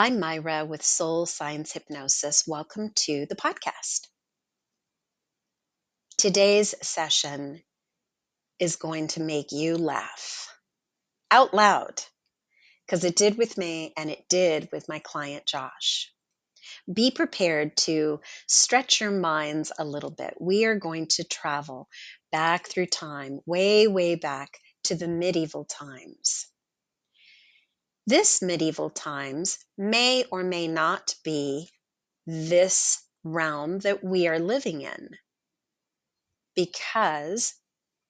I'm 0.00 0.20
Mayra 0.20 0.64
with 0.64 0.84
Soul 0.84 1.26
Signs 1.26 1.72
Hypnosis. 1.72 2.44
Welcome 2.46 2.92
to 3.06 3.26
the 3.28 3.34
podcast. 3.34 4.06
Today's 6.16 6.72
session 6.82 7.60
is 8.60 8.76
going 8.76 9.08
to 9.08 9.20
make 9.20 9.50
you 9.50 9.76
laugh 9.76 10.56
out 11.32 11.52
loud 11.52 12.00
because 12.86 13.02
it 13.02 13.16
did 13.16 13.36
with 13.36 13.58
me 13.58 13.92
and 13.96 14.08
it 14.08 14.28
did 14.28 14.68
with 14.70 14.88
my 14.88 15.00
client 15.00 15.46
Josh. 15.46 16.12
Be 16.86 17.10
prepared 17.10 17.76
to 17.78 18.20
stretch 18.46 19.00
your 19.00 19.10
minds 19.10 19.72
a 19.80 19.84
little 19.84 20.12
bit. 20.12 20.34
We 20.40 20.64
are 20.66 20.76
going 20.76 21.08
to 21.16 21.24
travel 21.24 21.88
back 22.30 22.68
through 22.68 22.86
time, 22.86 23.40
way, 23.46 23.88
way 23.88 24.14
back 24.14 24.60
to 24.84 24.94
the 24.94 25.08
medieval 25.08 25.64
times. 25.64 26.46
This 28.08 28.40
medieval 28.40 28.88
times 28.88 29.58
may 29.76 30.24
or 30.32 30.42
may 30.42 30.66
not 30.66 31.14
be 31.24 31.68
this 32.26 33.02
realm 33.22 33.80
that 33.80 34.02
we 34.02 34.28
are 34.28 34.38
living 34.38 34.80
in 34.80 35.10
because 36.56 37.52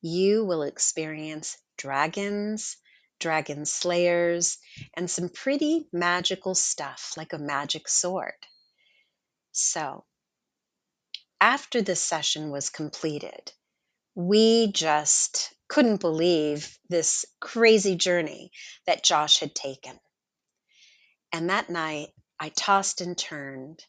you 0.00 0.44
will 0.44 0.62
experience 0.62 1.56
dragons, 1.76 2.76
dragon 3.18 3.66
slayers, 3.66 4.58
and 4.94 5.10
some 5.10 5.30
pretty 5.30 5.88
magical 5.92 6.54
stuff 6.54 7.14
like 7.16 7.32
a 7.32 7.38
magic 7.38 7.88
sword. 7.88 8.46
So, 9.50 10.04
after 11.40 11.82
the 11.82 11.96
session 11.96 12.52
was 12.52 12.70
completed, 12.70 13.50
we 14.14 14.70
just 14.70 15.52
couldn't 15.68 16.00
believe 16.00 16.78
this 16.88 17.24
crazy 17.40 17.94
journey 17.94 18.50
that 18.86 19.04
Josh 19.04 19.38
had 19.40 19.54
taken. 19.54 19.98
And 21.32 21.50
that 21.50 21.68
night, 21.68 22.08
I 22.40 22.48
tossed 22.48 23.00
and 23.00 23.16
turned, 23.16 23.84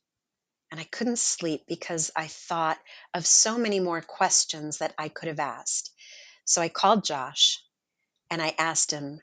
and 0.71 0.79
I 0.79 0.83
couldn't 0.83 1.19
sleep 1.19 1.63
because 1.67 2.11
I 2.15 2.27
thought 2.27 2.77
of 3.13 3.25
so 3.25 3.57
many 3.57 3.79
more 3.79 4.01
questions 4.01 4.79
that 4.79 4.93
I 4.97 5.09
could 5.09 5.29
have 5.29 5.39
asked. 5.39 5.91
So 6.45 6.61
I 6.61 6.69
called 6.69 7.05
Josh 7.05 7.63
and 8.29 8.41
I 8.41 8.55
asked 8.57 8.91
him, 8.91 9.21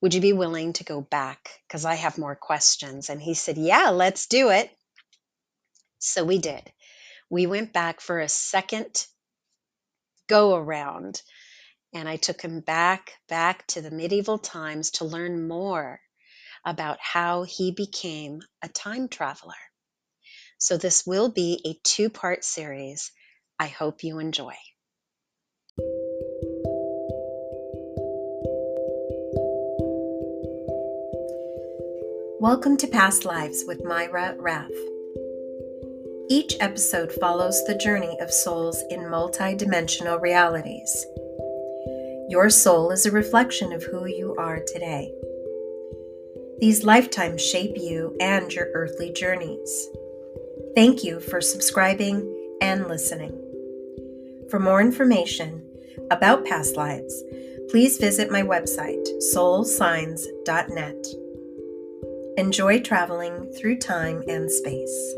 Would 0.00 0.14
you 0.14 0.20
be 0.20 0.32
willing 0.32 0.72
to 0.74 0.84
go 0.84 1.00
back? 1.00 1.60
Because 1.66 1.84
I 1.84 1.94
have 1.94 2.18
more 2.18 2.34
questions. 2.34 3.10
And 3.10 3.22
he 3.22 3.34
said, 3.34 3.58
Yeah, 3.58 3.90
let's 3.90 4.26
do 4.26 4.50
it. 4.50 4.70
So 5.98 6.24
we 6.24 6.38
did. 6.38 6.72
We 7.30 7.46
went 7.46 7.72
back 7.72 8.00
for 8.00 8.18
a 8.20 8.28
second 8.28 9.06
go 10.26 10.54
around. 10.54 11.22
And 11.96 12.08
I 12.08 12.16
took 12.16 12.42
him 12.42 12.58
back, 12.58 13.12
back 13.28 13.68
to 13.68 13.80
the 13.80 13.92
medieval 13.92 14.36
times 14.36 14.90
to 14.92 15.04
learn 15.04 15.46
more 15.46 16.00
about 16.64 16.98
how 17.00 17.44
he 17.44 17.70
became 17.70 18.40
a 18.64 18.68
time 18.68 19.06
traveler. 19.06 19.54
So, 20.58 20.76
this 20.76 21.06
will 21.06 21.28
be 21.28 21.60
a 21.64 21.78
two 21.84 22.10
part 22.10 22.42
series. 22.42 23.12
I 23.60 23.68
hope 23.68 24.02
you 24.02 24.18
enjoy. 24.18 24.54
Welcome 32.40 32.76
to 32.78 32.88
Past 32.88 33.24
Lives 33.24 33.62
with 33.68 33.84
Mayra 33.84 34.34
Rath. 34.40 34.68
Each 36.28 36.56
episode 36.58 37.12
follows 37.12 37.64
the 37.66 37.76
journey 37.76 38.18
of 38.20 38.32
souls 38.32 38.82
in 38.90 38.98
multidimensional 38.98 40.20
realities. 40.20 41.06
Your 42.28 42.48
soul 42.48 42.90
is 42.90 43.04
a 43.04 43.10
reflection 43.10 43.72
of 43.72 43.84
who 43.84 44.06
you 44.06 44.34
are 44.38 44.60
today. 44.66 45.12
These 46.58 46.84
lifetimes 46.84 47.42
shape 47.42 47.76
you 47.76 48.16
and 48.18 48.50
your 48.52 48.68
earthly 48.72 49.12
journeys. 49.12 49.88
Thank 50.74 51.04
you 51.04 51.20
for 51.20 51.40
subscribing 51.42 52.56
and 52.62 52.86
listening. 52.86 53.38
For 54.50 54.58
more 54.58 54.80
information 54.80 55.68
about 56.10 56.46
past 56.46 56.76
lives, 56.76 57.22
please 57.68 57.98
visit 57.98 58.30
my 58.30 58.42
website, 58.42 59.06
soulsigns.net. 59.34 61.06
Enjoy 62.38 62.80
traveling 62.80 63.52
through 63.52 63.78
time 63.78 64.22
and 64.26 64.50
space. 64.50 65.14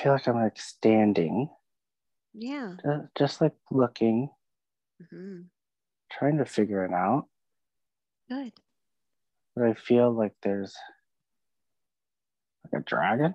Feel 0.00 0.12
like 0.12 0.26
I'm 0.26 0.36
like 0.36 0.58
standing. 0.58 1.48
Yeah. 2.32 2.74
Just, 2.82 3.04
just 3.18 3.40
like 3.40 3.54
looking, 3.70 4.30
mm-hmm. 5.02 5.42
trying 6.10 6.38
to 6.38 6.44
figure 6.44 6.84
it 6.84 6.92
out. 6.92 7.26
Good. 8.28 8.52
But 9.54 9.64
I 9.64 9.74
feel 9.74 10.12
like 10.12 10.32
there's 10.42 10.74
like 12.64 12.80
a 12.80 12.84
dragon. 12.84 13.34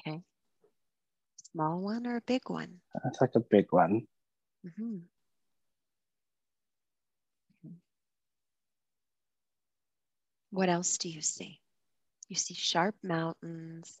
Okay. 0.00 0.20
Small 1.52 1.80
one 1.80 2.06
or 2.06 2.16
a 2.16 2.22
big 2.26 2.42
one? 2.48 2.80
It's 3.06 3.20
like 3.20 3.34
a 3.36 3.40
big 3.40 3.66
one. 3.70 4.06
Mm-hmm. 4.66 4.96
What 10.52 10.68
else 10.68 10.98
do 10.98 11.08
you 11.08 11.22
see? 11.22 11.60
You 12.28 12.34
see 12.34 12.54
sharp 12.54 12.96
mountains, 13.04 14.00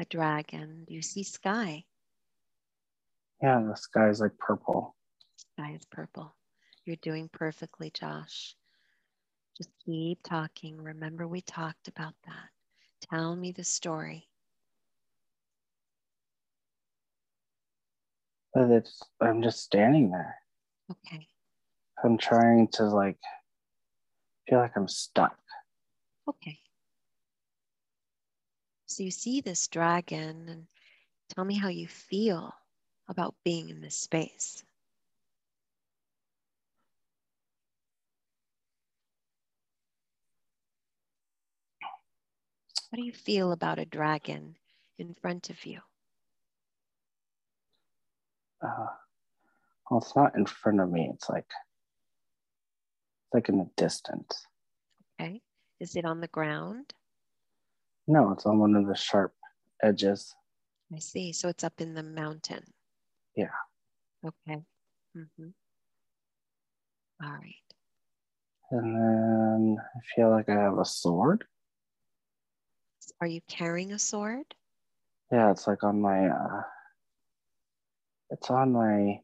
a 0.00 0.04
dragon. 0.04 0.84
Do 0.86 0.94
you 0.94 1.02
see 1.02 1.22
sky? 1.22 1.84
Yeah, 3.42 3.62
the 3.68 3.76
sky 3.76 4.08
is 4.08 4.20
like 4.20 4.36
purple. 4.38 4.96
Sky 5.36 5.72
is 5.74 5.84
purple. 5.90 6.34
You're 6.84 6.96
doing 6.96 7.28
perfectly, 7.32 7.90
Josh. 7.90 8.56
Just 9.56 9.70
keep 9.84 10.18
talking. 10.22 10.82
Remember, 10.82 11.26
we 11.26 11.40
talked 11.40 11.88
about 11.88 12.14
that. 12.26 13.08
Tell 13.10 13.36
me 13.36 13.52
the 13.52 13.64
story. 13.64 14.28
But 18.52 18.70
it's, 18.70 19.02
I'm 19.20 19.42
just 19.42 19.62
standing 19.62 20.10
there. 20.10 20.36
Okay. 20.90 21.26
I'm 22.04 22.18
trying 22.18 22.68
to 22.74 22.84
like 22.84 23.18
feel 24.48 24.58
like 24.58 24.76
I'm 24.76 24.88
stuck. 24.88 25.36
Okay. 26.28 26.58
So 28.94 29.02
you 29.02 29.10
see 29.10 29.40
this 29.40 29.66
dragon, 29.66 30.48
and 30.48 30.66
tell 31.34 31.44
me 31.44 31.58
how 31.58 31.66
you 31.66 31.88
feel 31.88 32.54
about 33.08 33.34
being 33.44 33.68
in 33.68 33.80
this 33.80 33.98
space. 33.98 34.62
What 42.88 42.98
do 42.98 43.02
you 43.02 43.12
feel 43.12 43.50
about 43.50 43.80
a 43.80 43.84
dragon 43.84 44.54
in 45.00 45.12
front 45.14 45.50
of 45.50 45.66
you? 45.66 45.80
Uh, 48.62 48.86
well, 49.90 49.98
it's 49.98 50.14
not 50.14 50.36
in 50.36 50.46
front 50.46 50.78
of 50.78 50.88
me. 50.88 51.10
It's 51.12 51.28
like, 51.28 51.50
it's 53.24 53.34
like 53.34 53.48
in 53.48 53.58
the 53.58 53.68
distance. 53.76 54.46
Okay. 55.20 55.40
Is 55.80 55.96
it 55.96 56.04
on 56.04 56.20
the 56.20 56.28
ground? 56.28 56.94
No, 58.06 58.32
it's 58.32 58.46
on 58.46 58.58
one 58.58 58.74
of 58.74 58.86
the 58.86 58.94
sharp 58.94 59.34
edges. 59.82 60.34
I 60.94 60.98
see. 60.98 61.32
So 61.32 61.48
it's 61.48 61.64
up 61.64 61.80
in 61.80 61.94
the 61.94 62.02
mountain. 62.02 62.64
Yeah. 63.36 63.46
Okay. 64.24 64.62
Mm-hmm. 65.16 65.48
All 67.22 67.30
right. 67.32 67.54
And 68.70 68.94
then 68.94 69.76
I 69.78 69.98
feel 70.14 70.30
like 70.30 70.48
I 70.48 70.54
have 70.54 70.78
a 70.78 70.84
sword. 70.84 71.44
Are 73.20 73.26
you 73.26 73.40
carrying 73.48 73.92
a 73.92 73.98
sword? 73.98 74.54
Yeah, 75.30 75.50
it's 75.50 75.66
like 75.66 75.84
on 75.84 76.00
my 76.00 76.28
uh 76.28 76.62
it's 78.30 78.50
on 78.50 78.72
my 78.72 79.20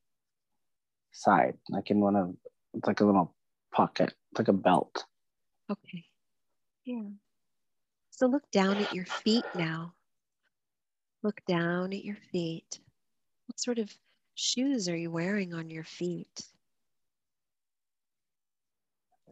side, 1.13 1.57
like 1.69 1.91
in 1.91 2.01
one 2.01 2.17
of 2.17 2.35
it's 2.75 2.87
like 2.87 3.01
a 3.01 3.05
little 3.05 3.35
pocket, 3.73 4.15
it's 4.31 4.39
like 4.39 4.49
a 4.49 4.53
belt. 4.53 5.05
Okay. 5.71 6.05
Yeah. 6.85 7.03
So 8.21 8.27
look 8.27 8.51
down 8.51 8.77
at 8.77 8.93
your 8.93 9.07
feet 9.07 9.47
now. 9.55 9.95
Look 11.23 11.41
down 11.49 11.95
at 11.95 12.05
your 12.05 12.19
feet. 12.31 12.79
What 13.47 13.59
sort 13.59 13.79
of 13.79 13.91
shoes 14.35 14.91
are 14.91 14.97
you 14.97 15.11
wearing 15.11 15.55
on 15.55 15.71
your 15.71 15.85
feet? 15.85 16.43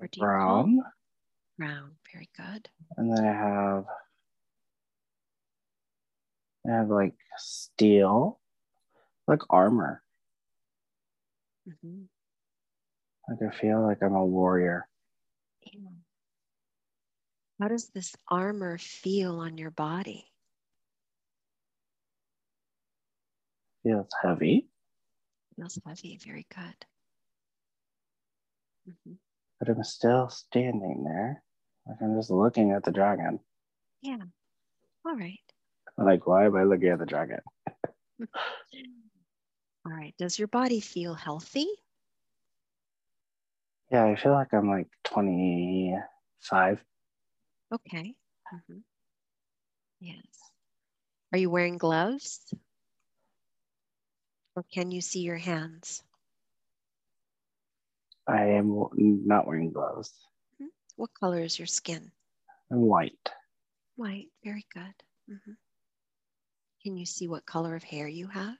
Or 0.00 0.08
do 0.10 0.20
brown. 0.20 0.80
Brown, 1.58 1.90
very 2.14 2.30
good. 2.34 2.70
And 2.96 3.14
then 3.14 3.26
I 3.26 3.32
have 3.34 3.84
I 6.66 6.72
have 6.72 6.88
like 6.88 7.14
steel, 7.36 8.40
like 9.26 9.42
armor. 9.50 10.02
Mm-hmm. 11.68 12.04
Like 13.28 13.52
I 13.52 13.54
feel 13.54 13.82
like 13.82 13.98
I'm 14.02 14.14
a 14.14 14.24
warrior. 14.24 14.88
Yeah. 15.70 15.90
How 17.60 17.68
does 17.68 17.88
this 17.88 18.14
armor 18.28 18.78
feel 18.78 19.40
on 19.40 19.58
your 19.58 19.70
body? 19.72 20.30
Feels 23.82 24.08
heavy, 24.22 24.68
Feels 25.56 25.78
heavy. 25.84 26.18
Very 26.24 26.46
good. 26.54 26.86
Mhm. 28.88 29.18
but 29.58 29.68
I'm 29.68 29.82
still 29.82 30.28
standing 30.28 31.02
there. 31.04 31.42
Like 31.86 32.00
I'm 32.00 32.14
just 32.16 32.30
looking 32.30 32.70
at 32.72 32.84
the 32.84 32.92
dragon. 32.92 33.40
Yeah. 34.02 34.22
All 35.04 35.16
right. 35.16 35.40
Like, 35.96 36.26
why 36.26 36.46
am 36.46 36.56
I 36.56 36.62
looking 36.62 36.88
at 36.88 36.98
the 37.00 37.06
dragon? 37.06 37.40
All 39.84 39.92
right. 39.92 40.14
Does 40.16 40.38
your 40.38 40.48
body 40.48 40.80
feel 40.80 41.14
healthy? 41.14 41.66
Yeah, 43.90 44.04
I 44.04 44.16
feel 44.16 44.32
like 44.32 44.52
I'm 44.52 44.68
like 44.68 44.88
25. 45.04 46.84
Okay. 47.72 48.14
Mhm. 48.52 48.82
Yes. 50.00 50.24
Are 51.32 51.38
you 51.38 51.50
wearing 51.50 51.76
gloves? 51.78 52.52
Or 54.56 54.62
can 54.62 54.90
you 54.90 55.00
see 55.00 55.20
your 55.20 55.36
hands? 55.36 56.02
I 58.26 58.44
am 58.58 58.74
not 59.26 59.46
wearing 59.46 59.72
gloves. 59.72 60.12
What 60.96 61.14
color 61.14 61.40
is 61.40 61.58
your 61.58 61.66
skin? 61.66 62.10
I'm 62.70 62.80
white. 62.80 63.30
White. 63.96 64.30
Very 64.42 64.66
good. 64.74 64.94
Mhm. 65.28 65.56
Can 66.82 66.96
you 66.96 67.06
see 67.06 67.28
what 67.28 67.46
color 67.46 67.74
of 67.76 67.82
hair 67.82 68.08
you 68.08 68.26
have? 68.28 68.56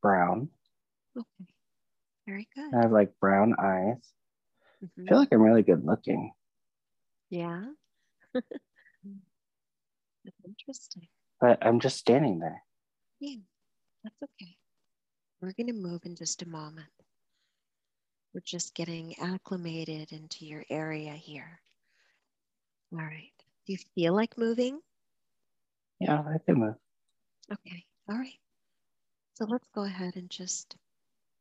brown. 0.00 0.50
Okay. 1.16 1.54
Very 2.26 2.48
good. 2.56 2.74
I 2.74 2.82
have 2.82 2.90
like 2.90 3.18
brown 3.20 3.54
eyes. 3.56 4.12
I 4.82 4.86
Mhm. 4.86 5.08
feel 5.08 5.18
like 5.18 5.32
I'm 5.32 5.40
really 5.42 5.62
good 5.62 5.84
looking, 5.84 6.34
Yeah. 7.30 7.72
That's 8.34 8.46
interesting. 10.44 11.08
but 11.40 11.58
I'm 11.64 11.80
just 11.80 11.98
standing 11.98 12.38
there. 12.38 12.62
Yeah, 13.20 13.36
that's 14.04 14.22
okay. 14.22 14.56
We're 15.40 15.52
going 15.52 15.66
to 15.68 15.72
move 15.72 16.02
in 16.04 16.14
just 16.16 16.42
a 16.42 16.48
moment. 16.48 16.88
We're 18.34 18.40
just 18.44 18.74
getting 18.74 19.14
acclimated 19.18 20.12
into 20.12 20.46
your 20.46 20.64
area 20.70 21.12
here. 21.12 21.60
All 22.92 22.98
right. 23.00 23.32
Do 23.66 23.72
you 23.72 23.78
feel 23.94 24.14
like 24.14 24.38
moving? 24.38 24.80
Yeah, 26.00 26.20
I 26.20 26.38
can 26.44 26.58
move. 26.58 26.74
Okay. 27.52 27.84
All 28.08 28.16
right. 28.16 28.38
So 29.34 29.44
let's 29.46 29.68
go 29.74 29.84
ahead 29.84 30.16
and 30.16 30.30
just 30.30 30.76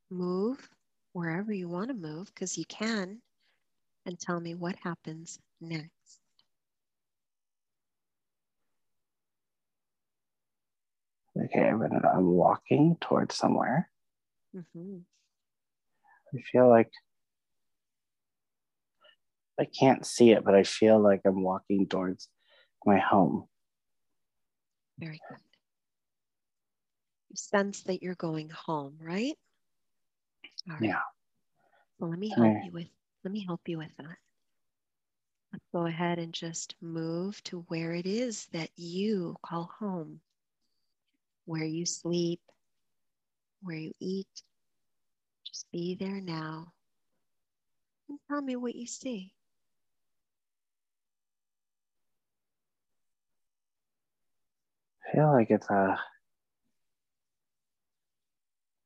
move 0.10 0.70
wherever 1.14 1.52
you 1.54 1.68
want 1.70 1.90
to 1.90 1.94
move 1.94 2.28
because 2.34 2.58
you 2.58 2.66
can 2.66 3.22
and 4.06 4.20
tell 4.20 4.40
me 4.40 4.56
what 4.56 4.76
happens 4.84 5.40
next. 5.60 6.21
Okay, 11.54 11.68
I'm, 11.68 11.80
gonna, 11.80 12.02
I'm 12.08 12.28
walking 12.28 12.98
towards 13.02 13.36
somewhere. 13.36 13.90
hmm 14.54 15.00
I 16.34 16.42
feel 16.52 16.70
like 16.70 16.90
I 19.60 19.66
can't 19.66 20.06
see 20.06 20.32
it, 20.32 20.44
but 20.46 20.56
I 20.56 20.64
feel 20.64 21.00
like 21.00 21.22
I'm 21.26 21.44
walking 21.44 21.88
towards 21.88 22.30
my 22.86 23.00
home. 23.00 23.48
Very 24.98 25.20
good. 25.30 25.38
You 27.30 27.36
sense 27.36 27.84
that 27.84 28.02
you're 28.02 28.16
going 28.16 28.50
home, 28.50 28.98
right? 29.02 29.38
Right. 30.68 30.82
Yeah. 30.82 31.02
So 32.00 32.06
let 32.06 32.20
me 32.20 32.30
help 32.30 32.56
you 32.64 32.72
with 32.72 32.88
let 33.24 33.32
me 33.32 33.46
help 33.46 33.62
you 33.68 33.78
with 33.78 33.92
that. 33.98 34.18
Let's 35.54 35.66
go 35.74 35.86
ahead 35.86 36.18
and 36.18 36.34
just 36.34 36.76
move 36.82 37.44
to 37.46 37.62
where 37.68 37.94
it 37.94 38.06
is 38.06 38.48
that 38.48 38.70
you 38.78 39.36
call 39.44 39.66
home, 39.80 40.22
where 41.46 41.64
you 41.64 41.86
sleep, 41.86 42.42
where 43.62 43.78
you 43.78 43.94
eat. 44.00 44.28
Just 45.46 45.66
be 45.72 45.96
there 45.96 46.22
now. 46.22 46.74
And 48.10 48.20
tell 48.30 48.42
me 48.42 48.56
what 48.56 48.76
you 48.76 48.88
see. 48.88 49.34
I 55.08 55.16
feel 55.16 55.32
like 55.32 55.50
it's 55.50 55.70
a 55.70 56.00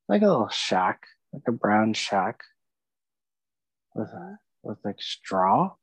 like 0.08 0.22
a 0.22 0.28
little 0.28 0.50
shack, 0.50 1.08
like 1.34 1.44
a 1.48 1.52
brown 1.52 1.94
shack 1.94 2.42
with 3.94 4.10
with 4.64 4.78
like 4.84 5.02
straw. 5.02 5.74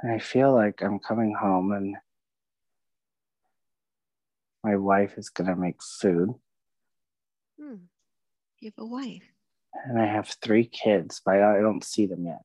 And 0.00 0.12
I 0.12 0.18
feel 0.18 0.54
like 0.54 0.82
I'm 0.82 0.98
coming 1.00 1.34
home 1.34 1.72
and 1.72 1.96
my 4.64 4.76
wife 4.76 5.16
is 5.16 5.30
gonna 5.30 5.56
make 5.56 5.82
food. 5.82 6.34
Hmm. 7.60 7.74
You 8.60 8.72
have 8.76 8.84
a 8.84 8.86
wife. 8.86 9.22
And 9.86 10.00
I 10.00 10.06
have 10.06 10.28
three 10.42 10.66
kids, 10.66 11.20
but 11.24 11.36
I 11.36 11.60
don't 11.60 11.84
see 11.84 12.06
them 12.06 12.26
yet. 12.26 12.42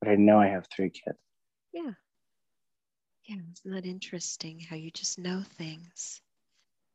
But 0.00 0.10
I 0.10 0.16
know 0.16 0.38
I 0.38 0.48
have 0.48 0.66
three 0.74 0.90
kids. 0.90 1.18
Yeah. 1.72 1.92
Yeah, 3.24 3.36
isn't 3.52 3.72
that 3.72 3.86
interesting 3.86 4.60
how 4.60 4.76
you 4.76 4.90
just 4.90 5.18
know 5.18 5.42
things? 5.56 6.20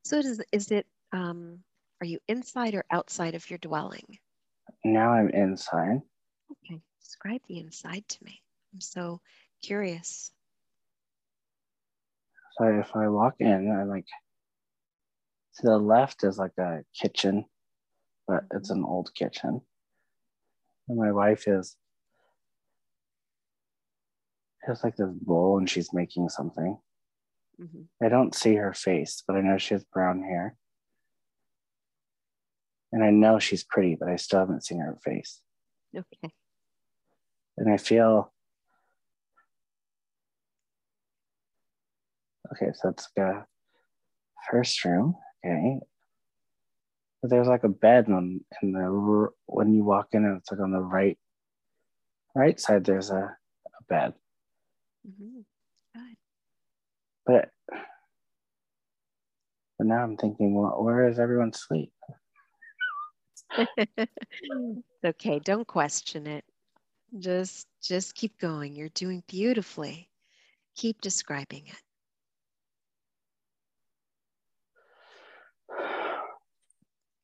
So 0.04 0.18
is, 0.18 0.42
is 0.52 0.72
it, 0.72 0.86
um, 1.12 1.60
are 2.02 2.06
you 2.06 2.20
inside 2.28 2.76
or 2.76 2.86
outside 2.92 3.34
of 3.34 3.50
your 3.50 3.58
dwelling? 3.60 4.20
Now 4.86 5.12
I'm 5.12 5.30
inside. 5.30 6.02
Okay, 6.52 6.80
describe 7.02 7.42
the 7.48 7.60
inside 7.60 8.08
to 8.08 8.24
me. 8.24 8.42
I'm 8.74 8.82
so 8.82 9.22
curious. 9.64 10.32
So 12.60 12.66
if 12.68 12.94
I 12.94 13.08
walk 13.08 13.36
in, 13.40 13.72
I 13.72 13.84
like 13.84 14.06
to 15.56 15.64
the 15.64 15.78
left 15.78 16.26
is 16.26 16.38
like 16.38 16.58
a 16.60 16.84
kitchen, 16.94 17.46
but 18.28 18.44
it's 18.54 18.70
an 18.70 18.84
old 18.84 19.14
kitchen. 19.16 19.62
And 20.90 20.98
my 20.98 21.14
wife 21.14 21.48
is 21.48 21.78
has 24.64 24.84
like 24.84 24.98
this 24.98 25.10
bowl 25.10 25.58
and 25.58 25.70
she's 25.70 25.94
making 25.94 26.28
something. 26.28 26.78
Mhm. 27.62 27.88
I 28.04 28.10
don't 28.10 28.36
see 28.36 28.56
her 28.56 28.74
face, 28.74 29.24
but 29.26 29.38
I 29.38 29.42
know 29.42 29.58
she 29.58 29.74
has 29.74 29.86
brown 29.86 30.22
hair. 30.22 30.58
And 32.92 33.04
I 33.04 33.10
know 33.10 33.40
she's 33.40 33.64
pretty, 33.64 33.96
but 33.96 34.10
I 34.10 34.18
still 34.18 34.40
haven't 34.40 34.66
seen 34.66 34.80
her 34.80 34.98
face. 35.02 35.42
Okay. 35.96 36.34
And 37.58 37.72
I 37.72 37.78
feel 37.78 38.34
okay, 42.52 42.72
so 42.74 42.90
it's 42.90 43.10
the 43.16 43.46
first 44.50 44.84
room. 44.86 45.16
Okay. 45.46 45.80
But 47.22 47.32
there's 47.32 47.48
like 47.48 47.64
a 47.64 47.70
bed 47.70 48.10
on 48.10 48.42
in 48.62 48.72
the 48.72 49.28
when 49.46 49.74
you 49.74 49.84
walk 49.84 50.08
in, 50.14 50.26
and 50.26 50.38
it's 50.38 50.52
like 50.52 50.62
on 50.62 50.72
the 50.72 50.80
right 50.80 51.18
right 52.36 52.60
side. 52.60 52.86
There's 52.86 53.10
a, 53.10 53.16
a 53.16 53.84
bed, 53.90 54.14
Mhm. 55.08 55.44
but 57.26 57.50
but 59.78 59.88
now 59.88 60.04
I'm 60.04 60.18
thinking, 60.18 60.54
well, 60.54 60.82
where 60.82 61.08
is 61.10 61.20
everyone 61.20 61.52
sleep? 61.54 61.92
okay, 65.06 65.40
don't 65.40 65.68
question 65.68 66.28
it. 66.28 66.46
Just 67.18 67.68
just 67.82 68.16
keep 68.16 68.38
going. 68.40 68.76
You're 68.76 68.90
doing 68.90 69.24
beautifully. 69.28 70.10
Keep 70.76 71.02
describing 71.02 71.68
it. 71.68 71.82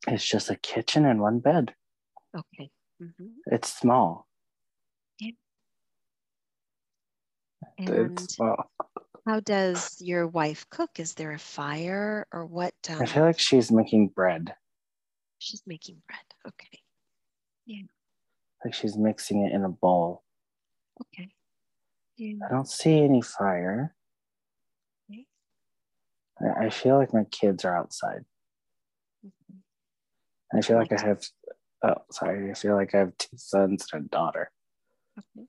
It's 0.08 0.26
just 0.26 0.50
a 0.50 0.56
kitchen 0.56 1.06
and 1.06 1.20
one 1.20 1.40
bed. 1.40 1.74
Okay. 2.36 2.70
Mhm. 3.02 3.32
It's 3.48 3.74
small. 3.74 4.28
And 7.78 8.12
it's 8.18 8.36
small. 8.36 8.72
how 9.26 9.40
does 9.42 10.02
your 10.02 10.28
wife 10.28 10.66
cook? 10.70 11.00
Is 11.00 11.14
there 11.14 11.34
a 11.34 11.40
fire 11.40 12.26
or 12.32 12.46
what? 12.46 12.74
Um, 12.90 13.02
I 13.02 13.06
feel 13.06 13.24
like 13.24 13.40
she's 13.40 13.72
making 13.72 14.10
bread. 14.10 14.56
she's 15.40 15.64
making 15.66 16.02
bread. 16.08 16.26
Okay. 16.48 16.80
Yeah. 17.66 17.84
Like 18.64 18.74
she's 18.74 18.98
mixing 18.98 19.46
it 19.46 19.52
in 19.52 19.64
a 19.64 19.70
bowl. 19.70 20.24
Okay. 21.02 21.30
Yeah. 22.18 22.46
I 22.48 22.54
don't 22.54 22.70
see 22.70 23.02
any 23.02 23.22
fire. 23.22 23.96
Okay. 25.12 25.26
I 26.60 26.70
feel 26.70 26.98
like 26.98 27.14
my 27.14 27.26
kids 27.26 27.66
are 27.66 27.76
outside. 27.76 28.26
I 30.56 30.62
feel 30.62 30.78
like 30.78 30.92
I 30.92 31.02
have, 31.02 31.24
oh, 31.84 31.96
sorry. 32.12 32.52
I 32.52 32.54
feel 32.54 32.76
like 32.76 32.96
I 32.96 33.00
have 33.00 33.18
two 33.18 33.38
sons 33.38 33.88
and 33.94 34.06
a 34.06 34.10
daughter. 34.10 34.52
Okay. 35.18 35.48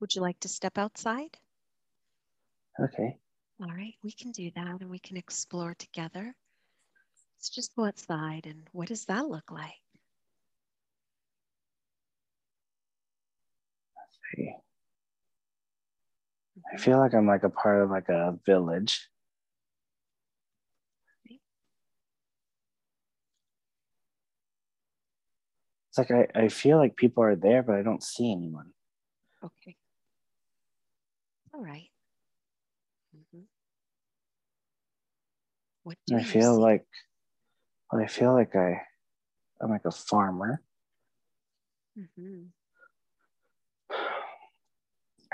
Would 0.00 0.14
you 0.14 0.22
like 0.22 0.40
to 0.40 0.48
step 0.48 0.78
outside? 0.78 1.38
Okay. 2.82 3.16
All 3.60 3.68
right, 3.68 3.94
we 4.02 4.12
can 4.12 4.32
do 4.32 4.50
that 4.56 4.80
and 4.80 4.90
we 4.90 4.98
can 4.98 5.16
explore 5.16 5.74
together. 5.74 6.34
Let's 7.36 7.50
just 7.50 7.76
go 7.76 7.84
outside 7.84 8.46
and 8.46 8.68
what 8.72 8.88
does 8.88 9.04
that 9.06 9.28
look 9.28 9.50
like? 9.50 9.82
see. 14.36 14.52
I 16.56 16.58
mm-hmm. 16.58 16.82
feel 16.82 16.98
like 16.98 17.14
I'm 17.14 17.26
like 17.26 17.44
a 17.44 17.50
part 17.50 17.82
of 17.82 17.90
like 17.90 18.08
a 18.08 18.38
village. 18.46 19.08
It's 25.92 25.98
like 25.98 26.10
I, 26.10 26.44
I 26.44 26.48
feel 26.48 26.78
like 26.78 26.96
people 26.96 27.22
are 27.22 27.36
there, 27.36 27.62
but 27.62 27.74
I 27.76 27.82
don't 27.82 28.02
see 28.02 28.32
anyone. 28.32 28.72
Okay. 29.44 29.76
All 31.52 31.60
right. 31.62 31.90
Mhm. 33.14 33.42
What 35.82 35.98
do 36.06 36.16
I 36.16 36.22
feel 36.22 36.54
see? 36.54 36.60
like 36.62 36.86
I 37.92 38.06
feel 38.06 38.32
like 38.32 38.56
I 38.56 38.80
I'm 39.60 39.68
like 39.68 39.84
a 39.84 39.90
farmer 39.90 40.62
Mhm. 41.98 42.52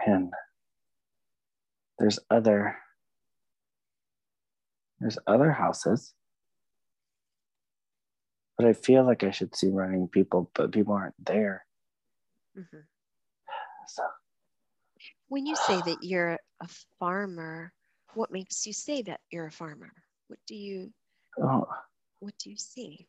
and 0.05 0.33
there's 2.01 2.19
other 2.31 2.77
there's 4.99 5.19
other 5.29 5.53
houses. 5.53 6.15
But 8.59 8.67
I 8.67 8.73
feel 8.73 9.05
like 9.05 9.23
I 9.23 9.31
should 9.31 9.55
see 9.55 9.69
running 9.69 10.09
people, 10.09 10.51
but 10.53 10.73
people 10.73 10.93
aren't 10.93 11.15
there. 11.25 11.65
Mhm. 12.57 12.85
So 13.87 14.03
When 15.29 15.47
you 15.47 15.55
say 15.55 15.81
that 15.81 16.03
you're 16.03 16.39
a 16.61 16.69
farmer, 16.99 17.73
what 18.15 18.33
makes 18.33 18.67
you 18.67 18.73
say 18.73 19.03
that 19.03 19.21
you're 19.31 19.47
a 19.47 19.53
farmer? 19.53 19.93
What 20.27 20.41
do 20.47 20.57
you 20.57 20.93
oh, 21.41 21.69
what 22.19 22.37
do 22.39 22.51
you 22.51 22.57
see? 22.57 23.07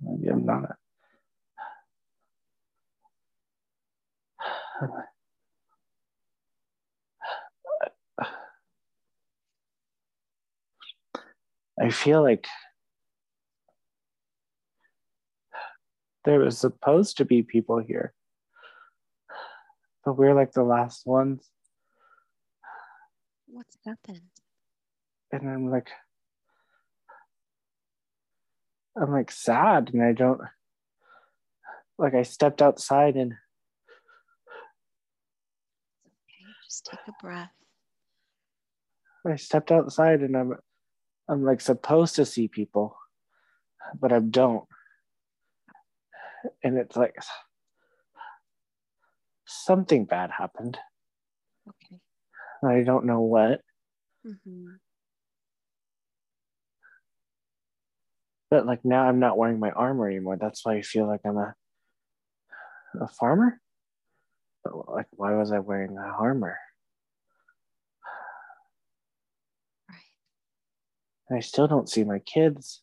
maybe 0.00 0.28
I'm 0.28 0.44
not. 0.44 0.76
I 11.80 11.90
feel 11.90 12.22
like 12.22 12.46
there 16.24 16.40
was 16.40 16.58
supposed 16.58 17.18
to 17.18 17.24
be 17.24 17.42
people 17.42 17.78
here, 17.78 18.12
but 20.04 20.14
we're 20.14 20.34
like 20.34 20.52
the 20.52 20.64
last 20.64 21.06
ones. 21.06 21.48
What's 23.46 23.78
happened? 23.86 24.22
And 25.30 25.48
I'm 25.48 25.70
like, 25.70 25.90
I'm 29.00 29.12
like 29.12 29.30
sad, 29.30 29.90
and 29.92 30.02
I 30.02 30.12
don't 30.12 30.40
like. 31.96 32.14
I 32.14 32.22
stepped 32.22 32.60
outside 32.60 33.14
and 33.14 33.34
Okay, 36.06 36.52
just 36.64 36.86
take 36.90 37.00
a 37.06 37.12
breath. 37.22 37.52
I 39.26 39.36
stepped 39.36 39.70
outside, 39.70 40.20
and 40.20 40.36
I'm 40.36 40.54
I'm 41.28 41.44
like 41.44 41.60
supposed 41.60 42.16
to 42.16 42.24
see 42.24 42.48
people, 42.48 42.96
but 43.98 44.12
I 44.12 44.20
don't. 44.20 44.64
And 46.62 46.78
it's 46.78 46.96
like 46.96 47.16
something 49.46 50.04
bad 50.04 50.30
happened. 50.30 50.78
Okay. 51.68 52.00
I 52.64 52.82
don't 52.82 53.04
know 53.06 53.20
what, 53.20 53.60
hmm 54.24 54.68
but 58.50 58.66
like 58.66 58.84
now 58.84 59.02
I'm 59.02 59.20
not 59.20 59.36
wearing 59.36 59.58
my 59.58 59.70
armor 59.70 60.08
anymore. 60.08 60.36
That's 60.40 60.64
why 60.64 60.76
I 60.76 60.82
feel 60.82 61.06
like 61.06 61.20
I'm 61.24 61.36
a 61.36 61.54
a 63.00 63.08
farmer. 63.08 63.60
But 64.64 64.88
like, 64.88 65.06
why 65.12 65.34
was 65.34 65.52
I 65.52 65.58
wearing 65.58 65.96
a 65.96 66.00
armor? 66.00 66.58
And 71.28 71.36
I 71.36 71.40
still 71.40 71.66
don't 71.68 71.88
see 71.88 72.04
my 72.04 72.18
kids. 72.20 72.82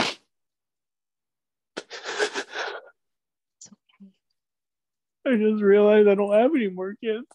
It's 0.00 0.18
okay. 3.68 4.10
I 5.26 5.36
just 5.36 5.62
realized 5.62 6.08
I 6.08 6.14
don't 6.14 6.32
have 6.32 6.50
any 6.54 6.68
more 6.68 6.94
kids. 7.02 7.26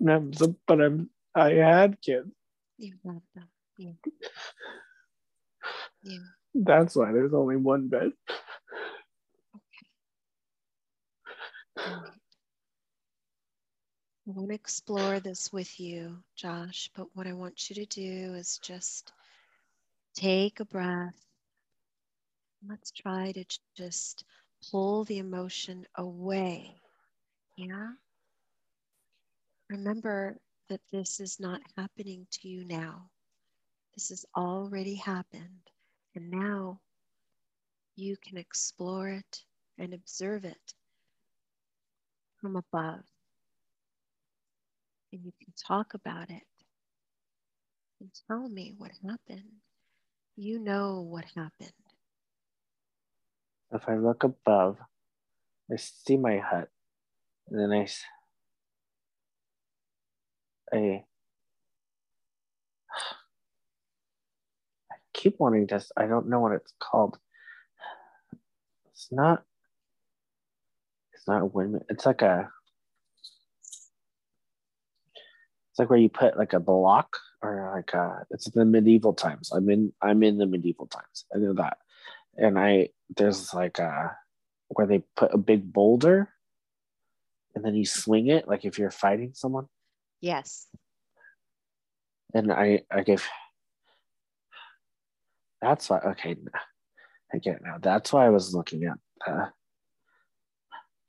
And 0.00 0.10
I'm 0.10 0.32
so- 0.32 0.56
but 0.66 0.80
I'm 0.80 1.10
I 1.34 1.50
had 1.50 2.00
kids. 2.00 2.28
You 2.78 2.94
love 3.04 3.22
them. 3.34 3.48
Yeah. 3.78 3.92
Yeah. 6.02 6.18
That's 6.54 6.96
why 6.96 7.12
there's 7.12 7.34
only 7.34 7.56
one 7.56 7.88
bed. 7.88 8.12
All 11.78 11.84
right. 11.84 12.12
I 14.26 14.32
want 14.32 14.48
to 14.48 14.54
explore 14.56 15.20
this 15.20 15.52
with 15.52 15.78
you, 15.78 16.18
Josh, 16.34 16.90
but 16.96 17.06
what 17.14 17.28
I 17.28 17.32
want 17.32 17.70
you 17.70 17.76
to 17.76 17.86
do 17.86 18.34
is 18.34 18.58
just 18.58 19.12
take 20.14 20.58
a 20.58 20.64
breath. 20.64 21.14
Let's 22.68 22.90
try 22.90 23.30
to 23.30 23.44
just 23.76 24.24
pull 24.68 25.04
the 25.04 25.18
emotion 25.18 25.86
away. 25.94 26.74
Yeah. 27.56 27.92
Remember 29.70 30.36
that 30.68 30.80
this 30.90 31.20
is 31.20 31.38
not 31.38 31.60
happening 31.76 32.26
to 32.32 32.48
you 32.48 32.64
now. 32.64 33.08
This 33.94 34.08
has 34.08 34.26
already 34.36 34.96
happened. 34.96 35.70
And 36.16 36.32
now 36.32 36.80
you 37.94 38.16
can 38.16 38.38
explore 38.38 39.08
it 39.08 39.44
and 39.78 39.94
observe 39.94 40.44
it 40.44 40.74
from 42.40 42.56
above. 42.56 43.04
And 45.16 45.24
you 45.24 45.32
can 45.42 45.54
talk 45.66 45.94
about 45.94 46.28
it 46.28 46.42
and 48.00 48.10
tell 48.28 48.46
me 48.50 48.74
what 48.76 48.90
happened. 49.02 49.48
You 50.36 50.58
know 50.58 51.00
what 51.00 51.24
happened. 51.34 51.72
If 53.72 53.88
I 53.88 53.96
look 53.96 54.24
above, 54.24 54.76
I 55.72 55.76
see 55.76 56.18
my 56.18 56.36
hut, 56.36 56.68
and 57.48 57.58
then 57.58 57.72
I, 57.72 57.88
I, 60.76 61.04
I 64.92 64.96
keep 65.14 65.40
wanting 65.40 65.66
to. 65.68 65.82
I 65.96 66.06
don't 66.06 66.28
know 66.28 66.40
what 66.40 66.52
it's 66.52 66.74
called. 66.78 67.18
It's 68.92 69.08
not. 69.10 69.44
It's 71.14 71.26
not 71.26 71.40
a 71.40 71.46
windmill. 71.46 71.86
It's 71.88 72.04
like 72.04 72.20
a. 72.20 72.50
It's 75.76 75.78
like 75.78 75.90
where 75.90 75.98
you 75.98 76.08
put 76.08 76.38
like 76.38 76.54
a 76.54 76.58
block 76.58 77.18
or 77.42 77.70
like 77.76 77.92
a. 77.92 78.24
It's 78.30 78.48
the 78.48 78.64
medieval 78.64 79.12
times. 79.12 79.50
I'm 79.52 79.68
in. 79.68 79.92
I'm 80.00 80.22
in 80.22 80.38
the 80.38 80.46
medieval 80.46 80.86
times. 80.86 81.26
I 81.34 81.36
know 81.36 81.52
that, 81.52 81.76
and 82.34 82.58
I 82.58 82.88
there's 83.14 83.52
like 83.52 83.78
a 83.78 84.16
where 84.68 84.86
they 84.86 85.02
put 85.16 85.34
a 85.34 85.36
big 85.36 85.70
boulder, 85.70 86.30
and 87.54 87.62
then 87.62 87.74
you 87.74 87.84
swing 87.84 88.28
it 88.28 88.48
like 88.48 88.64
if 88.64 88.78
you're 88.78 88.90
fighting 88.90 89.32
someone. 89.34 89.66
Yes. 90.22 90.66
And 92.32 92.50
I 92.50 92.80
I 92.90 93.02
give. 93.02 93.28
That's 95.60 95.90
why. 95.90 95.98
Okay, 95.98 96.36
I 97.34 97.36
get 97.36 97.62
now. 97.62 97.76
That's 97.82 98.14
why 98.14 98.24
I 98.24 98.30
was 98.30 98.54
looking 98.54 98.84
at. 98.84 98.96
Uh, 99.26 99.48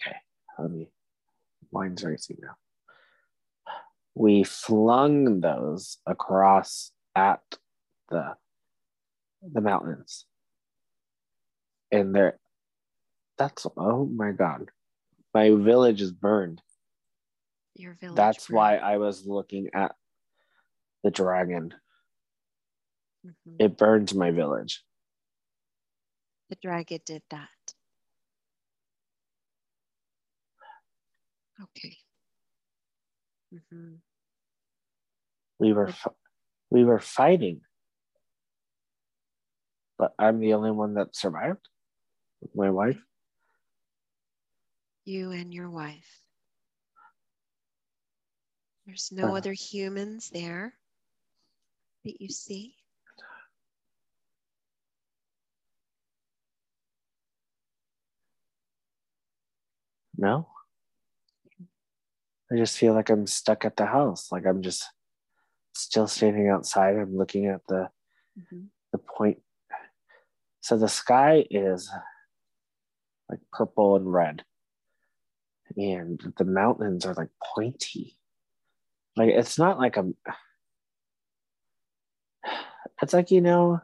okay, 0.02 0.18
let 0.60 0.72
me. 0.72 0.90
Mine's 1.72 2.04
racing 2.04 2.40
now. 2.42 2.58
We 4.20 4.44
flung 4.44 5.42
those 5.42 6.00
across 6.08 6.92
at 7.16 7.42
the 8.10 8.36
the 9.44 9.62
mountains, 9.62 10.26
and 11.92 12.16
they're. 12.16 12.40
That's 13.38 13.68
oh 13.78 14.06
my 14.06 14.32
god, 14.32 14.72
my 15.36 15.52
village 15.52 16.02
is 16.02 16.12
burned. 16.12 16.64
Your 17.76 17.94
village. 17.94 18.16
That's 18.16 18.48
burned. 18.48 18.56
why 18.56 18.78
I 18.78 18.98
was 18.98 19.28
looking 19.28 19.70
at 19.76 19.96
the 21.04 21.12
dragon. 21.12 21.76
Mhm. 23.24 23.56
It 23.60 23.78
burned 23.78 24.16
my 24.16 24.32
village. 24.32 24.84
The 26.50 26.58
dragon 26.60 27.02
did 27.06 27.22
that. 27.30 27.50
Okay. 31.62 31.98
hmm 33.52 33.96
We 35.60 35.74
were 35.74 35.94
we 36.70 36.84
were 36.84 37.00
fighting, 37.00 37.62
but 39.98 40.14
I'm 40.20 40.40
the 40.40 40.54
only 40.54 40.72
one 40.72 40.94
that 40.96 41.16
survived. 41.16 41.68
with 42.42 42.56
My 42.56 42.70
wife. 42.70 43.00
You 45.06 45.32
and 45.32 45.54
your 45.54 45.70
wife. 45.70 46.22
There's 48.86 49.12
no 49.12 49.34
Uh. 49.34 49.38
other 49.38 49.54
humans 49.54 50.30
there 50.30 50.74
that 52.06 52.22
you 52.22 52.30
see. 52.30 52.76
No. 60.18 60.50
I 62.52 62.56
just 62.56 62.78
feel 62.78 62.94
like 62.94 63.10
I'm 63.10 63.28
stuck 63.28 63.66
at 63.66 63.76
the 63.76 63.86
house. 63.88 64.32
Like 64.32 64.46
I'm 64.46 64.62
just 64.62 64.86
still 65.78 66.08
standing 66.08 66.50
outside. 66.50 66.96
I'm 66.96 67.18
looking 67.18 67.48
at 67.48 67.62
the 67.68 67.90
mm-hmm. 68.38 68.66
the 68.92 68.98
point. 68.98 69.40
So 70.62 70.78
the 70.78 70.90
sky 70.90 71.46
is 71.50 71.90
like 73.30 73.40
purple 73.52 73.96
and 73.96 74.12
red. 74.12 74.44
And 75.76 76.34
the 76.38 76.46
mountains 76.46 77.06
are 77.06 77.14
like 77.14 77.30
pointy. 77.56 78.18
Like 79.16 79.30
it's 79.30 79.60
not 79.60 79.80
like 79.80 79.98
a 79.98 80.10
it's 83.02 83.14
like 83.14 83.32
you 83.32 83.42
know 83.42 83.82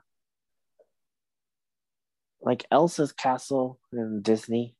like 2.41 2.65
Elsa's 2.71 3.11
castle 3.11 3.79
in 3.91 4.21
Disney, 4.21 4.75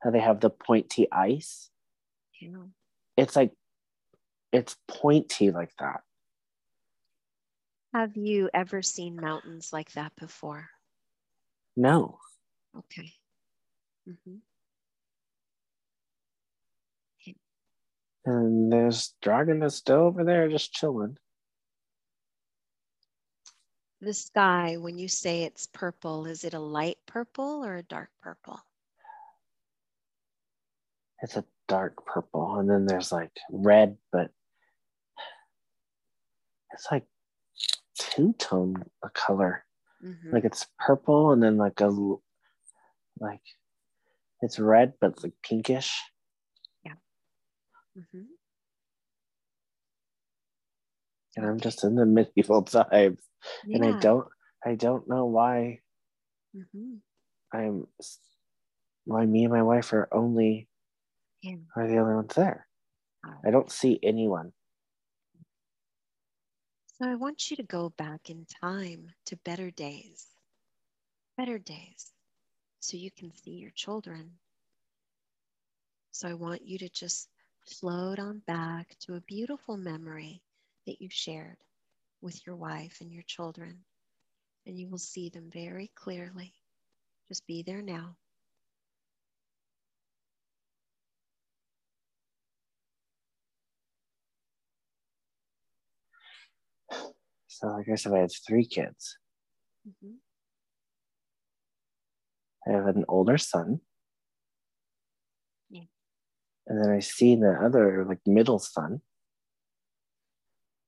how 0.00 0.10
they 0.10 0.20
have 0.20 0.40
the 0.40 0.50
pointy 0.50 1.10
ice. 1.10 1.70
Yeah. 2.40 2.66
It's 3.16 3.36
like 3.36 3.52
it's 4.52 4.76
pointy 4.88 5.50
like 5.50 5.72
that. 5.78 6.02
Have 7.92 8.16
you 8.16 8.48
ever 8.54 8.82
seen 8.82 9.16
mountains 9.16 9.72
like 9.72 9.90
that 9.92 10.14
before? 10.16 10.68
No. 11.76 12.18
Okay. 12.76 13.12
Mm-hmm. 14.08 14.36
And 18.26 18.72
there's 18.72 19.14
dragon 19.22 19.60
that's 19.60 19.76
still 19.76 20.00
over 20.00 20.24
there 20.24 20.48
just 20.48 20.72
chilling. 20.72 21.16
The 24.00 24.14
sky, 24.14 24.76
when 24.78 24.98
you 24.98 25.08
say 25.08 25.42
it's 25.42 25.66
purple, 25.66 26.26
is 26.26 26.44
it 26.44 26.54
a 26.54 26.60
light 26.60 26.98
purple 27.06 27.64
or 27.64 27.76
a 27.76 27.82
dark 27.82 28.10
purple? 28.22 28.60
It's 31.22 31.36
a 31.36 31.44
dark 31.66 32.06
purple. 32.06 32.56
And 32.56 32.70
then 32.70 32.86
there's 32.86 33.10
like 33.10 33.32
red, 33.50 33.96
but 34.12 34.30
it's 36.72 36.86
like 36.90 37.04
two 37.98 38.34
tone 38.38 38.84
a 39.04 39.10
color. 39.10 39.64
Mm-hmm. 40.04 40.32
Like 40.32 40.44
it's 40.44 40.66
purple 40.78 41.32
and 41.32 41.42
then 41.42 41.56
like 41.56 41.80
a 41.80 41.90
like 43.18 43.42
it's 44.40 44.58
red 44.58 44.94
but 45.00 45.22
like 45.22 45.34
pinkish. 45.42 46.00
Yeah. 46.84 46.94
Mm-hmm. 47.98 48.22
And 51.36 51.46
I'm 51.46 51.60
just 51.60 51.84
in 51.84 51.94
the 51.94 52.06
medieval 52.06 52.62
times, 52.62 53.20
yeah. 53.66 53.76
and 53.76 53.84
I 53.84 53.98
don't 54.00 54.26
I 54.64 54.74
don't 54.74 55.08
know 55.08 55.26
why. 55.26 55.80
Mm-hmm. 56.56 56.96
I'm 57.52 57.86
why 59.04 59.26
me 59.26 59.44
and 59.44 59.52
my 59.52 59.62
wife 59.62 59.92
are 59.92 60.08
only 60.12 60.68
yeah. 61.42 61.56
are 61.76 61.86
the 61.86 61.98
only 61.98 62.14
ones 62.14 62.34
there. 62.34 62.66
I 63.44 63.50
don't 63.50 63.70
see 63.70 63.98
anyone. 64.02 64.52
So 67.00 67.08
I 67.08 67.14
want 67.14 67.50
you 67.50 67.56
to 67.56 67.62
go 67.62 67.88
back 67.88 68.28
in 68.28 68.44
time 68.60 69.10
to 69.24 69.36
better 69.36 69.70
days, 69.70 70.26
better 71.34 71.56
days, 71.56 72.12
so 72.80 72.98
you 72.98 73.10
can 73.10 73.32
see 73.34 73.52
your 73.52 73.70
children. 73.70 74.32
So 76.10 76.28
I 76.28 76.34
want 76.34 76.60
you 76.60 76.76
to 76.80 76.90
just 76.90 77.26
float 77.64 78.18
on 78.18 78.42
back 78.46 78.94
to 79.06 79.14
a 79.14 79.22
beautiful 79.22 79.78
memory 79.78 80.42
that 80.86 81.00
you 81.00 81.08
shared 81.10 81.56
with 82.20 82.46
your 82.46 82.56
wife 82.56 82.98
and 83.00 83.10
your 83.10 83.24
children, 83.26 83.78
and 84.66 84.78
you 84.78 84.86
will 84.86 84.98
see 84.98 85.30
them 85.30 85.48
very 85.50 85.90
clearly. 85.94 86.52
Just 87.28 87.46
be 87.46 87.62
there 87.62 87.80
now. 87.80 88.14
So, 97.60 97.66
like 97.66 97.90
I 97.92 97.96
said, 97.96 98.14
I 98.14 98.20
had 98.20 98.30
three 98.32 98.64
kids. 98.64 99.18
Mm-hmm. 99.86 100.14
I 102.66 102.72
have 102.74 102.86
an 102.86 103.04
older 103.06 103.36
son. 103.36 103.80
Yeah. 105.68 105.82
And 106.66 106.82
then 106.82 106.90
I 106.90 107.00
see 107.00 107.36
the 107.36 107.60
other, 107.62 108.06
like, 108.08 108.20
middle 108.24 108.58
son. 108.58 109.02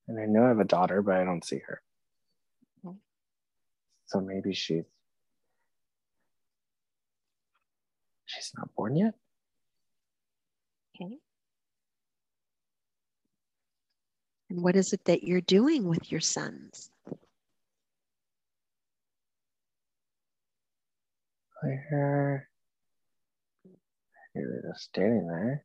And 0.09 0.19
I 0.19 0.25
know 0.25 0.47
I 0.47 0.49
have 0.49 0.61
a 0.61 0.65
daughter, 0.65 1.03
but 1.03 1.17
I 1.17 1.25
don't 1.25 1.45
see 1.45 1.59
her. 1.59 1.83
Okay. 2.87 2.97
So 4.07 4.23
maybe 4.23 4.55
she's 4.55 4.85
she's 8.25 8.53
not 8.57 8.75
born 8.75 8.97
yet. 8.97 9.13
Okay. 10.97 11.19
And 14.53 14.63
what 14.63 14.77
is 14.77 14.93
it 14.93 15.03
that 15.07 15.25
you're 15.25 15.41
doing 15.41 15.89
with 15.89 16.13
your 16.13 16.21
sons? 16.21 16.91
They're, 21.63 22.51
they're 24.35 24.63
just 24.71 24.85
standing 24.85 25.27
there. 25.27 25.65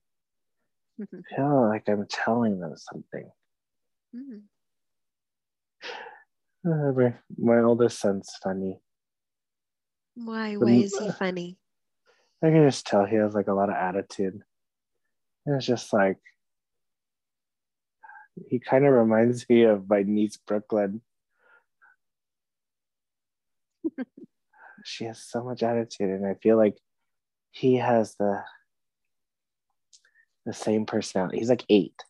I 1.02 1.36
feel 1.36 1.68
like 1.68 1.90
I'm 1.90 2.08
telling 2.10 2.62
them 2.62 2.76
something. 2.78 3.30
Mm. 4.16 4.44
Uh, 6.66 6.94
my, 6.94 7.14
my 7.38 7.60
oldest 7.64 8.00
son's 8.00 8.32
funny. 8.42 8.80
Why? 10.16 10.56
Why 10.56 10.72
is 10.72 10.98
he 10.98 11.12
funny? 11.12 11.58
I 12.42 12.52
can 12.52 12.66
just 12.66 12.88
tell 12.88 13.04
he 13.04 13.18
has 13.18 13.34
like 13.34 13.48
a 13.48 13.54
lot 13.54 13.68
of 13.70 13.76
attitude. 13.76 14.40
It's 15.46 15.66
just 15.66 15.92
like 15.92 16.20
he 18.50 18.60
kind 18.60 18.86
of 18.86 18.94
reminds 18.94 19.48
me 19.50 19.64
of 19.64 19.90
my 19.90 20.04
niece 20.04 20.38
Brooklyn. 20.38 21.02
she 24.84 25.06
has 25.06 25.22
so 25.22 25.44
much 25.44 25.64
attitude, 25.64 26.10
and 26.10 26.26
I 26.26 26.36
feel 26.36 26.58
like 26.58 26.78
he 27.52 27.76
has 27.76 28.16
the 28.16 28.44
the 30.46 30.54
same 30.54 30.86
personality. 30.86 31.40
He's 31.40 31.50
like 31.50 31.66
eight. 31.70 32.02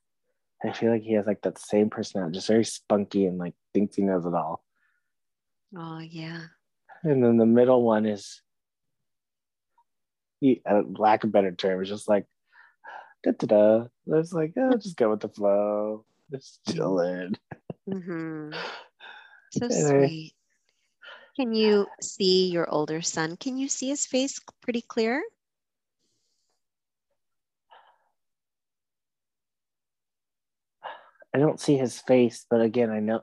I 0.63 0.71
feel 0.71 0.91
like 0.91 1.03
he 1.03 1.13
has 1.13 1.25
like 1.25 1.41
that 1.41 1.59
same 1.59 1.89
personality, 1.89 2.35
just 2.35 2.47
very 2.47 2.65
spunky 2.65 3.25
and 3.25 3.37
like 3.37 3.53
thinks 3.73 3.95
he 3.95 4.03
knows 4.03 4.25
it 4.25 4.33
all. 4.33 4.63
Oh 5.75 5.99
yeah. 5.99 6.41
And 7.03 7.23
then 7.23 7.37
the 7.37 7.45
middle 7.45 7.83
one 7.83 8.05
is, 8.05 8.41
he, 10.39 10.61
uh, 10.69 10.81
lack 10.97 11.23
of 11.23 11.31
better 11.31 11.51
term, 11.51 11.81
is 11.81 11.89
just 11.89 12.09
like, 12.09 12.25
da 13.23 13.31
da 13.31 13.47
da. 13.47 13.85
It's 14.07 14.33
like, 14.33 14.53
oh, 14.57 14.77
just 14.77 14.97
go 14.97 15.11
with 15.11 15.21
the 15.21 15.29
flow. 15.29 16.05
Just 16.31 16.59
chilling. 16.69 17.35
Mm-hmm. 17.89 18.53
So 19.51 19.69
sweet. 19.69 20.33
Can 21.37 21.53
you 21.53 21.87
see 22.01 22.49
your 22.49 22.69
older 22.69 23.01
son? 23.01 23.37
Can 23.37 23.57
you 23.57 23.69
see 23.69 23.89
his 23.89 24.05
face 24.05 24.39
pretty 24.61 24.81
clear? 24.81 25.23
I 31.33 31.39
don't 31.39 31.59
see 31.59 31.77
his 31.77 31.99
face, 31.99 32.45
but 32.49 32.61
again, 32.61 32.89
I 32.89 32.99
know 32.99 33.21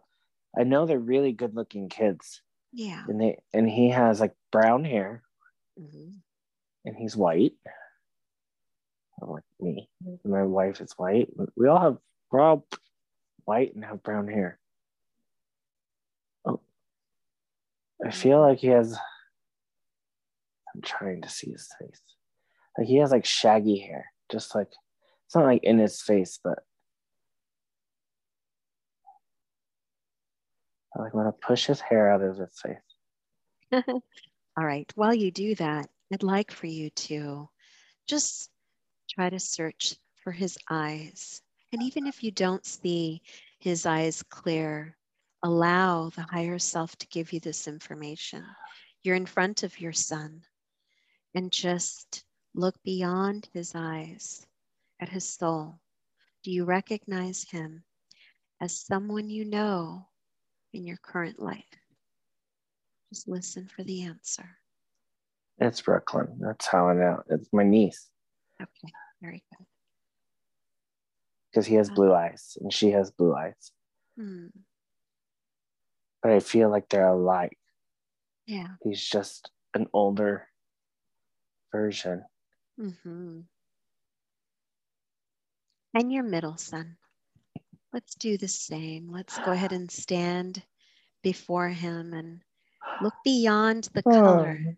I 0.57 0.62
know 0.62 0.87
they're 0.87 0.99
really 0.99 1.33
good 1.33 1.57
looking 1.57 1.88
kids. 1.88 2.40
Yeah. 2.73 3.03
And 3.09 3.21
they 3.21 3.38
and 3.53 3.69
he 3.69 3.90
has 3.90 4.21
like 4.21 4.35
brown 4.53 4.85
hair. 4.85 5.23
Mm-hmm. 5.79 6.11
And 6.85 6.97
he's 6.97 7.17
white. 7.17 7.55
Like 9.21 9.43
me. 9.61 9.88
My 10.25 10.45
wife 10.45 10.81
is 10.81 10.93
white. 10.97 11.29
We 11.57 11.67
all 11.67 11.81
have 11.81 11.97
we're 12.31 12.40
all 12.40 12.67
white 13.44 13.74
and 13.74 13.85
have 13.85 14.02
brown 14.02 14.28
hair. 14.28 14.59
Oh. 16.44 16.61
I 18.04 18.09
hmm. 18.09 18.14
feel 18.14 18.40
like 18.40 18.59
he 18.59 18.68
has 18.68 18.96
I'm 20.74 20.83
trying 20.83 21.22
to 21.22 21.28
see 21.28 21.50
his 21.50 21.68
face. 21.78 22.00
Like 22.76 22.88
he 22.88 22.96
has 22.96 23.11
like 23.12 23.24
shaggy 23.24 23.78
hair. 23.78 24.07
Just 24.30 24.54
like 24.54 24.68
it's 25.26 25.35
not 25.35 25.44
like 25.44 25.62
in 25.62 25.78
his 25.78 26.00
face, 26.00 26.38
but 26.42 26.59
I 30.96 31.02
like 31.02 31.14
want 31.14 31.28
to 31.28 31.46
push 31.46 31.66
his 31.66 31.80
hair 31.80 32.11
out 32.11 32.22
of 32.22 32.37
his 32.37 32.61
face. 32.61 33.83
All 34.57 34.64
right. 34.64 34.90
While 34.94 35.14
you 35.14 35.30
do 35.30 35.54
that, 35.57 35.88
I'd 36.12 36.22
like 36.22 36.52
for 36.52 36.66
you 36.66 36.90
to 36.90 37.48
just 38.07 38.50
try 39.11 39.30
to 39.30 39.40
search 39.40 39.96
for 40.22 40.30
his 40.30 40.57
eyes. 40.70 41.42
And 41.74 41.82
even 41.82 42.06
if 42.06 42.22
you 42.22 42.30
don't 42.30 42.64
see 42.64 43.20
his 43.58 43.84
eyes 43.84 44.22
clear, 44.22 44.96
allow 45.42 46.08
the 46.10 46.22
higher 46.22 46.60
self 46.60 46.94
to 46.98 47.08
give 47.08 47.32
you 47.32 47.40
this 47.40 47.66
information. 47.66 48.44
You're 49.02 49.16
in 49.16 49.26
front 49.26 49.64
of 49.64 49.80
your 49.80 49.92
son 49.92 50.42
and 51.34 51.50
just 51.50 52.22
look 52.54 52.76
beyond 52.84 53.48
his 53.52 53.72
eyes 53.74 54.46
at 55.00 55.08
his 55.08 55.28
soul. 55.28 55.80
Do 56.44 56.52
you 56.52 56.64
recognize 56.64 57.42
him 57.42 57.82
as 58.60 58.78
someone 58.78 59.28
you 59.28 59.44
know 59.44 60.06
in 60.74 60.87
your 60.87 60.98
current 60.98 61.40
life? 61.40 61.64
Just 63.12 63.26
listen 63.26 63.66
for 63.66 63.82
the 63.82 64.04
answer. 64.04 64.48
It's 65.58 65.82
Brooklyn. 65.82 66.38
That's 66.38 66.68
how 66.68 66.90
I 66.90 66.94
know. 66.94 67.24
It's 67.30 67.52
my 67.52 67.64
niece. 67.64 68.10
Okay, 68.62 68.92
very 69.20 69.42
good. 69.58 69.66
Because 71.55 71.67
he 71.67 71.77
has 71.77 71.88
blue 71.88 72.12
eyes 72.12 72.59
and 72.61 72.73
she 72.73 72.90
has 72.90 73.12
blue 73.12 73.33
eyes. 73.33 73.71
Mm. 74.19 74.51
But 76.21 76.33
I 76.33 76.40
feel 76.40 76.69
like 76.69 76.88
they're 76.88 77.07
alike. 77.07 77.57
Yeah. 78.47 78.71
He's 78.83 79.03
just 79.03 79.51
an 79.73 79.87
older 79.93 80.49
version. 81.71 82.25
Mm-hmm. 82.81 83.40
And 85.95 86.12
your 86.12 86.25
middle 86.25 86.57
son. 86.57 86.97
Let's 87.93 88.17
do 88.17 88.37
the 88.37 88.49
same. 88.49 89.09
Let's 89.12 89.38
go 89.38 89.53
ahead 89.53 89.71
and 89.71 89.88
stand 89.88 90.61
before 91.23 91.69
him 91.69 92.12
and 92.14 92.40
look 93.01 93.14
beyond 93.25 93.90
the 93.95 94.03
color. 94.03 94.59
Oh. 94.61 94.75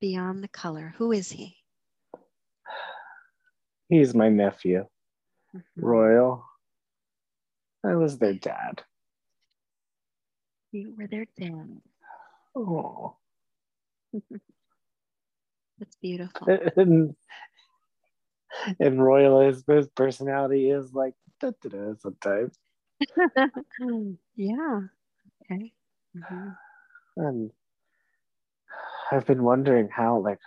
Beyond 0.00 0.42
the 0.42 0.48
color. 0.48 0.94
Who 0.96 1.12
is 1.12 1.30
he? 1.30 1.56
He's 3.90 4.14
my 4.14 4.30
nephew, 4.30 4.86
Mhm. 5.54 5.62
Royal. 5.76 6.44
I 7.84 7.94
was 7.96 8.18
their 8.18 8.34
dad. 8.34 8.82
You 10.70 10.94
were 10.96 11.06
their 11.06 11.26
dad. 11.38 11.80
Oh. 12.54 13.16
That's 15.78 15.96
beautiful. 16.00 16.46
And, 16.76 17.16
and 18.78 19.02
Royal 19.02 19.40
is 19.40 19.64
his 19.66 19.88
personality 19.88 20.70
is 20.70 20.92
like 20.92 21.14
da, 21.40 21.50
da, 21.62 21.68
da, 21.70 21.94
sometimes. 21.98 22.58
yeah. 24.36 24.80
Okay. 25.50 25.72
Mhm. 26.16 26.56
And 27.16 27.50
I've 29.10 29.26
been 29.26 29.42
wondering 29.42 29.88
how 29.88 30.18
like 30.18 30.38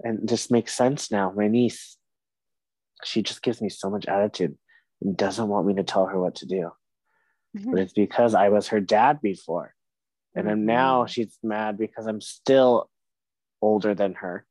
and 0.00 0.28
just 0.28 0.50
makes 0.50 0.72
sense 0.74 1.10
now. 1.10 1.32
My 1.32 1.48
niece, 1.48 1.96
she 3.04 3.22
just 3.22 3.42
gives 3.42 3.60
me 3.60 3.68
so 3.68 3.90
much 3.90 4.06
attitude 4.06 4.56
and 5.00 5.16
doesn't 5.16 5.48
want 5.48 5.66
me 5.66 5.74
to 5.74 5.82
tell 5.84 6.06
her 6.06 6.20
what 6.20 6.36
to 6.36 6.46
do. 6.46 6.70
But 7.54 7.80
it's 7.80 7.92
because 7.92 8.34
I 8.34 8.48
was 8.50 8.68
her 8.68 8.80
dad 8.80 9.20
before. 9.20 9.74
And 10.34 10.46
then 10.46 10.66
now 10.66 11.04
Mhm. 11.04 11.08
she's 11.08 11.38
mad 11.42 11.76
because 11.78 12.06
I'm 12.06 12.20
still 12.20 12.90
older 13.60 13.94
than 13.94 14.14
her. 14.14 14.46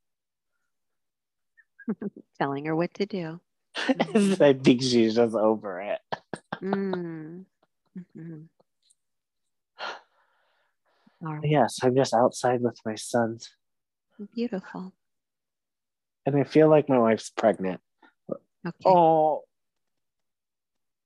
Telling 2.38 2.66
her 2.66 2.76
what 2.76 2.92
to 2.94 3.06
do. 3.06 3.40
I 3.74 4.52
think 4.62 4.82
she's 4.82 5.14
just 5.14 5.34
over 5.34 5.80
it. 5.80 6.00
Mm. 6.60 7.44
Mhm. 7.96 8.48
All 11.24 11.34
right. 11.36 11.44
Yes, 11.44 11.78
I'm 11.82 11.94
just 11.96 12.12
outside 12.14 12.60
with 12.60 12.78
my 12.84 12.94
sons. 12.96 13.50
Beautiful. 14.34 14.92
And 16.26 16.36
I 16.36 16.44
feel 16.44 16.68
like 16.68 16.88
my 16.88 16.98
wife's 16.98 17.30
pregnant. 17.30 17.80
Okay. 18.66 18.76
Oh, 18.86 19.42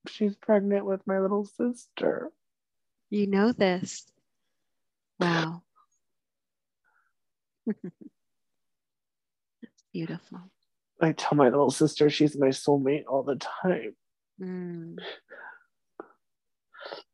she's 0.08 0.36
pregnant 0.36 0.86
with 0.86 1.06
my 1.06 1.20
little 1.20 1.44
sister. 1.44 2.30
You 3.10 3.26
know 3.26 3.52
this. 3.52 4.06
Wow. 5.20 5.62
That's 7.66 7.78
beautiful. 9.92 10.40
I 11.00 11.12
tell 11.12 11.36
my 11.36 11.48
little 11.48 11.70
sister 11.70 12.10
she's 12.10 12.38
my 12.38 12.48
soulmate 12.48 13.04
all 13.08 13.22
the 13.22 13.36
time. 13.36 13.94
Mm. 14.40 14.98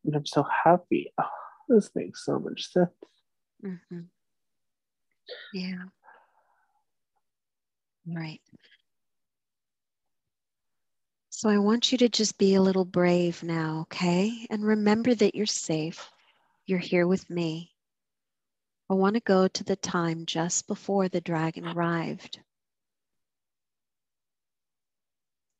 And 0.04 0.14
I'm 0.14 0.26
so 0.26 0.44
happy. 0.64 1.12
Oh, 1.18 1.24
this 1.68 1.90
makes 1.94 2.24
so 2.24 2.38
much 2.38 2.72
sense. 2.72 2.90
hmm 3.62 4.00
Yeah. 5.52 5.84
Right. 8.06 8.40
So 11.38 11.48
I 11.48 11.58
want 11.58 11.92
you 11.92 11.98
to 11.98 12.08
just 12.08 12.36
be 12.36 12.56
a 12.56 12.60
little 12.60 12.84
brave 12.84 13.44
now, 13.44 13.82
okay? 13.82 14.44
And 14.50 14.64
remember 14.64 15.14
that 15.14 15.36
you're 15.36 15.46
safe. 15.46 16.10
You're 16.66 16.80
here 16.80 17.06
with 17.06 17.30
me. 17.30 17.70
I 18.90 18.94
want 18.94 19.14
to 19.14 19.20
go 19.20 19.46
to 19.46 19.62
the 19.62 19.76
time 19.76 20.26
just 20.26 20.66
before 20.66 21.08
the 21.08 21.20
dragon 21.20 21.64
arrived. 21.64 22.40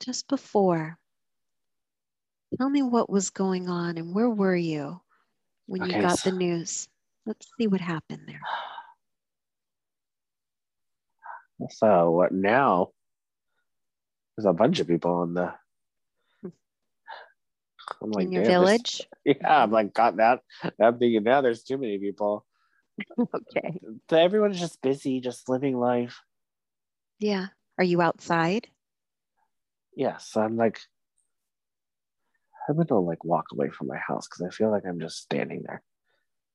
Just 0.01 0.27
before. 0.27 0.99
Tell 2.57 2.69
me 2.69 2.83
what 2.83 3.09
was 3.09 3.31
going 3.31 3.69
on 3.69 3.99
and 3.99 4.12
where 4.12 4.31
were 4.31 4.57
you 4.57 5.01
when 5.67 5.87
you 5.88 6.03
got 6.03 6.19
so- 6.19 6.31
the 6.31 6.37
news? 6.37 6.88
Let's 7.25 7.47
see 7.57 7.69
what 7.69 7.81
happened 7.81 8.23
there. 8.27 8.41
So 11.71 12.11
what 12.11 12.33
now? 12.33 12.91
There's 14.37 14.47
a 14.47 14.53
bunch 14.53 14.81
of 14.81 14.88
people 14.88 15.23
in 15.23 15.35
the. 15.35 15.55
I'm 18.03 18.11
like, 18.11 18.27
In 18.27 18.33
your 18.33 18.44
"Damn, 18.44 18.62
this- 18.62 18.70
village? 18.70 19.09
Yeah, 19.24 19.62
I'm 19.62 19.70
like, 19.70 19.92
God, 19.92 20.16
that 20.16 20.40
I'm 20.81 20.98
thinking 20.98 21.22
now 21.22 21.40
there's 21.42 21.62
too 21.62 21.79
many 21.79 21.98
people. 21.98 22.44
Okay. 23.18 23.79
Everyone's 24.11 24.59
just 24.59 24.83
busy, 24.83 25.20
just 25.20 25.48
living 25.48 25.79
life. 25.79 26.20
Yeah. 27.20 27.46
Are 27.77 27.85
you 27.85 28.01
outside? 28.03 28.68
Yes, 29.94 30.37
I'm 30.37 30.57
like, 30.57 30.81
I'm 32.68 32.77
gonna 32.77 33.01
like 33.01 33.24
walk 33.24 33.46
away 33.53 33.70
from 33.70 33.87
my 33.87 33.96
house 33.98 34.27
because 34.29 34.42
I 34.46 34.51
feel 34.57 34.70
like 34.70 34.85
I'm 34.87 35.01
just 35.01 35.18
standing 35.18 35.62
there. 35.64 35.83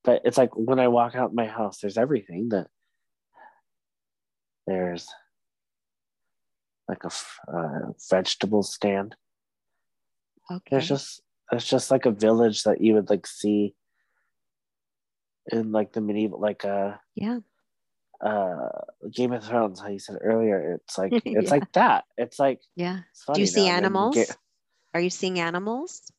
But 0.04 0.22
it's 0.24 0.36
like 0.38 0.50
when 0.54 0.78
I 0.78 0.88
walk 0.88 1.14
out 1.14 1.34
my 1.34 1.46
house, 1.46 1.78
there's 1.78 1.96
everything 1.98 2.50
that 2.50 2.68
there's 4.66 5.08
like 6.88 7.04
a 7.04 7.10
uh, 7.50 7.92
vegetable 8.10 8.62
stand. 8.62 9.16
Okay. 10.50 10.62
There's 10.70 10.88
just 10.88 11.22
it's 11.52 11.66
just 11.68 11.90
like 11.90 12.06
a 12.06 12.10
village 12.10 12.62
that 12.64 12.80
you 12.80 12.94
would 12.94 13.10
like 13.10 13.26
see 13.26 13.74
in 15.52 15.72
like 15.72 15.92
the 15.92 16.00
medieval 16.00 16.40
like 16.40 16.64
uh 16.64 16.94
yeah. 17.14 17.38
uh 18.24 18.68
Game 19.12 19.32
of 19.32 19.44
Thrones, 19.44 19.80
how 19.80 19.88
you 19.88 19.98
said 19.98 20.16
earlier. 20.22 20.74
It's 20.80 20.96
like 20.98 21.12
it's 21.24 21.24
Yeah. 21.26 21.50
like 21.50 21.72
that. 21.72 22.04
It's 22.16 22.38
like 22.38 22.60
Yeah. 22.76 23.00
it's 23.10 23.24
Do 23.32 23.40
you 23.40 23.46
see 23.46 23.66
now, 23.68 23.76
animals? 23.76 24.14
get- 24.14 24.36
Are 24.94 25.00
you 25.00 25.10
seeing 25.10 25.40
animals? 25.40 26.10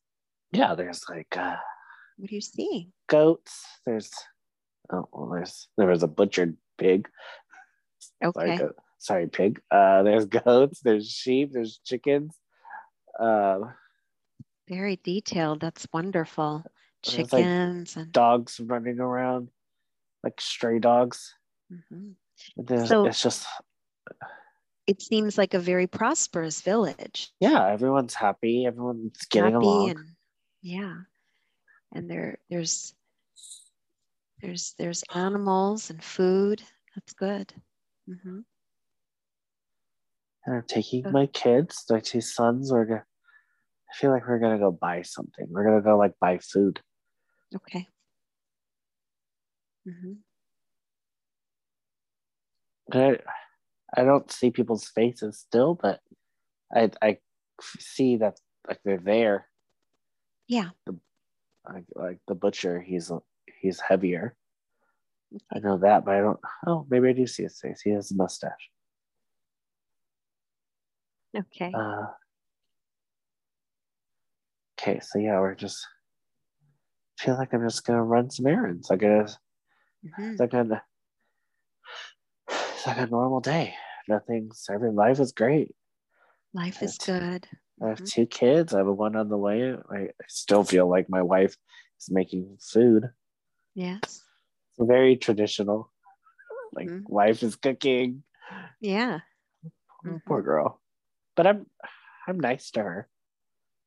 yeah, 0.51 0.75
there's 0.75 1.03
like 1.09 1.35
uh 1.37 1.57
What 2.17 2.29
do 2.29 2.35
you 2.35 2.41
see? 2.41 2.91
goats. 3.07 3.65
There's 3.85 4.11
oh 4.91 5.07
well, 5.11 5.29
there's 5.29 5.67
there 5.77 5.87
was 5.87 6.03
a 6.03 6.07
butchered 6.07 6.57
pig. 6.77 7.07
Sorry, 8.21 8.51
Okay. 8.51 8.57
goat. 8.57 8.75
sorry, 8.99 9.27
pig. 9.27 9.61
Uh, 9.71 10.03
there's 10.03 10.25
goats. 10.45 10.81
There's 10.81 11.09
sheep. 11.09 11.51
There's 11.53 11.79
chickens. 11.83 12.37
Uh, 13.19 13.59
Very 14.67 14.99
detailed. 15.03 15.59
That's 15.59 15.87
wonderful. 15.93 16.63
There's, 17.03 17.31
like, 17.31 17.43
Chickens 17.43 17.95
and 17.97 18.11
dogs 18.11 18.59
running 18.59 18.99
around, 18.99 19.49
like 20.23 20.41
stray 20.41 20.79
dogs. 20.79 21.35
Mhm. 21.71 22.15
So- 22.87 23.05
it's 23.05 23.21
just 23.21 23.47
it 24.87 25.01
seems 25.01 25.37
like 25.37 25.53
a 25.55 25.59
very 25.59 25.87
prosperous 25.87 26.61
village. 26.61 27.33
yeah, 27.39 27.67
everyone's 27.67 28.13
happy. 28.13 28.65
Everyone's 28.65 29.25
getting 29.29 29.53
Happy 29.53 29.65
along. 29.65 29.89
and 29.91 30.15
yeah. 30.61 30.97
And 31.93 32.09
there 32.09 32.39
there's 32.49 32.93
there's 34.41 34.73
there's 34.77 35.03
animals 35.13 35.89
and 35.89 36.03
food. 36.03 36.61
That's 36.95 37.13
good. 37.13 37.53
hmm 38.07 38.39
And 40.45 40.55
I'm 40.55 40.63
taking 40.67 41.11
my 41.11 41.25
kids, 41.27 41.85
my 41.89 41.99
two 41.99 42.21
sons. 42.21 42.69
Gonna. 42.71 43.05
I 43.95 43.97
feel 43.97 44.11
like 44.11 44.27
we're 44.27 44.39
gonna 44.39 44.59
go 44.59 44.71
buy 44.71 45.03
something. 45.03 45.47
We're 45.49 45.63
gonna 45.63 45.81
go 45.81 45.97
like 45.97 46.13
buy 46.19 46.39
food. 46.39 46.81
Okay. 47.55 47.87
hmm 49.85 50.13
I, 52.91 53.17
I 53.95 54.03
don't 54.03 54.29
see 54.31 54.51
people's 54.51 54.87
faces 54.87 55.39
still, 55.39 55.75
but 55.75 56.01
I 56.73 56.91
I 57.01 57.17
see 57.79 58.17
that 58.17 58.39
like 58.67 58.79
they're 58.83 58.97
there. 58.97 59.47
Yeah. 60.47 60.71
Like 61.65 61.85
like 61.95 62.19
the 62.27 62.35
butcher, 62.35 62.81
he's 62.81 63.11
he's 63.61 63.79
heavier. 63.79 64.35
I 65.53 65.59
know 65.59 65.77
that, 65.77 66.03
but 66.05 66.15
I 66.15 66.19
don't. 66.19 66.39
Oh, 66.67 66.85
maybe 66.89 67.09
I 67.09 67.13
do 67.13 67.25
see 67.25 67.43
his 67.43 67.59
face. 67.59 67.81
He 67.81 67.91
has 67.91 68.11
a 68.11 68.15
mustache. 68.15 68.69
Okay. 71.35 71.71
Uh, 71.73 72.07
okay, 74.85 74.99
so 74.99 75.19
yeah, 75.19 75.39
we're 75.39 75.55
just. 75.55 75.85
feel 77.17 77.35
like 77.35 77.53
I'm 77.53 77.63
just 77.67 77.85
gonna 77.85 78.03
run 78.03 78.29
some 78.29 78.45
errands. 78.45 78.91
I 78.91 78.97
guess 78.97 79.37
Mhm. 80.05 80.31
it's 80.31 80.39
like 80.39 80.53
a 80.53 80.83
it's 82.49 82.85
like 82.87 82.97
a 82.97 83.07
normal 83.07 83.39
day. 83.39 83.73
Nothing's 84.07 84.67
every 84.69 84.91
life 84.91 85.19
is 85.19 85.31
great. 85.31 85.73
Life 86.53 86.83
is 86.83 86.97
Right. 87.07 87.19
good. 87.21 87.47
I 87.81 87.89
have 87.89 88.01
Mhm. 88.01 88.11
two 88.13 88.25
kids. 88.25 88.73
I 88.73 88.79
have 88.79 88.87
one 88.87 89.15
on 89.15 89.29
the 89.29 89.37
way. 89.37 89.73
I, 89.73 89.97
I 89.97 90.27
still 90.27 90.63
feel 90.63 90.89
like 90.89 91.09
my 91.09 91.21
wife 91.21 91.55
is 91.99 92.11
making 92.11 92.57
food. 92.61 93.09
Yes. 93.73 94.01
It's 94.03 94.87
very 94.87 95.15
traditional. 95.17 95.91
Like 96.73 96.87
Mhm. 96.87 97.03
wife 97.07 97.43
is 97.43 97.55
cooking. 97.55 98.23
Yeah. 98.79 99.21
Oh, 100.05 100.21
Poor 100.27 100.41
girl. 100.41 100.81
But 101.35 101.47
I'm 101.47 101.65
I'm 102.27 102.39
nice 102.39 102.71
to 102.71 102.83
her. 102.83 103.09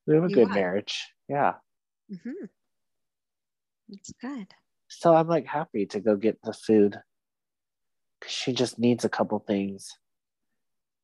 We 0.09 0.15
have 0.15 0.25
a 0.25 0.29
good 0.29 0.49
marriage. 0.49 1.07
Yeah. 1.29 1.57
Mm-hmm. 2.11 2.47
That's 3.91 4.13
good. 4.19 4.47
So 4.89 5.15
I'm 5.15 5.29
like 5.29 5.45
happy 5.45 5.85
to 5.85 6.01
go 6.01 6.17
get 6.17 6.41
the 6.43 6.55
food. 6.55 6.99
She 8.27 8.55
just 8.55 8.79
needs 8.79 9.05
a 9.05 9.11
couple 9.11 9.39
things. 9.39 9.91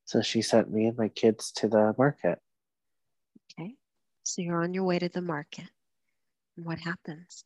So 0.05 0.23
she 0.23 0.41
sent 0.41 0.71
me 0.71 0.87
and 0.87 0.97
my 0.97 1.09
kids 1.09 1.51
to 1.57 1.67
the 1.67 1.93
market. 1.99 2.39
Okay. 3.59 3.75
So 4.23 4.41
you're 4.41 4.63
on 4.63 4.73
your 4.73 4.85
way 4.85 4.97
to 4.97 5.07
the 5.07 5.21
market. 5.21 5.69
What 6.55 6.79
happens? 6.79 7.43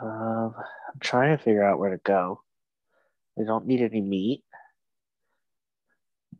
Um, 0.00 0.54
I'm 0.56 1.00
trying 1.00 1.36
to 1.36 1.42
figure 1.42 1.64
out 1.64 1.80
where 1.80 1.90
to 1.90 2.00
go. 2.04 2.42
I 3.36 3.42
don't 3.42 3.66
need 3.66 3.82
any 3.82 4.00
meat. 4.00 4.44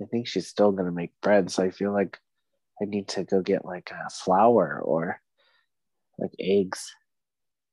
I 0.01 0.05
think 0.07 0.27
she's 0.27 0.47
still 0.47 0.73
gonna 0.73 0.93
make 0.93 1.13
bread, 1.23 1.51
so 1.51 1.63
I 1.63 1.71
feel 1.71 1.93
like 1.93 2.19
I 2.81 2.85
need 2.85 3.09
to 3.09 3.25
go 3.25 3.41
get 3.41 3.65
like 3.65 3.91
a 3.91 4.11
flour 4.11 4.81
or 4.85 5.21
like 6.19 6.33
eggs. 6.39 6.95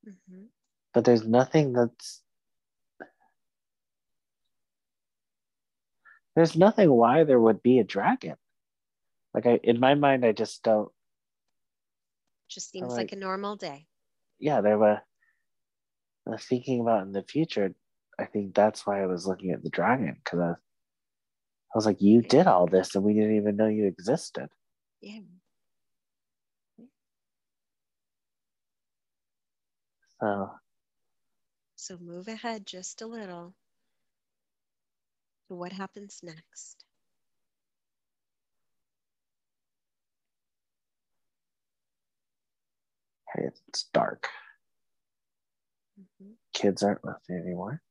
Mm-hmm. 0.08 0.46
But 0.94 1.06
there's 1.06 1.26
nothing 1.26 1.74
that's 1.74 2.22
there's 6.36 6.56
nothing 6.56 6.92
why 6.92 7.24
there 7.24 7.40
would 7.40 7.62
be 7.62 7.80
a 7.80 7.84
dragon. 7.84 8.36
Like 9.34 9.46
I 9.46 9.60
in 9.64 9.80
my 9.80 9.96
mind, 9.96 10.26
I 10.26 10.32
just 10.32 10.64
don't. 10.64 10.90
Just 12.50 12.72
seems 12.72 12.90
like- 12.90 12.98
like 12.98 13.12
a 13.12 13.16
normal 13.18 13.56
day. 13.56 13.88
Yeah, 14.40 14.62
there 14.62 14.78
were. 14.78 15.02
I 16.26 16.30
was 16.30 16.44
thinking 16.46 16.80
about 16.82 17.04
in 17.04 17.12
the 17.12 17.24
future. 17.24 17.74
I 18.18 18.26
think 18.26 18.54
that's 18.54 18.86
why 18.86 19.02
I 19.02 19.08
was 19.08 19.26
looking 19.28 19.52
at 19.52 19.64
the 19.64 19.70
dragon 19.70 20.16
because 20.24 20.40
I, 20.40 20.54
I 21.74 21.78
was 21.78 21.86
like, 21.86 22.02
you 22.02 22.22
did 22.22 22.48
all 22.48 22.68
this 22.68 22.96
and 22.96 23.04
we 23.04 23.14
didn't 23.14 23.36
even 23.38 23.56
know 23.56 23.68
you 23.68 23.86
existed. 23.88 24.50
Yeah. 25.02 25.20
So 30.20 30.60
So 31.76 31.98
move 32.00 32.28
ahead 32.28 32.66
just 32.66 33.02
a 33.02 33.06
little. 33.06 33.54
So 35.48 35.56
what 35.56 35.72
happens 35.74 36.22
next? 36.24 36.84
hey, 43.34 43.44
it's 43.48 43.84
dark. 43.94 44.30
Mhm. 45.98 46.38
Kids 46.54 46.84
aren't 46.84 47.04
with 47.04 47.18
me 47.30 47.38
anymore. 47.38 47.82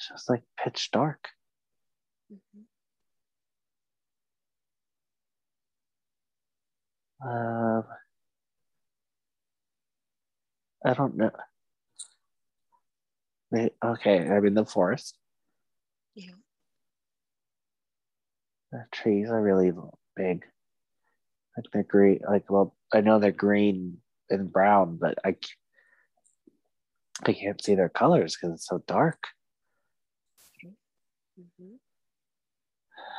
It's 0.00 0.08
just 0.08 0.30
like 0.30 0.42
pitch 0.56 0.90
dark. 0.92 1.28
Mhm. 2.30 2.64
Um, 7.22 7.84
I 10.84 10.94
don't 10.94 11.16
know. 11.16 11.30
They, 13.52 13.70
okay, 13.84 14.26
I'm 14.26 14.46
in 14.46 14.54
the 14.54 14.64
forest. 14.64 15.18
Yeah. 16.14 16.32
The 18.72 18.86
trees 18.90 19.28
are 19.28 19.42
really 19.42 19.70
big. 20.16 20.46
Like 21.56 21.66
they're 21.72 21.82
green. 21.82 22.20
Like 22.26 22.50
well, 22.50 22.74
I 22.94 23.02
know 23.02 23.18
they're 23.18 23.32
green 23.32 23.98
and 24.30 24.50
brown, 24.50 24.96
but 24.96 25.18
I 25.24 25.36
I 27.26 27.32
can't 27.32 27.62
see 27.62 27.74
their 27.74 27.88
colors 27.88 28.36
because 28.36 28.54
it's 28.54 28.66
so 28.66 28.82
dark. 28.86 29.24
Mhm. 31.40 31.78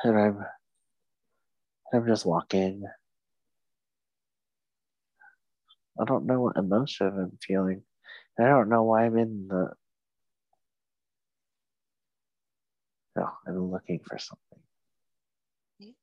And 0.04 0.18
I'm 0.20 0.46
I'm 1.94 2.06
just 2.06 2.26
walking. 2.26 2.84
I 6.00 6.04
don't 6.06 6.26
know 6.26 6.42
what 6.42 6.58
emotion 6.58 7.08
I'm 7.18 7.38
feeling. 7.42 7.84
I 8.40 8.44
don't 8.46 8.70
know 8.70 8.84
why 8.84 9.06
I'm 9.06 9.18
in 9.18 9.48
the. 9.48 9.74
No, 13.16 13.30
I'm 13.48 13.72
looking 13.72 14.00
for 14.06 14.18
something. 14.20 14.60
Okay. 15.82 15.94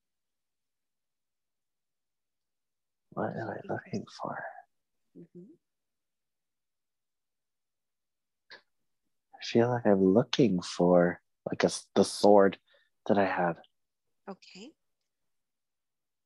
What 3.11 3.37
am 3.37 3.51
I 3.51 3.59
looking 3.73 4.07
for? 4.23 4.43
Mhm. 5.17 5.47
I 9.35 9.45
feel 9.45 9.69
like 9.71 9.87
I'm 9.87 10.03
looking 10.05 10.61
for 10.63 11.21
like 11.51 11.65
a 11.65 11.71
the 11.95 12.05
sword 12.05 12.59
that 13.07 13.19
I 13.19 13.25
had. 13.27 13.57
Okay. 14.29 14.71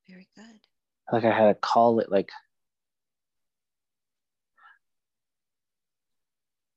Very 0.08 0.28
good. 0.36 0.60
Like 1.12 1.24
I 1.24 1.36
had 1.36 1.48
a 1.48 1.54
call 1.54 2.00
it 2.00 2.10
like 2.10 2.30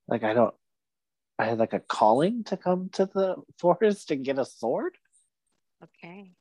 like 0.08 0.24
I 0.24 0.34
don't 0.34 0.54
I 1.38 1.46
had 1.46 1.58
like 1.58 1.74
a 1.74 1.80
calling 1.80 2.44
to 2.46 2.58
come 2.58 2.90
to 2.94 3.06
the 3.06 3.36
forest 3.60 4.12
and 4.12 4.24
get 4.24 4.40
a 4.40 4.46
sword. 4.46 4.98
Okay. 5.84 6.32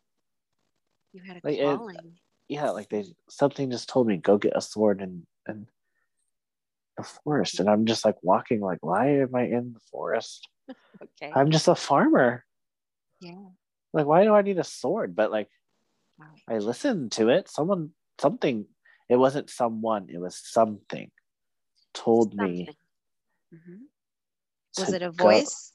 You 1.12 1.22
had 1.22 1.36
a 1.36 1.40
Like, 1.42 1.58
it- 1.58 1.64
calling. 1.64 2.18
Yeah, 2.46 2.70
like 2.70 2.90
they 2.90 3.06
something 3.30 3.70
just 3.70 3.88
told 3.88 4.06
me 4.06 4.18
go 4.18 4.36
get 4.36 4.52
a 4.54 4.60
sword 4.60 5.00
and 5.00 5.26
and 5.46 5.66
the 6.98 7.02
forest, 7.02 7.58
and 7.58 7.70
I'm 7.70 7.86
just 7.86 8.04
like 8.04 8.16
walking 8.22 8.60
like 8.60 8.78
why 8.82 9.08
am 9.20 9.34
I 9.34 9.44
in 9.44 9.72
the 9.72 9.80
forest? 9.90 10.46
Okay. 11.02 11.32
I'm 11.34 11.50
just 11.50 11.68
a 11.68 11.74
farmer. 11.74 12.44
yeah. 13.20 13.50
Like 13.92 14.06
why 14.06 14.24
do 14.24 14.34
I 14.34 14.42
need 14.42 14.58
a 14.58 14.64
sword? 14.64 15.14
But 15.14 15.30
like 15.30 15.48
Wow. 16.18 16.34
I 16.48 16.58
listened 16.58 17.12
to 17.12 17.28
it. 17.28 17.48
Someone 17.48 17.90
something. 18.20 18.66
It 19.08 19.16
wasn't 19.16 19.50
someone. 19.50 20.06
It 20.08 20.18
was 20.18 20.38
something 20.42 21.10
told 21.92 22.34
me. 22.34 22.66
Something. 22.66 22.74
Mhm. 23.54 23.78
Was 24.78 24.92
it 24.92 25.02
a 25.02 25.10
go- 25.10 25.24
voice? 25.24 25.72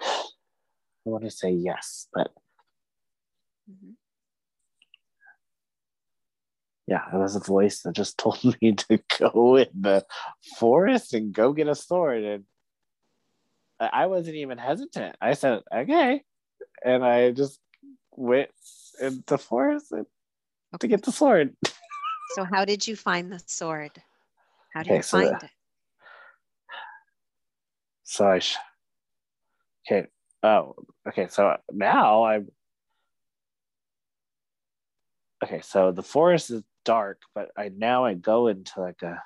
I 0.00 1.10
want 1.10 1.24
to 1.24 1.30
say 1.30 1.50
yes, 1.50 2.08
but 2.12 2.30
Mhm. 3.70 3.94
yeah, 6.86 7.02
it 7.12 7.16
was 7.18 7.36
a 7.36 7.40
voice 7.40 7.82
that 7.82 7.94
just 7.94 8.18
told 8.22 8.42
me 8.62 8.72
to 8.74 8.98
go 9.18 9.56
in 9.56 9.68
the 9.74 10.06
forest 10.58 11.14
and 11.14 11.32
go 11.32 11.52
get 11.52 11.68
a 11.68 11.74
sword. 11.74 12.24
And 12.24 12.44
I 13.80 14.06
wasn't 14.06 14.36
even 14.36 14.58
hesitant. 14.58 15.16
I 15.20 15.34
said, 15.34 15.62
okay. 15.74 16.22
And 16.84 17.04
I 17.04 17.30
just 17.32 17.60
went 18.12 18.50
into 19.00 19.22
the 19.26 19.38
forest 19.38 19.92
and- 19.92 20.06
to 20.80 20.88
get 20.88 21.02
the 21.02 21.12
sword. 21.12 21.54
So 22.34 22.44
how 22.44 22.64
did 22.66 22.86
you 22.86 22.96
find 22.96 23.32
the 23.32 23.40
sword? 23.46 23.92
How 24.74 24.82
did 24.82 24.90
Okay, 24.90 24.96
you 24.98 25.02
so 25.02 25.18
the- 25.18 25.26
find 25.28 25.42
it? 25.44 25.50
So 28.02 28.26
I, 28.26 28.38
sh- 28.40 28.56
okay. 29.90 30.08
Oh, 30.42 30.74
okay. 31.08 31.28
So 31.28 31.56
now 31.72 32.24
I'm, 32.24 32.48
okay. 35.44 35.60
So 35.62 35.92
the 35.92 36.02
forest 36.02 36.50
is 36.50 36.62
dark, 36.84 37.20
but 37.34 37.50
I 37.56 37.70
now 37.74 38.04
I 38.04 38.14
go 38.14 38.48
into 38.48 38.80
like 38.80 39.00
a, 39.02 39.22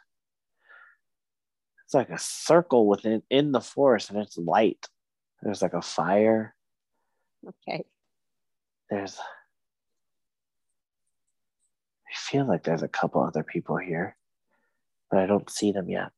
it's 1.91 1.95
like 1.97 2.11
a 2.11 2.19
circle 2.19 2.87
within 2.87 3.21
in 3.31 3.51
the 3.51 3.61
forest 3.61 4.11
and 4.11 4.21
it's 4.21 4.39
light. 4.39 4.87
There's 5.43 5.61
like 5.61 5.73
a 5.73 5.83
fire. 5.83 6.55
Okay. 7.45 7.85
There's, 8.89 9.19
I 9.19 9.23
feel 12.15 12.47
like 12.47 12.63
there's 12.63 12.85
a 12.85 12.89
couple 12.89 13.25
other 13.25 13.43
people 13.43 13.77
here, 13.77 14.17
but 15.11 15.19
I 15.19 15.27
don't 15.27 15.51
see 15.51 15.73
them 15.73 15.91
yet. 15.91 16.11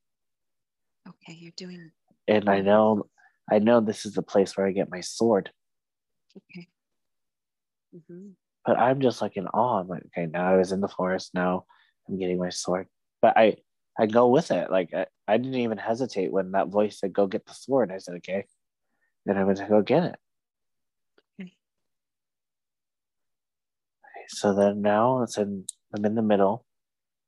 Okay. 1.08 1.38
You're 1.38 1.54
doing 1.56 1.90
And 2.28 2.50
I 2.50 2.60
know, 2.60 3.06
I 3.50 3.58
know 3.58 3.80
this 3.80 4.04
is 4.04 4.12
the 4.12 4.20
place 4.20 4.54
where 4.54 4.66
I 4.66 4.72
get 4.72 4.90
my 4.90 5.00
sword. 5.00 5.52
okay. 6.36 6.68
hmm 8.08 8.32
but 8.66 8.78
I'm 8.78 9.00
just 9.00 9.22
like 9.22 9.38
in 9.38 9.46
awe. 9.46 9.80
I'm 9.80 9.88
like, 9.88 10.02
okay, 10.06 10.26
now 10.26 10.52
I 10.52 10.58
was 10.58 10.70
in 10.70 10.82
the 10.82 10.88
forest. 10.88 11.30
Now 11.32 11.64
I'm 12.08 12.18
getting 12.18 12.38
my 12.38 12.50
sword. 12.50 12.88
But 13.22 13.38
I, 13.38 13.56
I 13.98 14.06
go 14.06 14.28
with 14.28 14.50
it. 14.50 14.70
Like 14.70 14.94
I, 14.94 15.06
I 15.28 15.36
didn't 15.36 15.54
even 15.54 15.78
hesitate 15.78 16.32
when 16.32 16.52
that 16.52 16.68
voice 16.68 16.98
said, 17.00 17.12
"Go 17.12 17.26
get 17.26 17.46
the 17.46 17.54
sword." 17.54 17.92
I 17.92 17.98
said, 17.98 18.16
"Okay," 18.16 18.46
and 19.26 19.38
I 19.38 19.44
went 19.44 19.58
to 19.58 19.66
go 19.66 19.82
get 19.82 20.04
it. 20.04 20.16
Okay. 21.40 21.52
So 24.28 24.54
then 24.54 24.80
now 24.82 25.22
it's 25.22 25.36
in. 25.36 25.66
I'm 25.94 26.04
in 26.04 26.14
the 26.14 26.22
middle. 26.22 26.64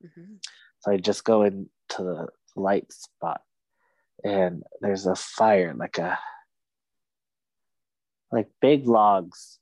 hmm 0.00 0.36
So 0.80 0.92
I 0.92 0.96
just 0.96 1.24
go 1.24 1.42
into 1.42 1.68
the 1.98 2.28
light 2.56 2.90
spot, 2.92 3.42
and 4.24 4.62
there's 4.80 5.06
a 5.06 5.14
fire, 5.14 5.74
like 5.76 5.98
a, 5.98 6.18
like 8.32 8.48
big 8.60 8.86
logs, 8.86 9.58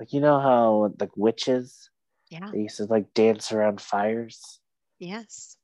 like 0.00 0.12
you 0.12 0.20
know 0.20 0.40
how 0.40 0.92
like 0.98 1.16
witches 1.16 1.88
Yeah. 2.30 2.50
they 2.52 2.60
used 2.62 2.78
to 2.78 2.84
like 2.86 3.14
dance 3.14 3.52
around 3.52 3.80
fires. 3.80 4.60
Yes. 4.98 5.56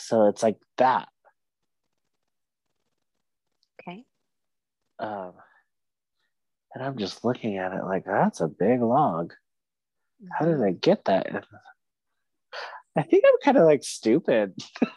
So 0.00 0.26
it's 0.26 0.42
like 0.42 0.58
that. 0.78 1.08
Okay. 3.80 4.04
Um, 4.98 5.32
and 6.74 6.84
I'm 6.84 6.98
just 6.98 7.24
looking 7.24 7.58
at 7.58 7.72
it 7.72 7.84
like 7.84 8.04
that's 8.04 8.40
a 8.40 8.48
big 8.48 8.80
log. 8.80 9.32
How 10.38 10.44
did 10.44 10.62
I 10.62 10.72
get 10.72 11.04
that? 11.06 11.46
I 12.96 13.02
think 13.02 13.24
I'm 13.26 13.38
kind 13.42 13.56
of 13.56 13.64
like 13.64 13.82
stupid. 13.82 14.54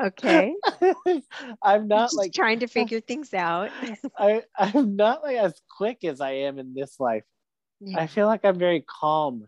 Okay. 0.00 0.52
I'm 1.62 1.86
not 1.86 2.14
like 2.14 2.32
trying 2.32 2.60
to 2.60 2.66
figure 2.66 3.00
things 3.00 3.32
out. 3.32 3.70
I 4.18 4.42
I'm 4.58 4.96
not 4.96 5.22
like 5.22 5.36
as 5.36 5.60
quick 5.76 6.04
as 6.04 6.20
I 6.20 6.32
am 6.32 6.58
in 6.58 6.74
this 6.74 6.98
life. 6.98 7.22
Yeah. 7.80 8.00
I 8.00 8.06
feel 8.06 8.26
like 8.26 8.44
I'm 8.44 8.58
very 8.58 8.84
calm 8.86 9.44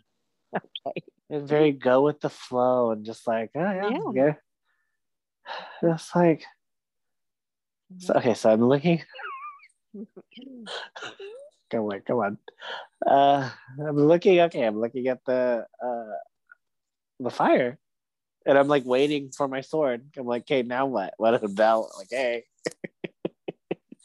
Okay. 0.86 1.02
and 1.30 1.48
very 1.48 1.72
go 1.72 2.02
with 2.02 2.20
the 2.20 2.30
flow 2.30 2.92
and 2.92 3.04
just 3.04 3.26
like 3.26 3.50
oh 3.56 3.60
yeah, 3.60 3.90
Yeah. 3.90 4.32
yeah. 5.82 5.92
It's 5.94 6.14
like 6.14 6.44
so, 7.98 8.14
okay, 8.14 8.34
so 8.34 8.50
I'm 8.50 8.64
looking. 8.64 9.02
Come 11.70 11.82
on, 11.82 12.00
come 12.06 12.18
on. 12.18 12.38
Uh, 13.04 13.50
I'm 13.80 13.96
looking. 13.96 14.38
Okay, 14.38 14.62
I'm 14.64 14.78
looking 14.80 15.08
at 15.08 15.18
the 15.26 15.66
uh, 15.82 16.14
the 17.18 17.30
fire, 17.30 17.76
and 18.46 18.56
I'm 18.56 18.68
like 18.68 18.84
waiting 18.84 19.30
for 19.36 19.48
my 19.48 19.62
sword. 19.62 20.06
I'm 20.16 20.26
like, 20.26 20.42
okay, 20.42 20.62
now 20.62 20.86
what? 20.86 21.14
What 21.16 21.42
about? 21.42 21.86
Like, 21.98 22.06
hey, 22.10 22.44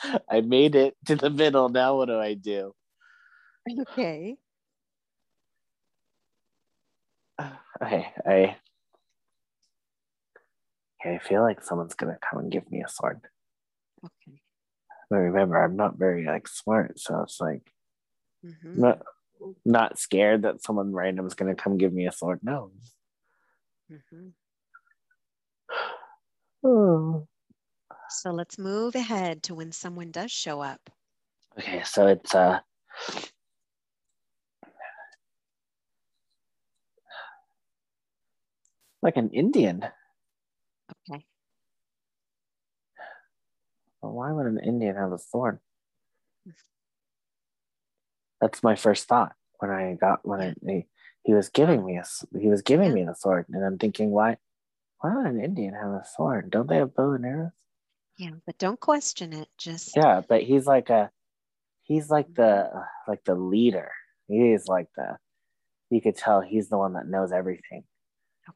I 0.29 0.41
made 0.41 0.73
it 0.73 0.95
to 1.05 1.15
the 1.15 1.29
middle. 1.29 1.69
Now 1.69 1.97
what 1.97 2.07
do 2.07 2.17
I 2.17 2.33
do? 2.33 2.73
Okay. 3.69 4.37
Okay, 7.83 8.13
I. 8.25 8.57
Okay, 11.01 11.15
I 11.15 11.17
feel 11.19 11.41
like 11.41 11.63
someone's 11.63 11.95
gonna 11.95 12.17
come 12.21 12.39
and 12.39 12.51
give 12.51 12.69
me 12.71 12.83
a 12.83 12.89
sword. 12.89 13.21
Okay. 14.05 14.41
But 15.09 15.17
remember, 15.17 15.57
I'm 15.61 15.75
not 15.75 15.97
very 15.97 16.25
like 16.25 16.47
smart, 16.47 16.99
so 16.99 17.21
it's 17.21 17.39
like 17.41 17.71
Mhm. 18.45 18.75
not 18.75 19.01
not 19.65 19.97
scared 19.99 20.43
that 20.43 20.61
someone 20.63 20.93
random 20.93 21.25
is 21.25 21.33
gonna 21.33 21.55
come 21.55 21.77
give 21.77 21.93
me 21.93 22.07
a 22.07 22.11
sword. 22.11 22.39
No. 22.43 22.71
Mhm. 23.89 24.33
Oh. 26.63 27.27
So 28.09 28.31
let's 28.31 28.57
move 28.59 28.95
ahead 28.95 29.43
to 29.43 29.55
when 29.55 29.71
someone 29.71 30.11
does 30.11 30.31
show 30.31 30.59
up. 30.61 30.89
Okay, 31.57 31.81
so 31.83 32.07
it's 32.07 32.35
uh 32.35 32.59
like 39.01 39.17
an 39.17 39.29
Indian. 39.29 39.83
Okay. 41.09 41.25
Well, 44.01 44.13
why 44.13 44.31
would 44.31 44.45
an 44.45 44.59
Indian 44.59 44.95
have 44.95 45.11
a 45.11 45.17
sword? 45.17 45.59
That's 48.39 48.63
my 48.63 48.75
first 48.75 49.07
thought 49.07 49.35
when 49.59 49.69
I 49.69 49.93
got 49.93 50.27
when 50.27 50.41
I 50.41 50.53
he, 50.65 50.87
he 51.23 51.33
was 51.33 51.49
giving 51.49 51.85
me 51.85 51.97
a, 51.97 52.03
he 52.39 52.47
was 52.47 52.63
giving 52.63 52.93
me 52.93 53.05
the 53.05 53.13
sword, 53.13 53.45
and 53.49 53.63
I'm 53.63 53.77
thinking, 53.77 54.09
why 54.09 54.37
why 54.99 55.15
would 55.15 55.27
an 55.27 55.43
Indian 55.43 55.75
have 55.75 55.91
a 55.91 56.03
sword? 56.15 56.49
Don't 56.49 56.67
they 56.67 56.77
have 56.77 56.95
bow 56.95 57.13
and 57.13 57.25
arrows? 57.25 57.51
Yeah, 58.17 58.31
but 58.45 58.57
don't 58.57 58.79
question 58.79 59.33
it. 59.33 59.49
Just 59.57 59.95
Yeah, 59.95 60.21
but 60.27 60.41
he's 60.41 60.65
like 60.65 60.89
a 60.89 61.11
he's 61.83 62.09
like 62.09 62.33
the 62.33 62.71
like 63.07 63.23
the 63.23 63.35
leader. 63.35 63.91
He 64.27 64.51
is 64.51 64.67
like 64.67 64.87
the 64.95 65.17
you 65.91 66.01
could 66.01 66.17
tell 66.17 66.41
he's 66.41 66.69
the 66.69 66.77
one 66.77 66.93
that 66.93 67.07
knows 67.07 67.31
everything. 67.31 67.83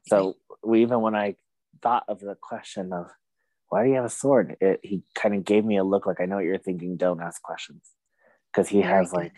So 0.06 0.36
we, 0.62 0.82
even 0.82 1.00
when 1.00 1.14
I 1.14 1.36
thought 1.82 2.04
of 2.08 2.20
the 2.20 2.36
question 2.40 2.92
of 2.92 3.10
why 3.68 3.82
do 3.82 3.90
you 3.90 3.96
have 3.96 4.04
a 4.04 4.10
sword, 4.10 4.56
it, 4.60 4.80
he 4.82 5.02
kind 5.14 5.34
of 5.34 5.44
gave 5.44 5.64
me 5.64 5.76
a 5.76 5.84
look 5.84 6.06
like 6.06 6.20
I 6.20 6.26
know 6.26 6.36
what 6.36 6.44
you're 6.44 6.58
thinking. 6.58 6.96
Don't 6.96 7.20
ask 7.20 7.42
questions 7.42 7.82
because 8.52 8.68
he 8.68 8.80
Very 8.80 8.92
has 8.92 9.10
good. 9.10 9.16
like 9.16 9.32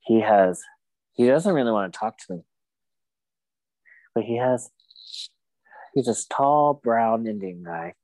he 0.00 0.20
has 0.20 0.60
he 1.12 1.26
doesn't 1.26 1.54
really 1.54 1.70
want 1.70 1.92
to 1.92 1.98
talk 1.98 2.18
to 2.18 2.34
me, 2.34 2.42
but 4.14 4.24
he 4.24 4.36
has 4.36 4.70
he's 5.94 6.06
this 6.06 6.26
tall 6.26 6.74
brown 6.74 7.26
Indian 7.26 7.62
guy 7.64 7.94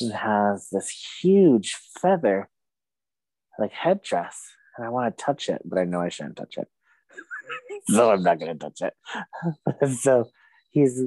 and 0.00 0.12
has 0.12 0.68
this 0.70 0.90
huge 1.20 1.76
feather 2.00 2.48
like 3.58 3.72
headdress, 3.72 4.40
and 4.76 4.86
I 4.86 4.88
want 4.88 5.16
to 5.16 5.24
touch 5.24 5.48
it, 5.48 5.62
but 5.64 5.78
I 5.78 5.84
know 5.84 6.00
I 6.00 6.08
shouldn't 6.08 6.36
touch 6.36 6.56
it, 6.56 6.68
so 7.88 8.10
I'm 8.10 8.22
not 8.22 8.40
gonna 8.40 8.54
touch 8.54 8.80
it. 8.80 8.94
so 10.00 10.30
he's 10.72 11.02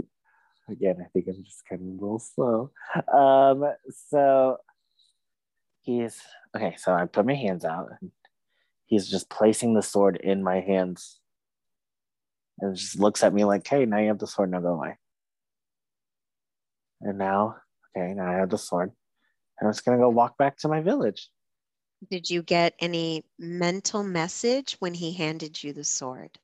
again, 0.69 0.97
I 0.99 1.05
think 1.13 1.27
I'm 1.27 1.43
just 1.43 1.63
kind 1.67 1.81
of 1.81 1.87
a 1.87 1.91
little 1.91 2.19
slow. 2.19 2.71
Um, 3.13 3.65
so 4.09 4.57
he's 5.81 6.21
okay. 6.55 6.75
So 6.77 6.93
I 6.93 7.05
put 7.05 7.25
my 7.25 7.35
hands 7.35 7.65
out. 7.65 7.89
And 7.99 8.11
he's 8.85 9.09
just 9.09 9.29
placing 9.29 9.73
the 9.73 9.81
sword 9.81 10.17
in 10.17 10.43
my 10.43 10.61
hands, 10.61 11.19
and 12.59 12.75
just 12.75 12.99
looks 12.99 13.23
at 13.23 13.33
me 13.33 13.43
like, 13.43 13.67
"Hey, 13.67 13.85
now 13.85 13.99
you 13.99 14.07
have 14.07 14.19
the 14.19 14.27
sword. 14.27 14.51
Now 14.51 14.61
go 14.61 14.73
away." 14.73 14.97
And 17.01 17.17
now, 17.17 17.57
okay, 17.95 18.13
now 18.13 18.31
I 18.31 18.35
have 18.35 18.49
the 18.49 18.57
sword. 18.57 18.91
And 19.59 19.67
I'm 19.67 19.73
just 19.73 19.85
gonna 19.85 19.97
go 19.97 20.09
walk 20.09 20.37
back 20.37 20.57
to 20.59 20.67
my 20.67 20.81
village. 20.81 21.29
Did 22.09 22.29
you 22.29 22.43
get 22.43 22.75
any 22.79 23.25
mental 23.39 24.03
message 24.03 24.75
when 24.79 24.93
he 24.93 25.13
handed 25.13 25.63
you 25.63 25.73
the 25.73 25.83
sword? 25.83 26.37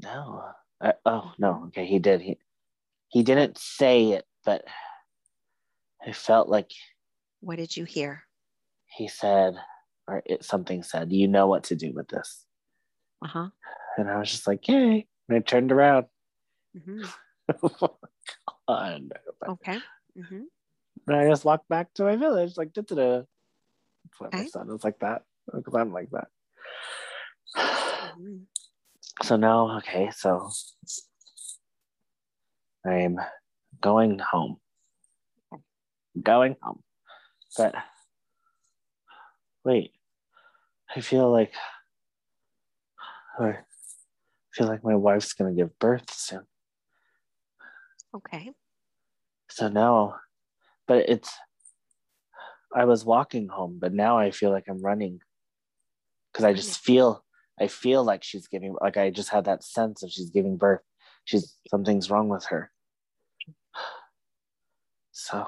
No. 0.00 0.52
I, 0.80 0.92
oh 1.04 1.32
no. 1.38 1.64
Okay, 1.68 1.86
he 1.86 1.98
did. 1.98 2.20
He 2.20 2.38
he 3.08 3.22
didn't 3.22 3.58
say 3.58 4.10
it, 4.12 4.26
but 4.44 4.64
I 6.06 6.12
felt 6.12 6.48
like 6.48 6.70
What 7.40 7.56
did 7.56 7.76
you 7.76 7.84
hear? 7.84 8.22
he 8.96 9.08
said, 9.08 9.54
or 10.08 10.22
it, 10.24 10.44
something 10.44 10.82
said, 10.82 11.12
"You 11.12 11.28
know 11.28 11.46
what 11.46 11.64
to 11.64 11.76
do 11.76 11.92
with 11.92 12.08
this." 12.08 12.44
Uh 13.24 13.28
huh. 13.28 13.48
And 13.98 14.10
I 14.10 14.18
was 14.18 14.30
just 14.30 14.46
like, 14.46 14.66
"Yay!" 14.68 15.06
And 15.28 15.38
I 15.38 15.40
turned 15.40 15.72
around. 15.72 16.06
hmm 16.84 17.02
and 18.68 19.12
Okay. 19.48 19.78
hmm 20.14 20.42
I 21.08 21.28
just 21.28 21.44
walked 21.44 21.68
back 21.68 21.94
to 21.94 22.02
my 22.04 22.16
village, 22.16 22.56
like 22.56 22.72
da 22.72 22.82
da 22.82 22.94
da. 22.96 23.22
That's 24.04 24.20
why 24.20 24.28
my 24.32 24.46
son 24.46 24.70
is 24.70 24.84
like 24.84 24.98
that 25.00 25.22
because 25.54 25.74
I'm 25.74 25.92
like 25.92 26.10
that. 26.10 26.28
hmm 28.16 28.38
So 29.22 29.36
now, 29.36 29.78
okay, 29.78 30.10
so 30.14 30.50
I'm 32.86 33.18
going 33.80 34.18
home. 34.18 34.58
Going 36.22 36.56
home. 36.62 36.82
But 37.56 37.74
wait, 39.64 39.92
I 40.94 41.00
feel 41.00 41.30
like 41.30 41.52
I 43.38 43.58
feel 44.52 44.66
like 44.66 44.84
my 44.84 44.94
wife's 44.94 45.32
gonna 45.32 45.52
give 45.52 45.78
birth 45.78 46.10
soon. 46.10 46.46
Okay. 48.14 48.52
So 49.50 49.68
now, 49.68 50.16
but 50.86 51.08
it's 51.08 51.34
I 52.74 52.84
was 52.84 53.04
walking 53.04 53.48
home, 53.48 53.78
but 53.80 53.92
now 53.92 54.18
I 54.18 54.30
feel 54.30 54.50
like 54.50 54.64
I'm 54.68 54.82
running 54.82 55.20
because 56.32 56.44
I 56.44 56.52
just 56.52 56.80
feel 56.80 57.24
I 57.60 57.68
feel 57.68 58.04
like 58.04 58.22
she's 58.22 58.46
giving 58.48 58.76
like 58.80 58.96
I 58.96 59.10
just 59.10 59.30
had 59.30 59.44
that 59.46 59.64
sense 59.64 60.02
of 60.02 60.10
she's 60.10 60.30
giving 60.30 60.56
birth. 60.56 60.82
She's 61.24 61.56
something's 61.70 62.10
wrong 62.10 62.28
with 62.28 62.44
her. 62.46 62.70
So 65.12 65.46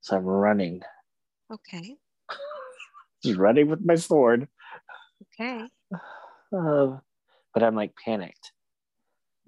so 0.00 0.16
I'm 0.16 0.24
running. 0.24 0.82
Okay. 1.52 1.96
Just 3.24 3.38
running 3.38 3.68
with 3.68 3.84
my 3.84 3.94
sword. 3.96 4.48
Okay. 5.40 5.68
Uh, 6.56 6.98
but 7.54 7.62
I'm 7.62 7.74
like 7.74 7.92
panicked 8.04 8.52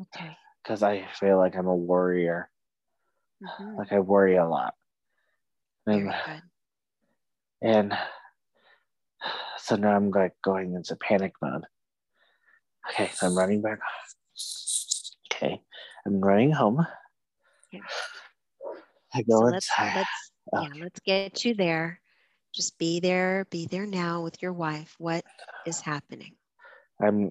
Okay. 0.01 0.37
because 0.63 0.83
I 0.83 1.07
feel 1.19 1.37
like 1.39 1.55
I'm 1.57 1.67
a 1.67 1.75
warrior. 1.75 2.51
hmm 3.45 3.77
Like 3.77 3.93
I 3.93 4.01
worry 4.01 4.37
a 4.37 4.47
lot. 4.49 4.75
Very 5.87 6.01
And, 6.01 6.11
good. 6.11 6.43
and 7.63 7.99
so 9.71 9.77
now 9.77 9.95
I'm 9.95 10.11
like 10.11 10.33
going 10.43 10.75
into 10.75 10.97
panic 10.97 11.33
mode. 11.41 11.63
Okay, 12.91 13.09
so 13.15 13.29
I'm 13.29 13.39
running 13.39 13.63
back. 13.63 13.79
Okay, 15.33 15.61
I'm 16.05 16.21
running 16.21 16.51
home. 16.51 16.85
Yeah. 17.71 17.83
I 19.15 19.23
go 19.23 19.39
So 19.39 19.45
let's 19.45 19.69
inside. 19.69 19.97
let's 19.97 20.33
Oh. 20.53 20.63
yeah, 20.63 20.83
let's 20.83 20.99
get 21.01 21.45
you 21.45 21.55
there. 21.55 22.01
Just 22.53 22.79
be 22.79 22.99
there, 22.99 23.47
be 23.51 23.67
there 23.67 23.87
now 23.87 24.23
with 24.23 24.43
your 24.43 24.53
wife. 24.53 24.97
What 24.99 25.23
is 25.65 25.81
happening? 25.81 26.35
I'm 27.01 27.31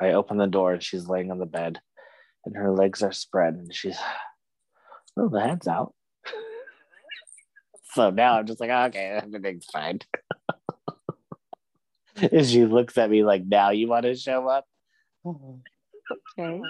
I 0.00 0.12
open 0.12 0.38
the 0.38 0.46
door 0.46 0.72
and 0.72 0.82
she's 0.82 1.06
laying 1.06 1.30
on 1.30 1.38
the 1.38 1.44
bed 1.44 1.78
and 2.46 2.56
her 2.56 2.72
legs 2.72 3.02
are 3.02 3.12
spread 3.12 3.52
and 3.52 3.74
she's 3.74 3.98
oh 5.18 5.28
the 5.28 5.42
head's 5.42 5.68
out. 5.68 5.92
so 7.92 8.08
now 8.08 8.38
I'm 8.38 8.46
just 8.46 8.60
like, 8.60 8.70
okay, 8.70 9.20
everything's 9.22 9.66
fine. 9.66 9.98
and 12.32 12.46
she 12.46 12.64
looks 12.64 12.96
at 12.96 13.10
me 13.10 13.24
like, 13.24 13.44
now 13.44 13.70
you 13.70 13.88
want 13.88 14.04
to 14.04 14.14
show 14.14 14.48
up? 14.48 14.66
Okay. 16.38 16.60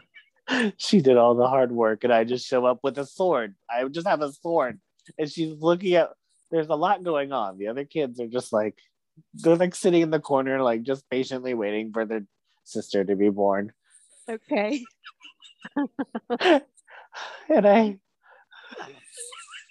she 0.76 1.01
did 1.01 1.16
all 1.16 1.34
the 1.34 1.47
hard 1.47 1.72
work 1.72 2.05
and 2.05 2.12
I 2.12 2.24
just 2.24 2.47
show 2.47 2.66
up 2.66 2.80
with 2.82 2.99
a 2.99 3.07
sword. 3.07 3.55
I 3.70 3.84
just 3.84 4.07
have 4.07 4.22
a 4.22 4.32
sword. 4.32 4.80
And 5.18 5.30
she's 5.30 5.61
looking 5.61 5.94
at 5.94 6.11
there's 6.51 6.68
a 6.68 6.74
lot 6.74 7.05
going 7.05 7.32
on. 7.32 7.59
The 7.59 7.68
other 7.68 7.84
kids 7.84 8.20
are 8.20 8.26
just 8.26 8.53
like 8.53 8.78
they're 9.34 9.57
like 9.57 9.74
sitting 9.74 10.03
in 10.03 10.11
the 10.11 10.20
corner, 10.20 10.62
like 10.62 10.82
just 10.82 11.09
patiently 11.11 11.55
waiting 11.55 11.92
for 11.92 12.05
their 12.05 12.24
sister 12.64 13.05
to 13.05 13.16
be 13.16 13.30
born. 13.30 13.72
Okay. 14.28 14.84
and 16.40 17.66
I 17.66 17.99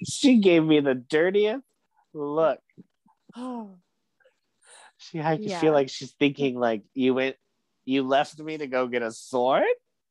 she 0.07 0.37
gave 0.37 0.63
me 0.63 0.79
the 0.79 0.95
dirtiest 0.95 1.63
look. 2.13 2.59
Oh, 3.37 3.77
she 5.09 5.19
I 5.21 5.33
Yeah. 5.33 5.59
feel 5.59 5.73
like 5.73 5.89
she's 5.89 6.11
thinking 6.13 6.57
like 6.59 6.83
you 6.93 7.13
went 7.13 7.35
you 7.85 8.03
left 8.03 8.39
me 8.39 8.57
to 8.57 8.67
go 8.67 8.87
get 8.87 9.01
a 9.01 9.11
sword? 9.11 9.63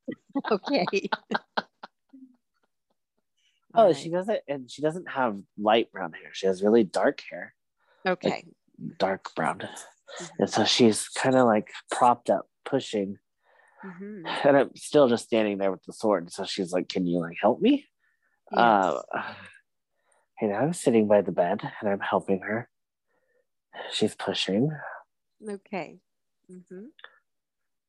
Okay. 0.50 1.08
Oh, 3.76 3.86
All 3.88 3.94
she 3.94 4.08
doesn't 4.08 4.38
and 4.46 4.70
she 4.70 4.82
doesn't 4.82 5.10
have 5.10 5.36
light 5.58 5.90
brown 5.90 6.12
hair. 6.12 6.30
She 6.32 6.46
has 6.46 6.62
really 6.62 6.84
dark 6.84 7.22
hair. 7.28 7.54
Okay. 8.06 8.44
dark 8.98 9.34
brown. 9.34 9.68
And 10.38 10.48
so 10.48 10.64
she's 10.64 11.08
kind 11.08 11.34
of 11.34 11.46
like 11.46 11.72
propped 11.90 12.30
up, 12.30 12.46
pushing, 12.64 13.18
Mhm. 13.84 14.24
and 14.44 14.56
I'm 14.56 14.76
still 14.76 15.08
just 15.08 15.24
standing 15.24 15.58
there 15.58 15.72
with 15.72 15.82
the 15.82 15.92
sword. 15.92 16.30
So 16.32 16.44
she's 16.44 16.72
like, 16.72 16.88
Can 16.88 17.04
you 17.06 17.18
like 17.18 17.36
help 17.40 17.60
me? 17.60 17.86
Yes. 18.52 18.60
Uh, 18.60 19.02
and 20.40 20.54
I'm 20.54 20.72
sitting 20.72 21.08
by 21.08 21.22
the 21.22 21.32
bed 21.32 21.60
and 21.80 21.90
I'm 21.90 21.98
helping 22.00 22.40
her. 22.42 22.68
She's 23.92 24.14
pushing. 24.14 24.70
okay. 25.48 25.98
hmm 26.48 26.86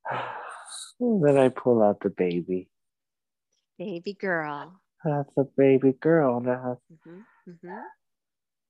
then 0.99 1.37
I 1.37 1.49
pull 1.49 1.81
out 1.83 1.99
the 2.01 2.09
baby. 2.09 2.69
Baby 3.77 4.13
girl. 4.13 4.81
That's 5.03 5.35
a 5.37 5.43
baby 5.43 5.93
girl 5.93 6.39
now. 6.39 6.79
hmm 7.03 7.21
hmm 7.45 7.81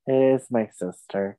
It 0.08 0.36
is 0.42 0.48
my 0.52 0.70
sister. 0.74 1.38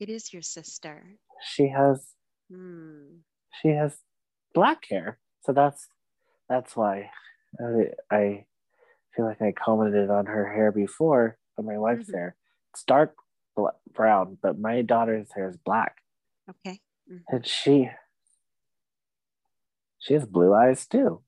It 0.00 0.08
is 0.08 0.32
your 0.32 0.42
sister. 0.42 1.04
She 1.42 1.68
has 1.68 2.12
Hmm. 2.50 3.18
she 3.62 3.68
has 3.68 3.96
black 4.54 4.84
hair. 4.90 5.18
So 5.42 5.52
that's 5.52 5.88
that's 6.48 6.76
why 6.76 7.10
I, 7.60 7.90
I 8.10 8.46
feel 9.14 9.24
like 9.26 9.40
I 9.40 9.52
commented 9.52 10.10
on 10.10 10.26
her 10.26 10.52
hair 10.52 10.72
before, 10.72 11.38
on 11.58 11.64
my 11.66 11.78
wife's 11.78 12.10
Mhm. 12.10 12.14
hair. 12.14 12.36
It's 12.72 12.84
dark 12.84 13.14
bl- 13.56 13.68
brown, 13.92 14.38
but 14.42 14.58
my 14.58 14.82
daughter's 14.82 15.32
hair 15.32 15.48
is 15.48 15.56
black, 15.56 16.02
Okay. 16.48 16.80
Mhm. 17.10 17.22
and 17.28 17.46
she 17.46 17.90
she 19.98 20.14
has 20.14 20.26
blue 20.26 20.52
eyes 20.54 20.86
too. 20.86 21.22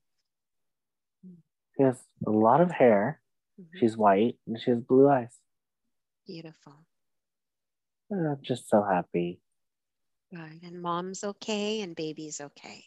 She 1.75 1.83
has 1.83 2.03
a 2.25 2.31
lot 2.31 2.61
of 2.61 2.71
hair. 2.71 3.21
Mhm. 3.59 3.77
She's 3.79 3.97
white 3.97 4.39
and 4.47 4.59
she 4.59 4.71
has 4.71 4.79
blue 4.81 5.09
eyes. 5.09 5.39
Beautiful. 6.25 6.85
And 8.09 8.27
I'm 8.27 8.41
just 8.41 8.67
so 8.69 8.83
happy. 8.83 9.41
Good. 10.31 10.63
And 10.63 10.81
mom's 10.81 11.23
okay 11.23 11.81
and 11.81 11.95
baby's 11.95 12.41
okay. 12.41 12.85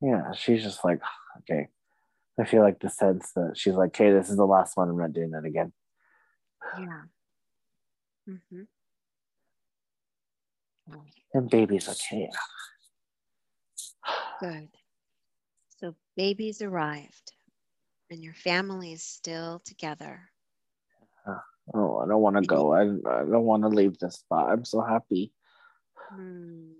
Yeah, 0.00 0.32
she's 0.32 0.62
just 0.62 0.84
like, 0.84 1.00
okay. 1.38 1.68
I 2.38 2.44
feel 2.44 2.62
like 2.62 2.80
the 2.80 2.90
sense 2.90 3.32
that 3.32 3.56
she's 3.56 3.74
like, 3.74 3.90
okay, 3.90 4.12
this 4.12 4.28
is 4.28 4.36
the 4.36 4.46
last 4.46 4.76
one. 4.76 4.90
I'm 4.90 4.98
not 4.98 5.12
doing 5.14 5.30
that 5.30 5.44
again. 5.44 5.72
Yeah. 6.78 7.04
Hmm 8.26 8.62
And 11.34 11.50
baby's 11.50 11.88
okay. 11.88 12.30
Good. 14.40 14.68
So 15.78 15.94
baby's 16.16 16.62
arrived 16.62 17.32
and 18.10 18.22
your 18.22 18.34
family 18.34 18.92
is 18.92 19.02
still 19.02 19.60
together. 19.64 20.30
Oh, 21.74 21.98
I 21.98 22.06
don't 22.08 22.22
want 22.22 22.36
to 22.36 22.42
go. 22.42 22.72
I, 22.72 22.82
I 22.82 23.24
don't 23.24 23.44
want 23.44 23.64
to 23.64 23.68
leave 23.68 23.98
this 23.98 24.16
spot. 24.16 24.50
I'm 24.50 24.64
so 24.64 24.80
happy. 24.80 25.32
Hmm. 26.10 26.70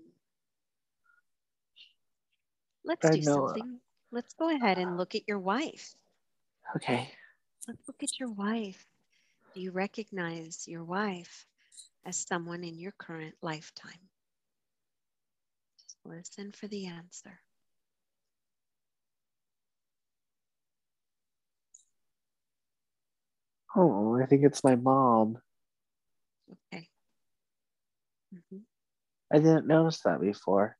Let's 2.85 3.05
I 3.05 3.15
do 3.15 3.21
know. 3.21 3.47
something. 3.47 3.79
Let's 4.11 4.33
go 4.33 4.49
ahead 4.49 4.77
and 4.77 4.97
look 4.97 5.13
at 5.15 5.27
your 5.27 5.39
wife. 5.39 5.93
Okay. 6.77 7.11
Let's 7.67 7.81
look 7.85 8.01
at 8.01 8.17
your 8.17 8.29
wife. 8.29 8.85
You 9.57 9.71
recognize 9.71 10.67
your 10.67 10.83
wife 10.83 11.47
as 12.05 12.15
someone 12.15 12.63
in 12.63 12.77
your 12.77 12.91
current 12.91 13.33
lifetime? 13.41 14.09
Just 15.79 15.97
listen 16.05 16.51
for 16.51 16.67
the 16.67 16.85
answer. 16.85 17.39
Oh, 23.75 24.21
I 24.21 24.27
think 24.27 24.43
it's 24.43 24.63
my 24.63 24.75
mom. 24.75 25.39
Okay. 26.71 26.87
hmm 28.31 28.59
I 29.33 29.39
didn't 29.39 29.65
notice 29.65 30.01
that 30.01 30.21
before. 30.21 30.77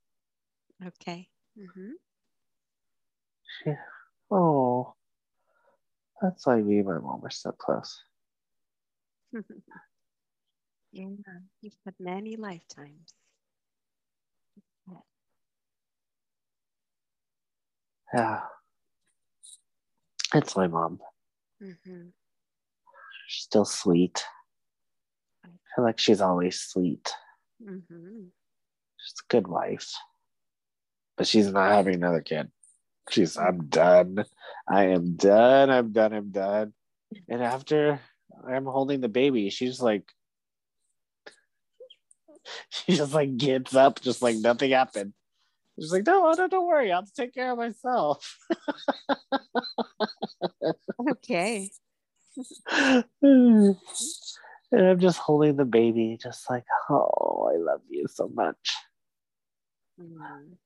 Okay. 0.86 1.28
hmm 1.58 1.94
She, 3.64 3.72
oh, 4.30 4.94
that's 6.22 6.46
why 6.46 6.62
me 6.62 6.78
and 6.78 6.88
my 6.88 7.00
mom 7.00 7.26
are 7.26 7.32
so 7.32 7.52
close. 7.54 8.04
yeah, 10.92 11.06
you've 11.62 11.74
had 11.86 11.94
many 12.00 12.36
lifetimes. 12.36 13.14
Yeah. 18.14 18.42
It's 20.34 20.56
my 20.56 20.68
mom. 20.68 21.00
Mm-hmm. 21.62 22.08
She's 23.28 23.44
still 23.44 23.66
sweet. 23.66 24.24
I 25.46 25.50
feel 25.76 25.86
like 25.86 26.00
she's 26.00 26.22
always 26.22 26.60
sweet. 26.60 27.10
hmm 27.64 28.24
She's 28.98 29.14
a 29.24 29.32
good 29.32 29.48
wife. 29.48 29.92
But 31.18 31.28
she's 31.28 31.52
not 31.52 31.72
having 31.72 31.96
another 31.96 32.22
kid. 32.22 32.50
She's, 33.10 33.38
I'm 33.38 33.68
done. 33.68 34.26
I 34.68 34.86
am 34.88 35.16
done. 35.16 35.70
I'm 35.70 35.92
done. 35.92 36.14
I'm 36.14 36.32
done. 36.32 36.74
And 37.30 37.42
after 37.42 38.00
I'm 38.48 38.66
holding 38.66 39.02
the 39.02 39.10
baby, 39.10 39.50
she's 39.50 39.82
like, 39.82 40.04
she 42.70 42.96
just 42.96 43.14
like 43.14 43.38
gets 43.38 43.76
up, 43.76 44.02
just 44.02 44.22
like 44.22 44.38
nothing 44.38 44.72
happened. 44.72 45.14
She's 45.80 45.92
like, 45.92 46.06
no, 46.08 46.32
no, 46.32 46.48
don't 46.48 46.68
worry. 46.68 46.92
I'll 46.92 47.06
take 47.16 47.34
care 47.36 47.52
of 47.52 47.58
myself. 47.58 48.38
Okay. 51.12 51.70
and 53.22 53.78
I'm 54.72 55.00
just 55.00 55.20
holding 55.20 55.56
the 55.56 55.66
baby, 55.66 56.18
just 56.22 56.50
like, 56.50 56.66
oh, 56.90 57.52
I 57.54 57.58
love 57.58 57.82
you 57.90 58.08
so 58.08 58.30
much. 58.34 58.76
Mm. 60.00 60.58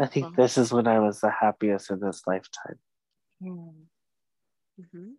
I 0.00 0.06
think 0.06 0.34
this 0.34 0.56
is 0.56 0.72
when 0.72 0.86
I 0.86 0.98
was 0.98 1.20
the 1.20 1.30
happiest 1.30 1.90
in 1.90 2.00
this 2.00 2.22
lifetime. 2.26 2.78
hmm 3.40 5.12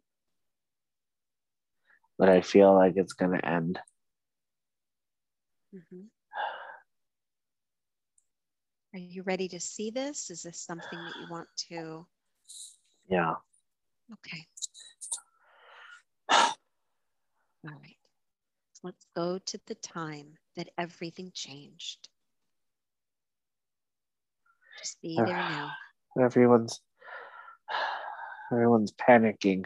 But 2.18 2.30
I 2.30 2.42
feel 2.42 2.74
like 2.74 2.94
it's 2.96 3.14
going 3.14 3.38
to 3.38 3.46
end. 3.46 3.80
hmm 5.72 6.02
Are 8.94 9.00
you 9.00 9.24
ready 9.24 9.50
to 9.50 9.60
see 9.60 9.92
this? 9.92 10.30
Is 10.30 10.44
this 10.44 10.58
something 10.60 10.98
that 10.98 11.16
you 11.20 11.28
want 11.30 11.50
to? 11.70 12.08
Yeah. 13.10 13.34
Okay. 14.14 14.46
All 16.30 16.46
right. 17.64 17.98
So 18.74 18.82
let's 18.84 19.06
go 19.16 19.38
to 19.38 19.60
the 19.66 19.76
time 19.76 20.38
that 20.56 20.70
everything 20.78 21.32
changed. 21.34 22.08
Just 24.80 25.02
be 25.02 25.16
there 25.18 25.26
now. 25.26 25.72
Everyone's 26.22 26.80
everyone's 28.54 28.94
panicking. 28.94 29.66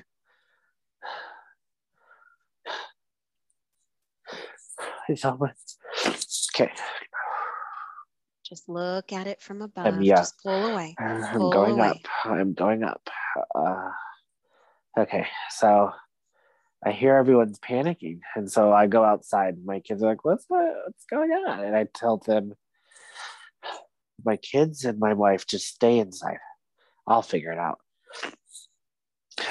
It's 4.31 4.75
almost 4.79 4.98
okay. 5.09 6.71
Just 8.43 8.67
look 8.67 9.13
at 9.13 9.27
it 9.27 9.41
from 9.41 9.61
above. 9.61 9.85
Um, 9.85 10.01
yeah. 10.01 10.17
Just 10.17 10.41
pull 10.41 10.71
away. 10.73 10.95
I'm 10.99 11.37
Pull 11.37 11.51
going 11.51 11.79
away. 11.79 11.87
up. 11.89 11.97
I'm 12.25 12.53
going 12.53 12.83
up. 12.83 13.07
Uh, 13.53 13.91
okay, 14.97 15.27
so 15.51 15.91
I 16.85 16.91
hear 16.91 17.15
everyone's 17.15 17.59
panicking, 17.59 18.21
and 18.35 18.51
so 18.51 18.73
I 18.73 18.87
go 18.87 19.03
outside. 19.03 19.63
My 19.63 19.79
kids 19.81 20.01
are 20.01 20.07
like, 20.07 20.25
"What's 20.25 20.45
what's 20.47 21.05
going 21.09 21.31
on?" 21.31 21.59
And 21.63 21.75
I 21.75 21.85
tell 21.93 22.17
them, 22.17 22.53
"My 24.25 24.37
kids 24.37 24.83
and 24.83 24.97
my 24.99 25.13
wife 25.13 25.45
just 25.45 25.67
stay 25.67 25.99
inside. 25.99 26.39
I'll 27.05 27.21
figure 27.21 27.51
it 27.51 27.59
out." 27.59 27.79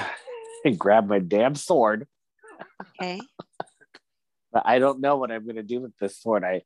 And 0.64 0.76
grab 0.76 1.06
my 1.06 1.20
damn 1.20 1.54
sword, 1.54 2.08
Okay. 3.00 3.20
But 4.52 4.62
I 4.66 4.78
don't 4.78 5.00
know 5.00 5.16
what 5.16 5.30
I'm 5.30 5.46
gonna 5.46 5.62
do 5.62 5.80
with 5.80 5.96
this 5.98 6.18
sword. 6.20 6.44
I 6.44 6.62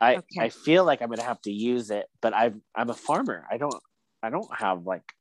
I 0.00 0.18
Okay. 0.18 0.40
I 0.40 0.48
feel 0.50 0.84
like 0.84 1.02
I'm 1.02 1.08
gonna 1.08 1.22
have 1.22 1.40
to 1.42 1.52
use 1.52 1.90
it, 1.90 2.06
but 2.20 2.34
I've 2.34 2.60
I'm 2.74 2.90
a 2.90 2.94
farmer. 2.94 3.46
I 3.50 3.58
don't 3.58 3.82
I 4.22 4.30
don't 4.30 4.54
have 4.56 4.84
like 4.84 5.12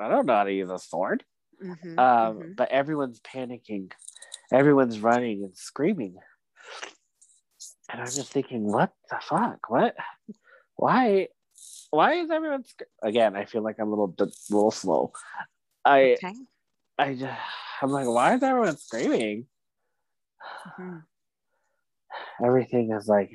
I 0.00 0.08
don't 0.08 0.26
know 0.26 0.34
how 0.36 0.44
to 0.44 0.52
use 0.52 0.70
a 0.70 0.78
sword. 0.78 1.24
Mhm, 1.60 1.96
Um, 1.98 2.38
mhm. 2.38 2.54
but 2.56 2.70
everyone's 2.70 3.20
panicking, 3.20 3.92
everyone's 4.52 5.00
running 5.00 5.44
and 5.44 5.56
screaming, 5.56 6.16
and 7.90 8.00
I'm 8.00 8.06
just 8.06 8.32
thinking, 8.32 8.64
what 8.64 8.92
the 9.10 9.18
fuck? 9.20 9.68
What? 9.70 9.96
Why? 10.76 11.28
Why 11.90 12.14
is 12.14 12.30
everyone 12.30 12.64
sc- 12.64 12.82
again? 13.02 13.36
I 13.36 13.46
feel 13.46 13.62
like 13.62 13.76
I'm 13.80 13.88
a 13.88 13.90
little 13.90 14.14
little 14.50 14.70
slow. 14.70 15.12
I 15.84 16.18
Okay. 16.18 16.34
I 16.98 17.14
just 17.14 17.40
I'm 17.82 17.90
like, 17.90 18.08
why 18.08 18.34
is 18.34 18.42
everyone 18.42 18.76
screaming? 18.78 19.46
Mhm. 20.78 21.04
Everything 22.44 22.92
is 22.92 23.08
like 23.08 23.32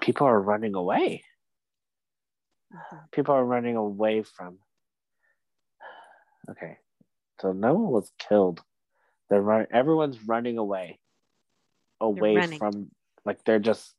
people 0.00 0.26
are 0.26 0.40
running 0.40 0.74
away. 0.74 1.24
Mhm. 2.72 3.10
People 3.12 3.34
are 3.34 3.44
running 3.44 3.76
away 3.76 4.22
from. 4.22 4.58
Okay, 6.48 6.78
so 7.40 7.52
no 7.52 7.74
one 7.74 7.90
was 7.92 8.12
killed. 8.18 8.62
They're 9.28 9.42
run. 9.42 9.66
Everyone's 9.72 10.22
running 10.22 10.58
away, 10.58 11.00
away 12.00 12.36
running. 12.36 12.58
from 12.58 12.90
like 13.24 13.42
they're 13.44 13.58
just 13.58 13.94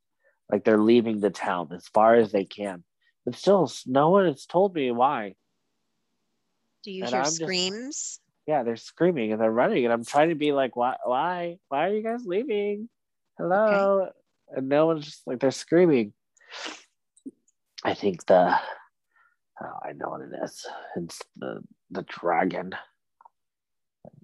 like 0.50 0.64
they're 0.64 0.78
leaving 0.78 1.20
the 1.20 1.30
town 1.30 1.74
as 1.74 1.88
far 1.90 2.16
as 2.16 2.32
they 2.32 2.46
can. 2.46 2.86
But 3.26 3.36
still, 3.36 3.70
no 3.86 4.10
one 4.12 4.26
has 4.28 4.46
told 4.46 4.74
me 4.74 4.92
why. 4.92 5.36
Do 6.84 6.92
you 6.92 7.04
And 7.04 7.10
hear 7.10 7.20
I'm 7.20 7.26
just- 7.26 7.36
screams? 7.42 8.22
Yeah, 8.48 8.64
they're 8.64 8.78
screaming 8.78 9.34
and 9.34 9.42
they're 9.42 9.52
running, 9.52 9.84
and 9.84 9.94
I'm 9.94 10.06
trying 10.06 10.30
to 10.30 10.36
be 10.36 10.54
like, 10.54 10.78
why, 10.78 10.96
why, 11.04 11.58
why 11.68 11.90
are 11.90 11.94
you 11.94 12.02
guys 12.02 12.26
leaving? 12.26 12.88
Hello, 13.38 14.10
and 14.50 14.70
no 14.70 14.86
one's 14.86 15.04
just 15.06 15.28
like 15.28 15.40
they're 15.40 15.52
screaming. 15.52 16.14
I 17.84 17.94
think 17.94 18.26
the, 18.26 18.58
oh, 19.62 19.80
I 19.84 19.92
know 19.94 20.10
what 20.12 20.22
it 20.22 20.32
is. 20.44 20.66
It's 20.96 21.22
the 21.36 21.62
the 21.92 22.04
dragon, 22.04 22.72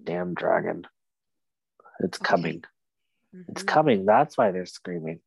damn 0.02 0.32
dragon. 0.32 0.86
It's 2.00 2.18
Okay. 2.18 2.24
coming. 2.30 2.64
It's 3.48 3.62
Mhm. 3.62 3.66
coming. 3.66 4.06
That's 4.06 4.38
why 4.38 4.50
they're 4.52 4.66
screaming. 4.66 5.20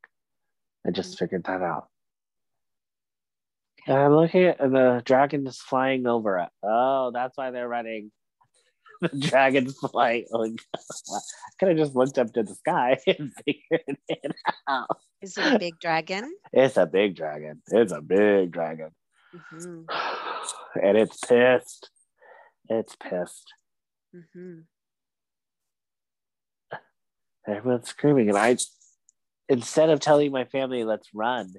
I 0.86 0.92
just 0.92 1.20
figured 1.20 1.44
that 1.44 1.62
out. 1.62 1.90
And 3.86 3.98
I'm 3.98 4.16
looking 4.16 4.44
at 4.44 4.60
and 4.60 4.76
the 4.76 5.02
dragon 5.06 5.46
is 5.48 5.60
flying 5.62 6.08
over 6.08 6.40
it. 6.40 6.50
Oh, 6.64 7.12
that's 7.12 7.38
why 7.38 7.52
they're 7.52 7.70
running. 7.70 8.12
The 9.02 9.10
dragon's 9.30 9.78
flying. 9.78 10.26
Oh, 10.34 10.44
I 10.76 11.20
could 11.60 11.70
have 11.70 11.78
just 11.78 11.96
looked 11.96 12.18
up 12.18 12.34
to 12.34 12.44
the 12.44 12.56
sky 12.56 12.98
and 13.08 13.32
figured 13.46 13.98
it 14.08 14.32
out. 14.68 14.88
Is 15.22 15.38
it 15.38 15.54
a 15.54 15.60
big 15.60 15.80
dragon? 15.80 16.34
It's 16.54 16.78
a 16.78 16.86
big 16.86 17.16
dragon. 17.16 17.62
It's 17.68 17.92
a 17.92 18.02
big 18.02 18.52
dragon. 18.52 18.92
Mhm. 19.36 19.86
And 20.82 20.96
it's 20.98 21.18
pissed. 21.18 21.90
It's 22.70 22.96
pissed. 22.96 23.54
Mhm. 24.16 24.64
Everyone's 27.48 27.88
screaming. 27.90 28.30
And 28.30 28.38
I, 28.38 28.58
instead 29.50 29.90
of 29.90 30.00
telling 30.00 30.32
my 30.32 30.46
family, 30.46 30.84
let's 30.84 31.10
run, 31.14 31.54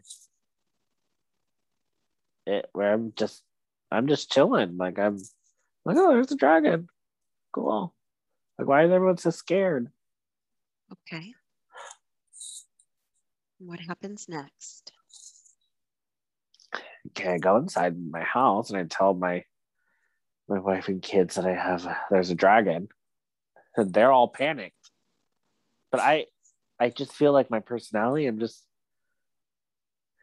it, 2.46 2.68
where 2.72 2.92
I'm 2.92 3.12
just, 3.16 3.42
I'm 3.90 4.06
just 4.06 4.30
chilling. 4.30 4.76
Like, 4.76 4.98
I'm 4.98 5.16
like, 5.84 5.96
oh, 5.96 6.12
there's 6.12 6.32
a 6.32 6.36
dragon. 6.36 6.88
Cool. 7.58 7.92
Like, 8.56 8.68
why 8.68 8.84
is 8.84 8.92
everyone 8.92 9.18
so 9.18 9.30
scared? 9.30 9.90
Okay. 10.92 11.34
What 13.58 13.80
happens 13.80 14.26
next? 14.28 14.92
Okay, 17.08 17.32
I 17.32 17.38
go 17.38 17.56
inside 17.56 17.96
my 17.98 18.22
house 18.22 18.70
and 18.70 18.78
I 18.78 18.84
tell 18.84 19.14
my 19.14 19.44
my 20.48 20.60
wife 20.60 20.88
and 20.88 21.02
kids 21.02 21.34
that 21.34 21.44
I 21.44 21.54
have 21.54 21.86
there's 22.10 22.30
a 22.30 22.34
dragon, 22.34 22.88
and 23.76 23.92
they're 23.92 24.12
all 24.12 24.28
panicked. 24.28 24.90
But 25.90 26.00
I, 26.00 26.26
I 26.78 26.90
just 26.90 27.12
feel 27.12 27.32
like 27.32 27.50
my 27.50 27.60
personality. 27.60 28.26
I'm 28.26 28.38
just 28.38 28.64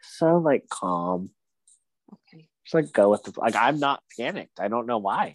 so 0.01 0.37
like 0.37 0.69
calm. 0.69 1.31
Okay. 2.13 2.47
Just 2.63 2.73
like 2.73 2.93
go 2.93 3.09
with 3.09 3.23
the 3.23 3.33
like. 3.37 3.55
I'm 3.55 3.79
not 3.79 4.01
panicked. 4.17 4.59
I 4.59 4.69
don't 4.69 4.87
know 4.87 4.99
why. 4.99 5.33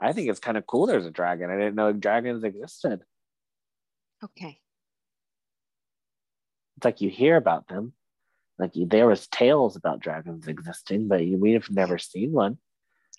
I 0.00 0.12
think 0.12 0.28
it's 0.28 0.40
kind 0.40 0.56
of 0.56 0.66
cool. 0.66 0.86
There's 0.86 1.06
a 1.06 1.10
dragon. 1.10 1.50
I 1.50 1.56
didn't 1.56 1.76
know 1.76 1.92
dragons 1.92 2.44
existed. 2.44 3.00
Okay. 4.22 4.58
It's 6.76 6.84
like 6.84 7.00
you 7.00 7.10
hear 7.10 7.36
about 7.36 7.68
them. 7.68 7.92
Like 8.58 8.76
you, 8.76 8.86
there 8.86 9.06
was 9.06 9.26
tales 9.26 9.76
about 9.76 10.00
dragons 10.00 10.46
existing, 10.48 11.08
but 11.08 11.24
you, 11.24 11.38
we've 11.38 11.70
never 11.70 11.98
seen 11.98 12.32
one. 12.32 12.58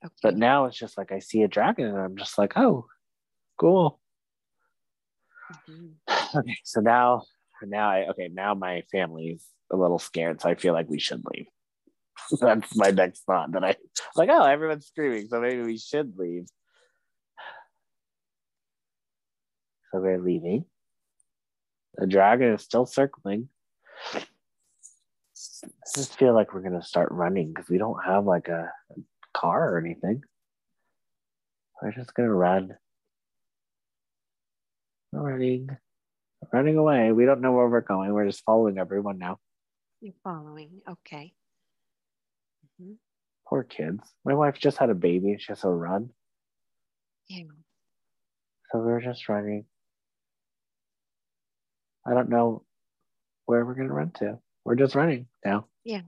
Okay. 0.04 0.14
But 0.22 0.38
now 0.38 0.66
it's 0.66 0.78
just 0.78 0.98
like 0.98 1.12
I 1.12 1.20
see 1.20 1.44
a 1.44 1.48
dragon 1.48 1.88
and 1.88 1.98
I'm 1.98 2.18
just 2.18 2.38
like, 2.38 2.54
oh, 2.58 2.86
cool. 3.58 4.00
Mhm. 5.70 5.94
Okay, 6.36 6.58
so 6.66 6.82
now, 6.82 7.24
now 7.64 7.90
I 7.90 8.08
okay, 8.10 8.28
now 8.28 8.54
my 8.56 8.84
family's 8.92 9.46
a 9.72 9.78
little 9.78 10.00
scared, 10.00 10.42
so 10.42 10.50
I 10.50 10.56
feel 10.56 10.74
like 10.74 10.90
we 10.90 11.00
should 11.00 11.24
leave. 11.34 11.46
That's 12.42 12.76
my 12.76 12.90
next 12.92 13.22
thought. 13.22 13.54
That 13.54 13.64
I 13.64 13.76
like, 14.18 14.30
oh, 14.30 14.44
everyone's 14.44 14.88
screaming, 14.88 15.28
so 15.30 15.40
maybe 15.40 15.62
we 15.62 15.78
should 15.78 16.18
leave. 16.18 16.48
So 19.96 20.02
we're 20.02 20.20
leaving. 20.20 20.66
The 21.96 22.06
dragon 22.06 22.54
is 22.54 22.64
still 22.64 22.86
circling. 22.86 23.48
I 24.14 24.26
just 25.96 26.20
feel 26.20 26.34
like 26.34 26.54
we're 26.54 26.64
gonna 26.64 26.84
start 26.84 27.14
running 27.14 27.54
because 27.54 27.70
we 27.70 27.78
don't 27.78 28.04
have 28.04 28.26
like 28.26 28.50
a, 28.50 28.74
a 28.92 28.96
car 29.34 29.74
or 29.74 29.78
anything. 29.80 30.22
We're 31.82 31.94
just 31.94 32.14
gonna 32.14 32.34
run. 32.34 32.76
We're 35.14 35.32
running, 35.32 35.70
running 36.52 36.76
away. 36.76 37.14
We 37.14 37.24
don't 37.24 37.40
know 37.40 37.54
where 37.54 37.70
we're 37.70 37.80
going. 37.80 38.12
We're 38.12 38.28
just 38.28 38.44
following 38.44 38.78
everyone 38.78 39.18
now. 39.18 39.40
You're 40.02 40.14
following. 40.26 40.82
Okay. 40.90 41.32
Mhm. 42.82 42.96
Poor 43.48 43.64
kids. 43.64 44.04
My 44.26 44.34
wife 44.34 44.60
just 44.60 44.78
had 44.78 44.90
a 44.90 44.96
baby 44.96 45.32
and 45.32 45.42
she 45.42 45.54
has 45.54 45.62
to 45.62 45.70
run. 45.70 46.10
Yeah. 47.30 47.44
So 48.74 48.80
we're 48.80 49.00
just 49.00 49.30
running. 49.30 49.64
I 52.06 52.14
don't 52.14 52.30
know 52.30 52.64
where 53.46 53.66
we're 53.66 53.76
gonna 53.76 53.94
run 53.94 54.12
to. 54.20 54.40
We're 54.64 54.76
just 54.76 54.96
running 54.96 55.28
now. 55.44 55.68
Yeah. 55.84 56.02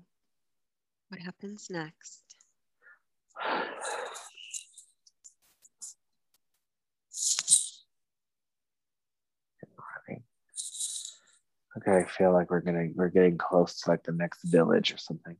What 1.09 1.21
happens 1.21 1.67
next? 1.69 2.23
Okay, 11.77 11.97
I 11.97 12.05
feel 12.05 12.33
like 12.33 12.49
we're 12.49 12.61
gonna 12.61 12.87
we're 12.95 13.09
getting 13.09 13.37
close 13.37 13.81
to 13.81 13.91
like 13.91 14.03
the 14.03 14.11
next 14.11 14.41
village 14.43 14.91
or 14.93 14.97
something. 14.97 15.35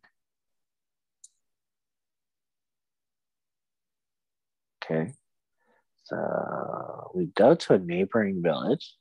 Okay. 4.83 5.13
So 6.03 7.11
we 7.15 7.25
go 7.27 7.55
to 7.55 7.73
a 7.73 7.79
neighboring 7.79 8.41
village. 8.41 8.95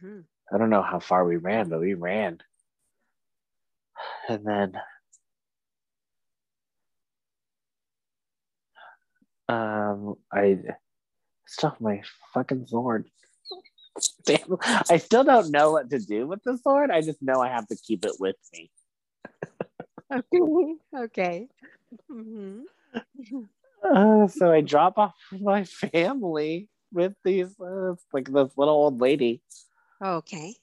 hmm 0.00 0.20
I 0.52 0.58
don't 0.58 0.70
know 0.70 0.82
how 0.82 1.00
far 1.00 1.24
we 1.24 1.36
ran, 1.36 1.68
but 1.68 1.80
we 1.80 1.94
ran. 1.94 2.38
And 4.28 4.44
then 4.44 4.72
um 9.48 10.14
I 10.32 10.58
still 11.46 11.76
my 11.80 12.02
fucking 12.32 12.66
sword. 12.66 13.08
Damn, 14.26 14.56
I 14.90 14.96
still 14.98 15.24
don't 15.24 15.50
know 15.50 15.72
what 15.72 15.90
to 15.90 15.98
do 15.98 16.26
with 16.26 16.42
the 16.44 16.58
sword. 16.58 16.90
I 16.90 17.00
just 17.00 17.22
know 17.22 17.40
I 17.40 17.48
have 17.48 17.68
to 17.68 17.76
keep 17.76 18.04
it 18.04 18.16
with 18.18 18.36
me. 18.52 18.70
Okay. 20.12 20.74
Okay. 20.94 21.48
hmm 22.08 22.60
Uh, 23.82 24.28
so 24.28 24.52
I 24.52 24.60
drop 24.60 24.98
off 24.98 25.14
my 25.32 25.64
family 25.64 26.68
with 26.92 27.14
these 27.24 27.58
uh, 27.60 27.94
like 28.12 28.26
this 28.26 28.50
little 28.56 28.74
old 28.74 29.00
lady. 29.00 29.42
Oh, 30.00 30.16
okay. 30.16 30.54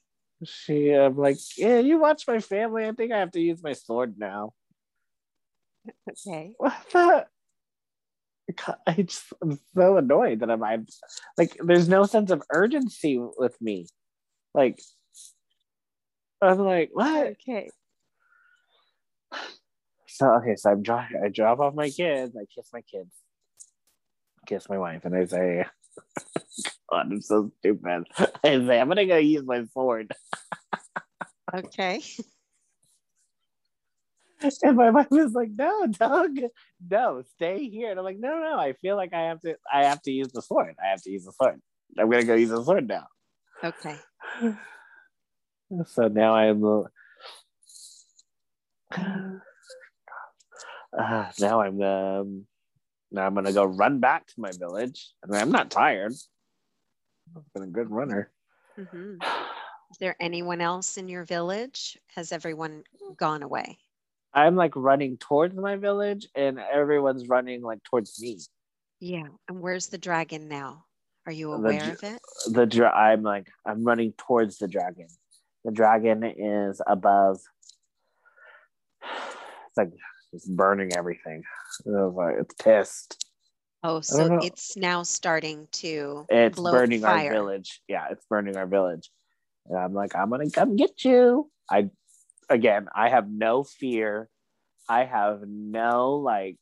She 0.44 0.90
I'm 0.90 1.16
like, 1.16 1.38
yeah, 1.56 1.78
you 1.78 1.98
watch 1.98 2.24
my 2.26 2.40
family. 2.40 2.86
I 2.86 2.92
think 2.92 3.12
I 3.12 3.20
have 3.20 3.32
to 3.32 3.40
use 3.40 3.62
my 3.62 3.72
sword 3.72 4.14
now. 4.18 4.52
Okay. 6.10 6.54
What 6.58 6.74
the? 6.92 7.26
I 8.86 9.02
just 9.02 9.32
I'm 9.42 9.58
so 9.74 9.96
annoyed 9.96 10.40
that 10.40 10.50
I'm, 10.50 10.62
I'm 10.62 10.86
like, 11.38 11.56
there's 11.62 11.88
no 11.88 12.04
sense 12.04 12.30
of 12.30 12.42
urgency 12.52 13.18
with 13.38 13.56
me. 13.62 13.86
Like, 14.52 14.80
I'm 16.42 16.58
like, 16.58 16.90
what? 16.92 17.28
Okay. 17.28 17.70
So 20.06 20.30
okay, 20.34 20.56
so 20.56 20.70
I'm 20.70 20.82
dro- 20.82 21.06
I 21.24 21.28
drop 21.28 21.60
off 21.60 21.74
my 21.74 21.88
kids. 21.88 22.36
I 22.36 22.44
kiss 22.54 22.68
my 22.72 22.82
kids, 22.82 23.14
kiss 24.46 24.68
my 24.68 24.76
wife, 24.76 25.04
and 25.04 25.16
I 25.16 25.24
say, 25.24 25.64
"God, 26.92 27.10
I'm 27.10 27.20
so 27.20 27.50
stupid." 27.58 28.04
I 28.44 28.66
say, 28.66 28.80
"I'm 28.80 28.88
gonna 28.88 29.06
go 29.06 29.16
use 29.16 29.44
my 29.44 29.64
sword." 29.72 30.12
Okay. 31.54 32.00
And 34.62 34.76
my 34.76 34.88
wife 34.90 35.10
was 35.10 35.34
like, 35.34 35.50
"No, 35.50 35.86
Doug, 35.86 36.38
no, 36.88 37.22
stay 37.34 37.68
here." 37.68 37.90
And 37.90 37.98
I'm 37.98 38.04
like, 38.04 38.18
"No, 38.18 38.38
no, 38.38 38.58
I 38.58 38.72
feel 38.72 38.96
like 38.96 39.12
I 39.12 39.22
have 39.24 39.40
to. 39.42 39.56
I 39.70 39.84
have 39.84 40.00
to 40.02 40.10
use 40.10 40.28
the 40.32 40.40
sword. 40.40 40.76
I 40.82 40.88
have 40.88 41.02
to 41.02 41.10
use 41.10 41.24
the 41.24 41.32
sword. 41.32 41.60
I'm 41.98 42.08
gonna 42.10 42.24
go 42.24 42.34
use 42.34 42.48
the 42.48 42.64
sword 42.64 42.88
now." 42.88 43.06
Okay. 43.62 43.96
So 45.86 46.08
now 46.08 46.34
I'm. 46.34 46.64
Uh, 46.64 46.82
uh, 50.98 51.30
now 51.40 51.60
I'm. 51.60 51.80
Um, 51.82 52.46
now 53.10 53.26
I'm 53.26 53.34
gonna 53.34 53.52
go 53.52 53.64
run 53.64 54.00
back 54.00 54.26
to 54.26 54.34
my 54.38 54.52
village. 54.52 55.12
I 55.22 55.30
mean, 55.30 55.40
I'm 55.40 55.52
not 55.52 55.70
tired. 55.70 56.12
I've 57.36 57.52
been 57.54 57.62
a 57.64 57.66
good 57.72 57.90
runner. 57.90 58.30
hmm 58.76 59.16
Is 59.90 59.98
there 60.00 60.16
anyone 60.20 60.60
else 60.60 60.96
in 60.96 61.08
your 61.08 61.24
village? 61.24 61.98
Has 62.14 62.32
everyone 62.32 62.84
gone 63.16 63.42
away? 63.42 63.78
I'm 64.34 64.56
like 64.56 64.74
running 64.74 65.18
towards 65.18 65.54
my 65.54 65.76
village, 65.76 66.26
and 66.34 66.58
everyone's 66.58 67.28
running 67.28 67.62
like 67.62 67.82
towards 67.84 68.20
me. 68.20 68.38
Yeah. 69.00 69.26
And 69.48 69.60
where's 69.60 69.88
the 69.88 69.98
dragon 69.98 70.48
now? 70.48 70.84
Are 71.26 71.32
you 71.32 71.52
aware 71.52 71.78
dra- 71.78 71.92
of 71.92 72.02
it? 72.02 72.20
the 72.52 72.66
dra- 72.66 72.96
I'm 72.96 73.22
like 73.22 73.48
I'm 73.66 73.84
running 73.84 74.12
towards 74.16 74.58
the 74.58 74.68
dragon. 74.68 75.08
The 75.64 75.72
dragon 75.72 76.24
is 76.24 76.80
above. 76.86 77.40
It's 79.02 79.76
like 79.76 79.92
it's 80.32 80.46
burning 80.48 80.96
everything. 80.96 81.44
It 81.84 81.90
was 81.90 82.14
like 82.14 82.36
it's 82.40 82.54
pissed. 82.54 83.21
Oh, 83.84 84.00
so 84.00 84.38
it's 84.42 84.76
now 84.76 85.02
starting 85.02 85.66
to 85.72 86.24
It's 86.28 86.56
blow 86.56 86.70
burning 86.70 87.00
fire. 87.00 87.26
our 87.26 87.34
village. 87.34 87.80
Yeah, 87.88 88.06
it's 88.10 88.24
burning 88.26 88.56
our 88.56 88.66
village. 88.66 89.10
And 89.66 89.76
I'm 89.76 89.92
like, 89.92 90.14
I'm 90.14 90.30
gonna 90.30 90.50
come 90.50 90.76
get 90.76 91.04
you. 91.04 91.50
I 91.68 91.90
again, 92.48 92.88
I 92.94 93.08
have 93.08 93.28
no 93.28 93.64
fear. 93.64 94.28
I 94.88 95.04
have 95.04 95.42
no 95.46 96.14
like 96.14 96.58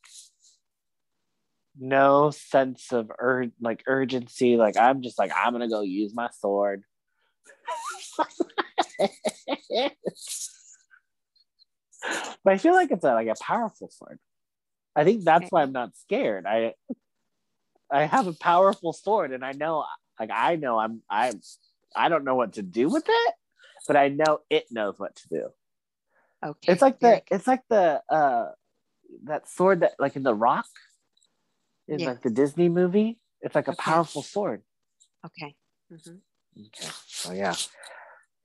no 1.79 2.31
sense 2.31 2.93
of 2.93 3.11
ur- 3.21 3.53
like 3.61 3.83
urgency. 3.87 4.57
Like 4.57 4.79
I'm 4.79 5.03
just 5.03 5.19
like 5.19 5.33
I'm 5.37 5.53
gonna 5.53 5.69
go 5.69 5.83
use 5.83 6.15
my 6.15 6.31
sword. 6.39 6.85
but 12.45 12.53
I 12.53 12.57
feel 12.57 12.73
like 12.73 12.91
it's 12.91 13.05
a, 13.05 13.13
like 13.13 13.29
a 13.29 13.35
powerful 13.41 13.91
sword. 13.91 14.19
I 14.97 15.05
think 15.05 15.25
that's 15.25 15.51
why 15.51 15.63
I'm 15.63 15.73
not 15.73 15.97
scared. 15.97 16.47
I 16.47 16.75
I 17.93 18.05
have 18.07 18.27
a 18.27 18.33
powerful 18.33 18.93
sword, 18.93 19.33
and 19.33 19.45
I 19.45 19.53
know 19.53 19.85
like 20.19 20.31
I 20.33 20.57
know 20.57 20.79
I'm 20.79 21.03
I'm 21.11 21.41
I 21.97 22.09
don't 22.09 22.25
know 22.25 22.35
what 22.37 22.55
to 22.55 22.63
do 22.63 22.89
with 22.89 23.05
it, 23.09 23.35
but 23.87 23.97
I 23.97 24.09
know 24.09 24.41
it 24.51 24.67
knows 24.71 24.99
what 24.99 25.17
to 25.17 25.29
do. 25.29 25.49
Okay. 26.45 26.73
It's 26.73 26.83
like 26.83 27.01
the 27.01 27.23
it's 27.31 27.47
like 27.47 27.63
the 27.69 28.03
uh 28.09 28.51
that 29.25 29.49
sword 29.49 29.81
that 29.81 29.93
like 29.99 30.17
in 30.17 30.23
the 30.23 30.35
rock 30.35 30.67
in 31.89 32.01
Yeah. 32.01 32.09
like 32.09 32.23
the 32.23 32.31
Disney 32.31 32.69
movie. 32.69 33.19
It's 33.43 33.55
like 33.55 33.69
a 33.69 33.73
Okay. 33.73 33.83
powerful 33.83 34.23
sword. 34.23 34.63
Okay. 35.27 35.55
hmm 35.91 36.17
Okay. 36.59 36.89
So 37.07 37.33
yeah. 37.33 37.55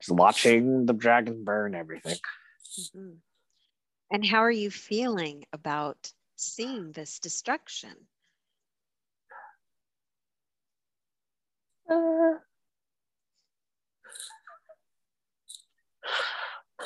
Just 0.01 0.11
watching 0.11 0.85
the 0.85 0.93
dragon 0.93 1.43
burn 1.43 1.75
everything. 1.75 2.17
hmm 2.95 3.13
And 4.11 4.25
how 4.25 4.39
are 4.39 4.51
you 4.51 4.71
feeling 4.71 5.45
about 5.53 6.11
seeing 6.35 6.91
this 6.91 7.19
destruction? 7.19 7.95
Uh, 11.89 12.33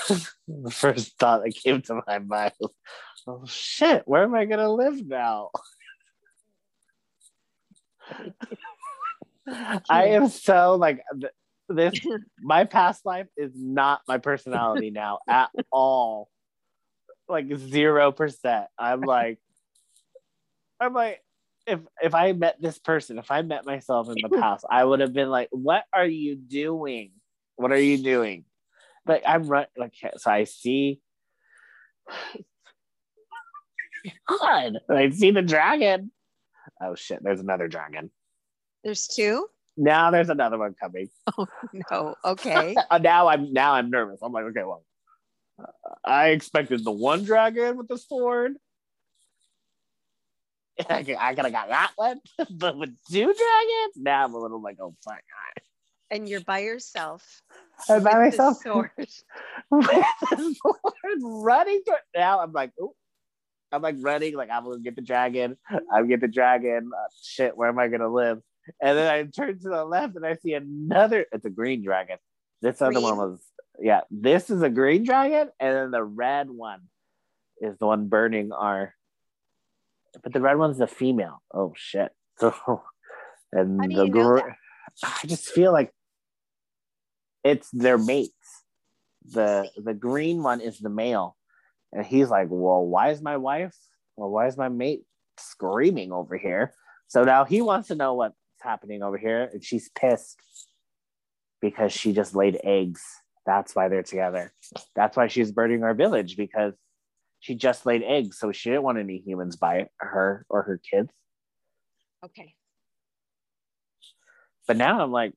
the 0.47 0.71
first 0.71 1.17
thought 1.17 1.43
that 1.43 1.53
came 1.55 1.81
to 1.83 2.01
my 2.07 2.19
mind 2.19 2.53
was, 2.59 2.71
oh 3.27 3.43
shit, 3.45 4.03
where 4.05 4.23
am 4.23 4.35
I 4.35 4.45
gonna 4.45 4.71
live 4.71 5.05
now? 5.05 5.49
I 9.89 10.05
am 10.07 10.27
so 10.29 10.75
like 10.75 11.01
this. 11.69 11.99
My 12.41 12.65
past 12.65 13.05
life 13.05 13.27
is 13.37 13.51
not 13.55 14.01
my 14.07 14.17
personality 14.17 14.89
now 14.91 15.19
at 15.27 15.49
all. 15.71 16.29
Like 17.27 17.55
zero 17.55 18.11
percent. 18.11 18.67
I'm 18.77 19.01
like, 19.01 19.39
I'm 20.79 20.93
like, 20.93 21.21
if 21.67 21.79
if 22.01 22.13
I 22.15 22.33
met 22.33 22.61
this 22.61 22.79
person, 22.79 23.17
if 23.17 23.31
I 23.31 23.41
met 23.41 23.65
myself 23.65 24.09
in 24.09 24.15
the 24.21 24.29
past, 24.39 24.65
I 24.69 24.83
would 24.83 24.99
have 24.99 25.13
been 25.13 25.29
like, 25.29 25.49
what 25.51 25.83
are 25.93 26.05
you 26.05 26.35
doing? 26.35 27.11
What 27.55 27.71
are 27.71 27.79
you 27.79 27.97
doing? 27.97 28.45
But 29.05 29.21
I'm 29.27 29.43
right. 29.43 29.67
Like 29.77 29.93
so, 30.17 30.31
I 30.31 30.43
see. 30.45 30.99
God, 34.27 34.77
I 34.89 35.09
see 35.09 35.31
the 35.31 35.41
dragon. 35.41 36.11
Oh 36.81 36.95
shit! 36.95 37.21
There's 37.23 37.41
another 37.41 37.67
dragon. 37.67 38.11
There's 38.83 39.07
two? 39.07 39.47
Now 39.79 40.11
there's 40.11 40.29
another 40.29 40.57
one 40.57 40.75
coming. 40.79 41.09
Oh, 41.37 41.47
no. 41.91 42.15
Okay. 42.25 42.75
Uh, 42.89 42.97
now 42.97 43.27
I'm 43.27 43.53
now 43.53 43.73
I'm 43.73 43.89
nervous. 43.89 44.19
I'm 44.21 44.31
like, 44.33 44.45
okay, 44.45 44.63
well, 44.63 44.83
uh, 45.59 45.65
I 46.03 46.29
expected 46.29 46.83
the 46.83 46.91
one 46.91 47.23
dragon 47.23 47.77
with 47.77 47.87
the 47.87 47.97
sword. 47.97 48.55
I, 50.89 51.03
could 51.03 51.17
have 51.17 51.51
got 51.51 51.69
that 51.69 51.91
one, 51.95 52.19
but 52.51 52.77
with 52.77 52.95
two 53.09 53.25
dragons, 53.25 53.93
now 53.95 54.25
I'm 54.25 54.33
a 54.33 54.37
little 54.37 54.61
like, 54.61 54.77
oh 54.81 54.95
fuck. 55.03 55.21
and 56.11 56.27
you're 56.27 56.41
by 56.41 56.59
yourself. 56.59 57.41
I'm 57.89 58.03
by 58.03 58.13
myself. 58.13 58.57
sword. 58.63 58.91
with 58.97 59.07
the 59.69 60.55
sword 60.61 61.19
running 61.21 61.81
toward. 61.85 61.99
Now 62.15 62.39
I'm 62.41 62.53
like, 62.53 62.71
oh, 62.79 62.95
I'm 63.71 63.81
like 63.81 63.95
running, 63.99 64.35
like 64.35 64.49
I'm 64.51 64.63
gonna 64.63 64.79
get 64.79 64.95
the 64.95 65.01
dragon. 65.01 65.57
I'm 65.91 66.07
get 66.07 66.21
the 66.21 66.27
dragon. 66.27 66.91
Uh, 66.95 67.07
shit, 67.21 67.57
where 67.57 67.69
am 67.69 67.79
I 67.79 67.87
gonna 67.87 68.09
live? 68.09 68.39
And 68.81 68.97
then 68.97 69.11
I 69.11 69.23
turn 69.23 69.59
to 69.59 69.69
the 69.69 69.85
left 69.85 70.15
and 70.15 70.25
I 70.25 70.35
see 70.35 70.53
another. 70.53 71.25
It's 71.31 71.45
a 71.45 71.49
green 71.49 71.83
dragon. 71.83 72.17
This 72.61 72.81
other 72.81 73.01
one 73.01 73.17
was 73.17 73.41
yeah. 73.79 74.01
This 74.11 74.49
is 74.49 74.61
a 74.61 74.69
green 74.69 75.03
dragon, 75.03 75.49
and 75.59 75.75
then 75.75 75.91
the 75.91 76.03
red 76.03 76.49
one 76.49 76.81
is 77.61 77.77
the 77.77 77.85
one 77.85 78.07
burning 78.07 78.51
our. 78.51 78.93
But 80.23 80.33
the 80.33 80.41
red 80.41 80.57
one's 80.57 80.77
the 80.77 80.87
female. 80.87 81.41
Oh 81.53 81.73
shit! 81.75 82.11
So, 82.37 82.53
and 83.51 83.79
the 83.79 84.05
you 84.05 84.11
know 84.11 84.23
gr- 84.23 84.35
that? 84.37 84.55
I 85.03 85.27
just 85.27 85.49
feel 85.49 85.71
like 85.71 85.91
it's 87.43 87.69
their 87.71 87.97
mates. 87.97 88.33
The 89.31 89.69
the 89.77 89.93
green 89.93 90.43
one 90.43 90.61
is 90.61 90.79
the 90.79 90.89
male, 90.89 91.37
and 91.91 92.05
he's 92.05 92.29
like, 92.29 92.47
"Well, 92.49 92.85
why 92.85 93.09
is 93.09 93.21
my 93.21 93.37
wife 93.37 93.75
or 94.15 94.29
why 94.29 94.47
is 94.47 94.57
my 94.57 94.69
mate 94.69 95.03
screaming 95.37 96.11
over 96.11 96.37
here?" 96.37 96.73
So 97.07 97.23
now 97.23 97.45
he 97.45 97.61
wants 97.61 97.87
to 97.89 97.95
know 97.95 98.13
what's 98.13 98.35
happening 98.61 99.03
over 99.03 99.17
here, 99.17 99.49
and 99.51 99.63
she's 99.63 99.89
pissed 99.89 100.39
because 101.61 101.91
she 101.91 102.13
just 102.13 102.35
laid 102.35 102.59
eggs. 102.63 103.03
That's 103.45 103.75
why 103.75 103.87
they're 103.89 104.03
together. 104.03 104.53
That's 104.95 105.17
why 105.17 105.27
she's 105.27 105.51
burning 105.51 105.83
our 105.83 105.93
village 105.93 106.37
because 106.37 106.73
she 107.39 107.55
just 107.55 107.85
laid 107.85 108.03
eggs, 108.03 108.37
so 108.37 108.51
she 108.51 108.69
didn't 108.69 108.83
want 108.83 108.97
any 108.97 109.17
humans 109.17 109.55
by 109.55 109.87
her 109.97 110.45
or 110.49 110.63
her 110.63 110.77
kids. 110.77 111.09
Okay. 112.23 112.53
But 114.67 114.77
now 114.77 115.01
I'm 115.01 115.11
like, 115.11 115.33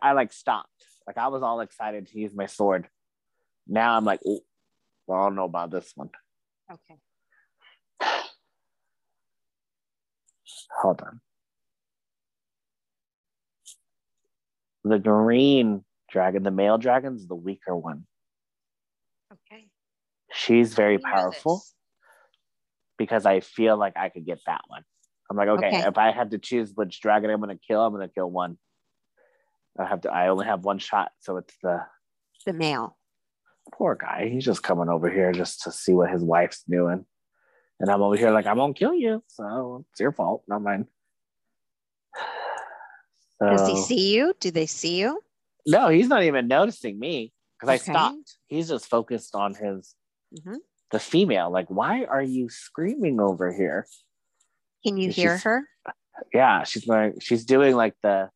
I 0.00 0.12
like 0.12 0.32
stopped. 0.32 0.68
Like 1.06 1.18
I 1.18 1.28
was 1.28 1.42
all 1.42 1.60
excited 1.60 2.06
to 2.08 2.18
use 2.18 2.34
my 2.34 2.46
sword. 2.46 2.88
Now 3.66 3.96
I'm 3.96 4.04
like, 4.04 4.20
well, 5.06 5.20
I 5.20 5.24
don't 5.24 5.34
know 5.34 5.44
about 5.44 5.70
this 5.70 5.92
one. 5.96 6.10
Okay. 6.70 6.96
Hold 10.80 11.02
on. 11.02 11.20
The 14.84 14.98
green 14.98 15.84
dragon, 16.08 16.42
the 16.42 16.50
male 16.50 16.78
dragon's 16.78 17.26
the 17.26 17.34
weaker 17.34 17.76
one. 17.76 18.06
Okay. 20.40 20.54
She's 20.54 20.74
very 20.74 20.98
powerful 20.98 21.62
because 22.98 23.26
I 23.26 23.40
feel 23.40 23.76
like 23.76 23.96
I 23.96 24.08
could 24.08 24.24
get 24.24 24.40
that 24.46 24.62
one. 24.68 24.82
I'm 25.30 25.36
like, 25.36 25.48
okay, 25.48 25.68
Okay. 25.68 25.86
if 25.86 25.98
I 25.98 26.10
had 26.12 26.30
to 26.32 26.38
choose 26.38 26.72
which 26.74 27.00
dragon 27.00 27.30
I'm 27.30 27.40
gonna 27.40 27.56
kill, 27.58 27.80
I'm 27.84 27.92
gonna 27.92 28.08
kill 28.08 28.30
one. 28.30 28.58
I 29.78 29.86
have 29.86 30.00
to. 30.02 30.10
I 30.12 30.28
only 30.28 30.46
have 30.46 30.64
one 30.64 30.78
shot, 30.78 31.12
so 31.20 31.36
it's 31.36 31.54
the 31.62 31.84
The 32.46 32.52
male. 32.52 32.96
poor 33.72 33.94
guy. 33.94 34.28
He's 34.28 34.44
just 34.44 34.62
coming 34.62 34.88
over 34.88 35.08
here 35.10 35.30
just 35.32 35.62
to 35.62 35.72
see 35.72 35.92
what 35.92 36.10
his 36.10 36.24
wife's 36.24 36.62
doing. 36.64 37.06
And 37.78 37.90
I'm 37.90 38.02
over 38.02 38.16
here 38.16 38.30
like, 38.30 38.46
I'm 38.46 38.56
gonna 38.56 38.74
kill 38.74 38.94
you. 38.94 39.22
So 39.28 39.84
it's 39.92 40.00
your 40.00 40.12
fault, 40.12 40.42
not 40.48 40.62
mine. 40.62 40.86
Does 43.40 43.66
he 43.68 43.76
see 43.76 44.14
you? 44.14 44.34
Do 44.40 44.50
they 44.50 44.66
see 44.66 44.98
you? 45.00 45.20
No, 45.66 45.88
he's 45.88 46.08
not 46.08 46.24
even 46.24 46.48
noticing 46.48 46.98
me 46.98 47.32
because 47.58 47.68
I 47.68 47.76
stopped. 47.76 48.36
He's 48.48 48.68
just 48.68 48.86
focused 48.86 49.34
on 49.34 49.54
his 49.54 49.94
hmm 50.44 50.56
the 50.90 50.98
female. 50.98 51.50
Like, 51.52 51.68
why 51.68 52.04
are 52.04 52.22
you 52.22 52.48
screaming 52.48 53.20
over 53.20 53.52
here? 53.52 53.86
Can 54.84 54.96
you 54.96 55.06
Yeah, 55.06 55.12
hear 55.12 55.38
her? 55.38 55.62
Yeah, 56.34 56.64
she's 56.64 56.86
like 56.88 57.14
she's 57.20 57.44
doing 57.44 57.76
like 57.76 57.94
the 58.02 58.28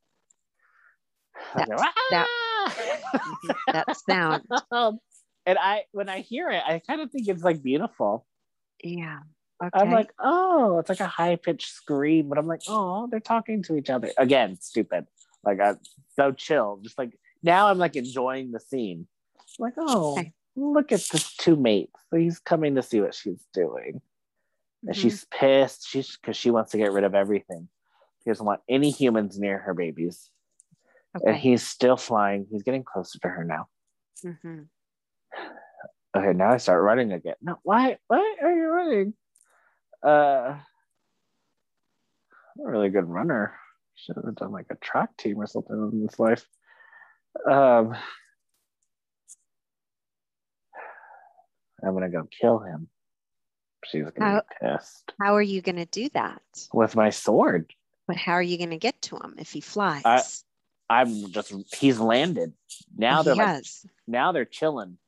like 1.56 1.68
that- 2.10 2.28
"Ah!" 2.66 3.54
that 3.72 3.96
sound. 3.96 4.42
and 5.46 5.58
I 5.58 5.84
when 5.92 6.08
I 6.08 6.20
hear 6.20 6.48
it, 6.50 6.62
I 6.66 6.80
kind 6.86 7.00
of 7.00 7.10
think 7.10 7.28
it's 7.28 7.42
like 7.42 7.62
beautiful. 7.62 8.26
Yeah. 8.82 9.20
Okay. 9.62 9.70
I'm 9.80 9.90
like, 9.90 10.12
oh, 10.18 10.78
it's 10.78 10.88
like 10.88 11.00
a 11.00 11.06
high 11.06 11.36
pitched 11.36 11.68
scream, 11.72 12.28
but 12.28 12.38
I'm 12.38 12.46
like, 12.46 12.62
oh, 12.68 13.08
they're 13.10 13.20
talking 13.20 13.62
to 13.64 13.76
each 13.76 13.88
other 13.90 14.10
again. 14.18 14.58
Stupid. 14.60 15.06
Like 15.44 15.60
I'm 15.60 15.78
so 16.16 16.32
chill. 16.32 16.80
Just 16.82 16.98
like 16.98 17.18
now, 17.42 17.68
I'm 17.68 17.78
like 17.78 17.96
enjoying 17.96 18.50
the 18.52 18.60
scene. 18.60 19.06
I'm 19.38 19.44
like, 19.58 19.74
oh, 19.76 20.12
Okay. 20.18 20.32
Look 20.56 20.92
at 20.92 21.00
this 21.00 21.34
two 21.36 21.56
mates. 21.56 21.92
So 22.10 22.16
He's 22.16 22.38
coming 22.38 22.74
to 22.76 22.82
see 22.82 23.00
what 23.00 23.14
she's 23.14 23.44
doing, 23.52 24.00
and 24.86 24.94
Mhm. 24.94 25.00
she's 25.00 25.24
pissed. 25.26 25.86
She's 25.86 26.16
because 26.16 26.36
she 26.36 26.50
wants 26.50 26.70
to 26.72 26.78
get 26.78 26.92
rid 26.92 27.04
of 27.04 27.14
everything. 27.14 27.68
She 28.22 28.30
doesn't 28.30 28.46
want 28.46 28.62
any 28.68 28.90
humans 28.90 29.38
near 29.38 29.58
her 29.58 29.74
babies, 29.74 30.30
and 31.26 31.36
he's 31.36 31.66
still 31.66 31.96
flying. 31.96 32.46
He's 32.50 32.62
getting 32.62 32.84
closer 32.84 33.18
to 33.20 33.28
her 33.28 33.44
now. 33.44 33.68
hmm 34.22 34.62
Okay, 36.16 36.32
now 36.32 36.50
I 36.52 36.58
start 36.58 36.80
running 36.82 37.10
again. 37.12 37.34
No, 37.42 37.58
why? 37.64 37.98
Why 38.06 38.36
are 38.40 38.54
you 38.54 38.68
running? 38.68 39.14
Uh, 40.00 40.60
I'm 42.56 42.66
a 42.66 42.70
really 42.70 42.88
good 42.88 43.08
runner. 43.08 43.58
Should 43.96 44.16
have 44.24 44.34
done 44.36 44.52
like 44.52 44.66
a 44.70 44.76
track 44.76 45.16
team 45.16 45.40
or 45.40 45.46
something 45.48 45.90
in 45.92 46.06
this 46.06 46.18
life. 46.20 46.46
Um, 47.50 47.96
I'm 51.86 51.94
gonna 51.94 52.10
go 52.10 52.28
kill 52.40 52.58
him. 52.58 52.88
She's 53.84 54.04
gonna 54.10 54.42
be 54.42 54.66
pissed 54.66 55.12
How 55.20 55.34
are 55.34 55.42
you 55.42 55.60
going 55.60 55.76
to 55.76 55.84
do 55.84 56.08
that? 56.14 56.40
with 56.72 56.96
my 56.96 57.10
sword. 57.10 57.72
But 58.06 58.16
how 58.16 58.32
are 58.32 58.42
you 58.42 58.56
going 58.56 58.70
to 58.70 58.78
get 58.78 59.00
to 59.02 59.16
him 59.16 59.34
if 59.38 59.50
he 59.50 59.60
flies? 59.60 60.44
I'm 60.88 61.30
just 61.30 61.52
he's 61.74 61.98
landed. 61.98 62.52
Now 62.96 63.22
they're 63.22 63.34
he 63.34 63.40
like 63.40 63.64
now 64.06 64.32
they're 64.32 64.44
chilling. 64.44 64.98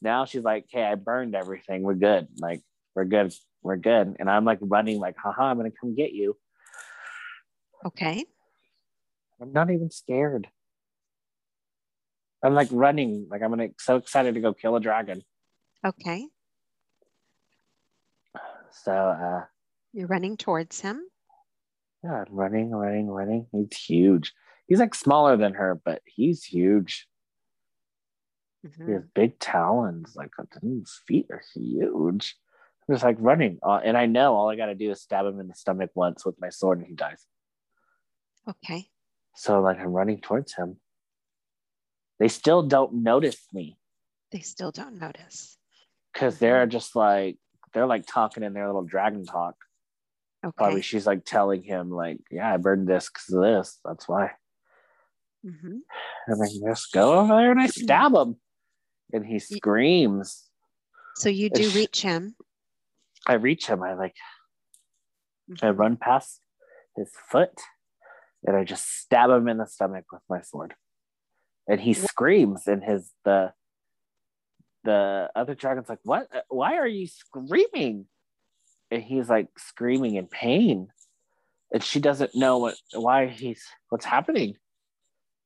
Now 0.00 0.26
she's 0.26 0.42
like, 0.42 0.66
"Hey, 0.68 0.84
I 0.84 0.94
burned 0.94 1.34
everything. 1.34 1.82
We're 1.82 1.94
good. 1.94 2.28
Like, 2.38 2.62
we're 2.94 3.04
good. 3.04 3.34
We're 3.62 3.76
good." 3.76 4.16
And 4.18 4.30
I'm 4.30 4.44
like 4.44 4.58
running, 4.60 5.00
like, 5.00 5.16
"Haha, 5.16 5.44
I'm 5.44 5.56
gonna 5.56 5.70
come 5.70 5.94
get 5.96 6.12
you." 6.12 6.36
Okay. 7.84 8.24
I'm 9.40 9.52
not 9.52 9.70
even 9.70 9.90
scared. 9.90 10.48
I'm 12.42 12.54
like 12.54 12.68
running, 12.70 13.26
like 13.30 13.42
I'm 13.42 13.50
gonna 13.50 13.70
so 13.80 13.96
excited 13.96 14.34
to 14.34 14.40
go 14.40 14.52
kill 14.52 14.76
a 14.76 14.80
dragon. 14.80 15.22
Okay. 15.84 16.28
So, 18.70 18.92
uh, 18.92 19.44
You're 19.92 20.08
running 20.08 20.36
towards 20.36 20.80
him. 20.80 21.02
yeah, 22.02 22.24
I'm 22.26 22.34
running, 22.34 22.70
running, 22.70 23.08
running. 23.08 23.46
He's 23.52 23.76
huge. 23.76 24.32
He's 24.66 24.80
like 24.80 24.94
smaller 24.94 25.36
than 25.36 25.54
her, 25.54 25.80
but 25.84 26.02
he's 26.06 26.42
huge. 26.44 27.06
Mhm. 28.66 28.86
He 28.86 28.92
has 28.92 29.04
big 29.14 29.38
talons. 29.38 30.16
Like 30.16 30.30
his 30.62 31.00
feet 31.06 31.26
are 31.30 31.42
huge. 31.54 32.36
I'm 32.88 32.94
just 32.94 33.04
like 33.04 33.16
running, 33.20 33.58
uh, 33.62 33.80
and 33.84 33.96
I 33.96 34.06
know 34.06 34.34
all 34.34 34.50
I 34.50 34.56
got 34.56 34.66
to 34.66 34.74
do 34.74 34.90
is 34.90 35.00
stab 35.02 35.24
him 35.26 35.40
in 35.40 35.48
the 35.48 35.54
stomach 35.54 35.90
once 35.94 36.24
with 36.26 36.38
my 36.40 36.50
sword, 36.50 36.78
and 36.78 36.86
he 36.86 36.94
dies. 36.94 37.26
Okay. 38.48 38.90
So 39.36 39.60
like 39.60 39.78
I'm 39.78 39.92
running 39.92 40.20
towards 40.20 40.54
him. 40.54 40.80
They 42.18 42.28
still 42.28 42.62
don't 42.62 43.02
notice 43.02 43.46
me 43.52 43.78
They 44.30 44.40
still 44.40 44.70
don't 44.72 44.98
notice. 44.98 45.58
Because 46.14 46.38
they're 46.38 46.66
just 46.66 46.96
like 46.96 47.36
they're 47.74 47.86
like 47.86 48.06
talking 48.06 48.44
in 48.44 48.54
their 48.54 48.66
little 48.66 48.84
dragon 48.84 49.24
talk. 49.24 49.56
Okay. 50.44 50.54
Probably 50.56 50.82
she's 50.82 51.06
like 51.06 51.24
telling 51.24 51.62
him 51.62 51.90
like, 51.90 52.18
"Yeah, 52.30 52.52
I 52.54 52.56
burned 52.56 52.86
this 52.86 53.10
because 53.10 53.34
of 53.34 53.42
this. 53.42 53.80
That's 53.84 54.08
why." 54.08 54.32
hmm 55.44 55.78
And 56.26 56.42
I 56.42 56.70
just 56.70 56.92
go 56.92 57.18
over 57.18 57.34
there 57.36 57.50
and 57.50 57.60
I 57.60 57.66
stab 57.66 58.14
him, 58.14 58.36
and 59.12 59.26
he 59.26 59.38
screams. 59.38 60.48
So 61.16 61.28
you 61.28 61.50
do 61.50 61.68
Ish. 61.68 61.74
reach 61.74 62.02
him. 62.02 62.36
I 63.26 63.34
reach 63.34 63.66
him. 63.66 63.82
I 63.82 63.94
like 63.94 64.14
I 65.62 65.66
Mhm. 65.66 65.78
run 65.78 65.96
past 65.96 66.40
his 66.96 67.10
foot, 67.28 67.60
and 68.44 68.56
I 68.56 68.64
just 68.64 68.86
stab 68.86 69.30
him 69.30 69.48
in 69.48 69.58
the 69.58 69.66
stomach 69.66 70.04
with 70.12 70.22
my 70.28 70.40
sword, 70.42 70.74
and 71.66 71.80
he 71.80 71.94
screams. 71.94 72.66
And 72.68 72.84
his 72.84 73.12
the 73.24 73.52
the 74.84 75.30
other 75.34 75.54
dragon's 75.54 75.88
like, 75.88 76.00
"What? 76.04 76.28
Why 76.48 76.76
are 76.76 76.86
you 76.86 77.06
screaming?" 77.06 78.06
And 78.90 79.02
he's 79.02 79.28
like 79.28 79.48
screaming 79.58 80.14
in 80.16 80.26
pain, 80.26 80.88
and 81.72 81.82
she 81.82 82.00
doesn't 82.00 82.34
know 82.34 82.58
what 82.58 82.76
why 82.92 83.26
he's 83.26 83.64
what's 83.88 84.04
happening, 84.04 84.56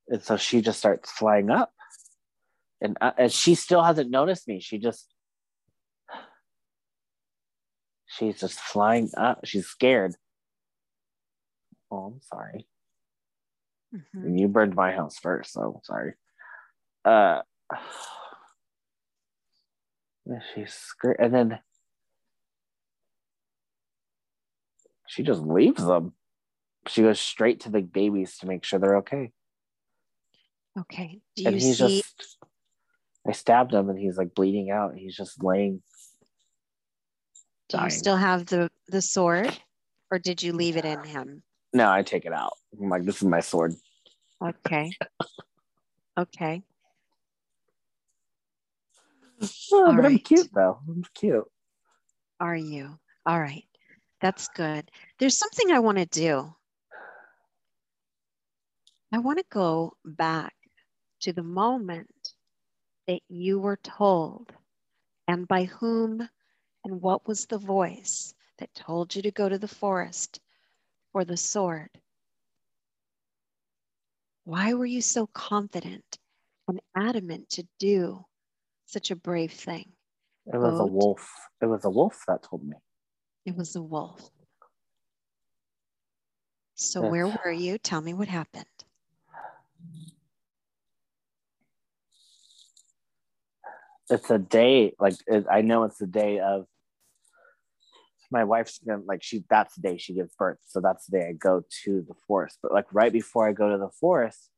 and 0.09 0.23
so 0.23 0.37
she 0.37 0.61
just 0.61 0.79
starts 0.79 1.11
flying 1.11 1.51
up, 1.51 1.73
and 2.81 2.97
uh, 3.01 3.13
and 3.17 3.33
she 3.33 3.55
still 3.55 3.83
hasn't 3.83 4.11
noticed 4.11 4.47
me. 4.49 4.61
She 4.61 4.79
just 4.79 5.15
she's 8.07 8.41
just 8.41 8.59
flying 8.59 9.11
up. 9.17 9.41
She's 9.45 9.67
scared. 9.67 10.15
Oh, 11.91 12.13
I'm 12.15 12.21
sorry. 12.21 12.67
Mhm. 13.95 14.25
And 14.25 14.41
you 14.41 14.49
burned 14.49 14.75
my 14.75 14.93
house 14.93 15.19
first, 15.19 15.53
so 15.53 15.81
sorry. 15.85 16.15
Uh, 17.05 17.41
she's 20.55 20.75
scared, 20.75 21.17
and 21.19 21.35
then 21.35 21.59
she 25.07 25.23
just 25.23 25.41
leaves 25.41 25.85
them. 25.85 26.13
She 26.87 27.03
goes 27.03 27.21
straight 27.21 27.61
to 27.61 27.71
the 27.71 27.83
babies 27.83 28.39
to 28.39 28.47
make 28.47 28.65
sure 28.65 28.79
they're 28.79 28.99
okay. 28.99 29.33
Okay. 30.79 31.21
Do 31.37 31.45
and 31.47 31.55
you 31.55 31.61
he's 31.61 31.79
see? 31.79 32.03
just, 32.03 32.37
I 33.27 33.33
stabbed 33.33 33.75
him, 33.75 33.89
and 33.89 33.99
he's 33.99 34.17
like 34.17 34.35
bleeding 34.35 34.71
out. 34.71 34.95
He's 34.95 35.17
just 35.17 35.43
laying. 35.43 35.83
Do 37.69 37.83
you 37.83 37.91
still 37.91 38.17
have 38.17 38.47
the 38.47 38.71
the 38.89 39.03
sword, 39.03 39.53
or 40.11 40.19
did 40.19 40.43
you 40.43 40.55
leave 40.55 40.77
it 40.77 40.87
in 40.87 41.05
him? 41.05 41.43
No, 41.75 41.91
I 41.91 42.03
take 42.03 42.25
it 42.25 42.33
out. 42.33 42.55
I'm 42.81 42.89
like, 42.89 43.05
this 43.05 43.17
is 43.17 43.25
my 43.25 43.41
sword. 43.41 43.75
Okay. 44.43 44.91
Okay. 46.19 46.63
Oh, 49.41 49.49
All 49.73 49.97
but 49.97 50.07
I'm 50.07 50.19
cute 50.19 50.49
though. 50.53 50.79
I'm 50.89 51.05
cute. 51.15 51.45
Are 52.41 52.57
you? 52.57 52.99
All 53.27 53.41
right. 53.41 53.65
That's 54.21 54.49
good. 54.49 54.91
There's 55.19 55.37
something 55.37 55.71
I 55.71 55.79
want 55.79 55.99
to 55.99 56.07
do. 56.07 56.55
I 59.13 59.19
want 59.19 59.39
to 59.39 59.45
go 59.51 59.95
back 60.05 60.55
to 61.21 61.33
the 61.33 61.43
moment 61.43 62.35
that 63.07 63.21
you 63.29 63.59
were 63.59 63.79
told 63.83 64.53
and 65.27 65.49
by 65.49 65.65
whom 65.65 66.29
and 66.85 67.01
what 67.03 67.27
was 67.27 67.47
the 67.47 67.59
voice 67.59 68.35
that 68.59 68.75
told 68.75 69.15
you 69.15 69.23
to 69.23 69.31
go 69.31 69.49
to 69.49 69.59
the 69.59 69.69
forest 69.69 70.41
for 71.13 71.25
the 71.25 71.37
sword. 71.37 71.91
Why 74.45 74.75
were 74.75 74.87
you 74.87 75.01
so 75.01 75.27
confident 75.27 76.19
and 76.67 76.81
adamant 76.97 77.51
to 77.51 77.67
do 77.79 78.25
such 78.89 79.11
a 79.11 79.17
brave 79.17 79.53
thing? 79.53 79.93
It 80.47 80.57
was 80.57 80.81
a 80.81 80.87
wolf. 80.87 81.31
It 81.61 81.67
was 81.67 81.85
a 81.85 81.91
wolf 81.91 82.25
that 82.27 82.43
told 82.43 82.67
me. 82.67 82.77
It 83.45 83.55
was 83.55 83.77
a 83.77 83.83
wolf. 83.83 84.31
So, 86.75 87.03
Yes. 87.03 87.11
where 87.11 87.29
were 87.29 87.53
you? 87.53 87.79
Tell 87.79 88.01
me 88.01 88.15
what 88.15 88.29
happened. 88.29 88.67
it's 94.11 94.31
a 94.31 94.39
day 94.39 94.95
like 94.99 95.15
it, 95.27 95.45
i 95.51 95.61
know 95.61 95.85
it's 95.85 95.99
the 95.99 96.07
day 96.07 96.39
of 96.39 96.67
my 98.31 98.45
wife's 98.45 98.79
gonna 98.79 99.03
like 99.07 99.23
she 99.23 99.45
that's 99.51 99.75
the 99.75 99.83
day 99.83 99.99
she 99.99 100.15
gives 100.15 100.35
birth 100.35 100.59
so 100.67 100.81
that's 100.81 101.07
the 101.07 101.19
day 101.19 101.29
i 101.29 101.33
go 101.33 101.63
to 101.85 102.05
the 102.09 102.15
forest 102.27 102.59
but 102.63 102.73
like 102.73 102.87
right 102.93 103.13
before 103.13 103.49
i 103.49 103.53
go 103.53 103.71
to 103.71 103.79
the 103.79 103.91
forest 104.01 104.51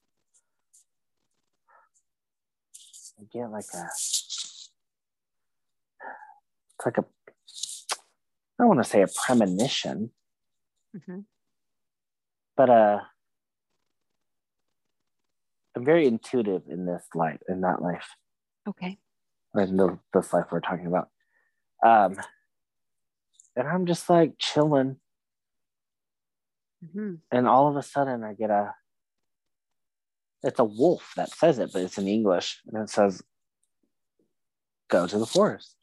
i 3.20 3.24
get 3.32 3.50
like 3.50 3.64
a 3.74 3.84
it's 3.86 4.70
like 6.86 6.98
a 6.98 7.02
i 7.02 7.04
don't 8.58 8.68
want 8.68 8.82
to 8.82 8.88
say 8.88 9.02
a 9.02 9.08
premonition 9.26 10.10
Mhm. 10.96 11.24
but 12.56 12.70
uh 12.70 13.00
i'm 15.76 15.84
very 15.84 16.06
intuitive 16.06 16.62
in 16.68 16.86
this 16.86 17.04
life 17.14 17.40
in 17.48 17.60
that 17.60 17.82
life 17.82 18.08
Okay. 18.68 18.98
in 19.54 19.76
the, 19.76 19.98
this 20.14 20.32
life 20.32 20.46
we're 20.52 20.60
talking 20.60 20.86
about. 20.86 21.08
Um, 21.84 22.16
and 23.56 23.66
I'm 23.66 23.86
just 23.86 24.08
like 24.08 24.34
chilling, 24.38 25.00
Mhm. 26.84 27.20
and 27.32 27.48
all 27.48 27.66
of 27.68 27.76
a 27.76 27.82
sudden 27.82 28.22
I 28.22 28.34
get 28.34 28.50
a. 28.50 28.74
It's 30.42 30.58
a 30.58 30.64
wolf 30.64 31.12
that 31.16 31.30
says 31.30 31.58
it, 31.58 31.70
but 31.72 31.82
it's 31.82 31.98
in 31.98 32.08
English, 32.08 32.60
and 32.66 32.82
it 32.82 32.88
says, 32.90 33.22
"Go 34.88 35.06
to 35.06 35.18
the 35.18 35.26
forest." 35.26 35.76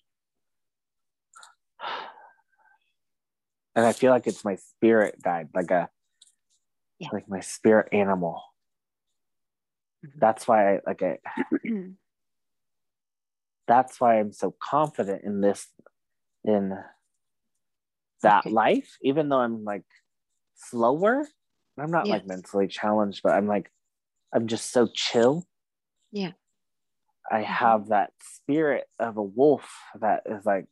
And 3.75 3.85
I 3.85 3.93
feel 3.93 4.11
like 4.11 4.25
it's 4.25 4.43
my 4.43 4.55
spirit 4.55 5.21
guide, 5.21 5.49
like 5.53 5.69
a, 5.69 5.89
Yeah. 6.97 7.09
like 7.13 7.29
my 7.29 7.41
spirit 7.41 7.89
animal. 7.91 8.41
Mm-hmm. 10.03 10.17
That's 10.19 10.47
why 10.47 10.75
I 10.75 10.79
like 10.85 11.03
I 11.03 11.19
that's 13.67 14.01
why 14.01 14.19
I'm 14.19 14.31
so 14.31 14.55
confident 14.59 15.23
in 15.23 15.41
this 15.41 15.67
in 16.43 16.75
that 18.23 18.45
Okay. 18.47 18.49
life, 18.53 18.97
even 19.03 19.29
though 19.29 19.39
I'm 19.39 19.63
like 19.63 19.85
slower. 20.55 21.27
I'm 21.77 21.91
not 21.91 22.07
like 22.07 22.25
mentally 22.25 22.67
challenged, 22.67 23.21
but 23.21 23.33
I'm 23.33 23.45
like 23.45 23.71
I'm 24.33 24.47
just 24.47 24.71
so 24.71 24.87
chill. 24.93 25.47
Yeah. 26.11 26.33
I 27.31 27.41
Mhm. 27.41 27.45
have 27.45 27.87
that 27.87 28.13
spirit 28.21 28.87
of 28.99 29.17
a 29.17 29.23
wolf 29.23 29.69
that 29.99 30.23
is 30.25 30.45
like 30.45 30.67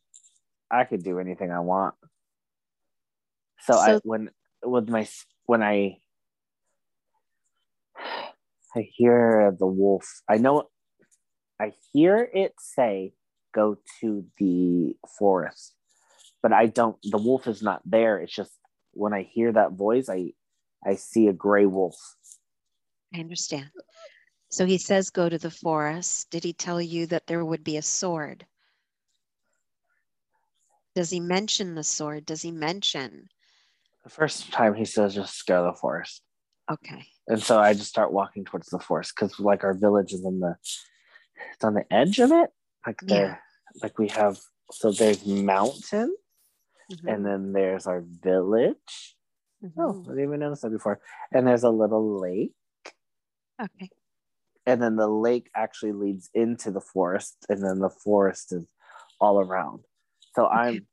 I 0.70 0.84
could 0.84 1.02
do 1.02 1.18
anything 1.18 1.50
I 1.52 1.60
want. 1.60 1.94
So, 3.60 3.78
I 3.78 3.98
when 4.02 4.30
with 4.64 4.88
my 4.88 5.08
when 5.46 5.62
I 5.62 5.98
I 8.74 8.88
hear 8.94 9.54
the 9.58 9.66
wolf, 9.66 10.22
I 10.28 10.38
know 10.38 10.68
I 11.60 11.74
hear 11.92 12.18
it 12.32 12.54
say 12.58 13.14
go 13.54 13.78
to 14.00 14.26
the 14.38 14.96
forest, 15.18 15.74
but 16.42 16.52
I 16.52 16.66
don't 16.66 16.98
the 17.02 17.18
wolf 17.18 17.46
is 17.46 17.62
not 17.62 17.82
there. 17.84 18.18
It's 18.20 18.34
just 18.34 18.52
when 18.92 19.12
I 19.14 19.22
hear 19.22 19.52
that 19.52 19.72
voice, 19.72 20.08
I 20.08 20.32
I 20.86 20.96
see 20.96 21.28
a 21.28 21.32
gray 21.32 21.66
wolf. 21.66 21.96
I 23.14 23.20
understand. 23.20 23.70
So 24.50 24.64
he 24.64 24.78
says, 24.78 25.10
go 25.10 25.28
to 25.28 25.38
the 25.38 25.50
forest. 25.50 26.30
Did 26.30 26.44
he 26.44 26.52
tell 26.52 26.80
you 26.80 27.06
that 27.06 27.26
there 27.26 27.44
would 27.44 27.64
be 27.64 27.76
a 27.76 27.82
sword? 27.82 28.46
Does 30.94 31.10
he 31.10 31.20
mention 31.20 31.74
the 31.74 31.84
sword? 31.84 32.24
Does 32.24 32.42
he 32.42 32.50
mention? 32.50 33.28
The 34.04 34.10
first 34.10 34.52
time 34.52 34.74
he 34.74 34.84
says 34.84 35.14
just 35.14 35.46
go 35.46 35.64
to 35.64 35.72
the 35.72 35.78
forest. 35.78 36.22
Okay. 36.70 37.04
and 37.28 37.40
so 37.42 37.60
I 37.60 37.74
just 37.74 37.88
start 37.88 38.12
walking 38.12 38.44
towards 38.44 38.68
the 38.68 38.78
forest 38.80 39.12
because 39.14 39.38
like 39.38 39.62
our 39.62 39.74
village 39.74 40.12
is 40.12 40.24
on 40.24 40.40
the 40.40 40.56
it's 41.54 41.64
on 41.64 41.74
the 41.74 41.84
edge 41.92 42.18
of 42.18 42.32
it. 42.32 42.50
Like 42.86 43.00
Yeah. 43.02 43.14
there, 43.14 43.42
like 43.82 43.98
we 43.98 44.08
have 44.08 44.38
so 44.72 44.90
there's 44.90 45.24
mountain 45.26 46.14
Mhm, 46.90 47.08
and 47.08 47.26
then 47.26 47.52
there's 47.52 47.86
our 47.86 48.00
village. 48.00 49.16
Oh, 49.76 50.02
I 50.06 50.08
didn't 50.10 50.24
even 50.24 50.40
notice 50.40 50.60
that 50.60 50.70
before. 50.70 51.00
And 51.32 51.46
there's 51.46 51.64
a 51.64 51.70
little 51.70 52.20
lake, 52.20 52.54
Okay. 53.62 53.88
and 54.66 54.82
then 54.82 54.96
the 54.96 55.08
lake 55.08 55.48
actually 55.54 55.92
leads 55.92 56.28
into 56.34 56.70
the 56.70 56.80
forest, 56.80 57.46
and 57.48 57.62
then 57.62 57.78
the 57.78 57.90
forest 57.90 58.52
is 58.52 58.66
all 59.20 59.40
around. 59.40 59.84
So 60.34 60.46
I'm, 60.46 60.86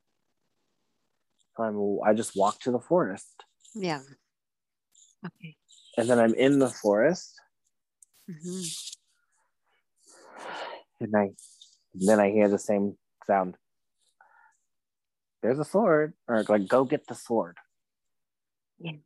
I'm, 1.58 1.98
I 2.06 2.14
just 2.14 2.36
walk 2.36 2.60
to 2.60 2.70
the 2.70 2.80
forest, 2.80 3.44
Yeah. 3.74 4.00
Okay. 5.26 5.56
and 5.98 6.08
then 6.08 6.18
I'm 6.18 6.34
in 6.34 6.58
the 6.58 6.70
forest, 6.70 7.34
Mhm. 8.30 8.94
and 11.00 11.16
I, 11.16 11.30
then 11.94 12.20
I 12.20 12.30
hear 12.30 12.48
the 12.48 12.58
same 12.58 12.96
sound. 13.26 13.56
There's 15.42 15.58
a 15.58 15.64
sword, 15.64 16.14
or 16.26 16.42
like 16.48 16.66
go 16.68 16.84
get 16.84 17.06
the 17.06 17.14
sword. 17.14 17.58
Yeah. 18.78 18.96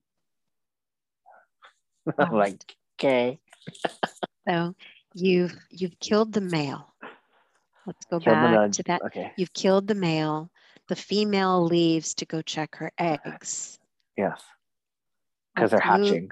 I'm 2.19 2.33
like, 2.33 2.77
okay. 2.99 3.41
So 4.49 4.75
you've 5.15 5.55
you've 5.71 5.99
killed 6.01 6.33
the 6.33 6.41
male. 6.41 6.95
Let's 7.87 8.07
go 8.07 8.19
Killed 8.19 8.37
back 8.37 8.73
to 8.73 8.83
that. 8.85 9.03
Okay. 9.03 9.31
You've 9.37 9.53
killed 9.53 9.87
the 9.87 9.95
male. 9.95 10.51
The 10.89 10.97
female 10.97 11.65
leaves 11.67 12.15
to 12.15 12.25
go 12.25 12.41
check 12.41 12.75
her 12.77 12.91
eggs. 12.99 13.79
Yes. 14.17 14.41
Because 15.55 15.71
they're 15.73 15.81
Let's 15.85 15.99
move- 16.01 16.07
hatching. 16.09 16.31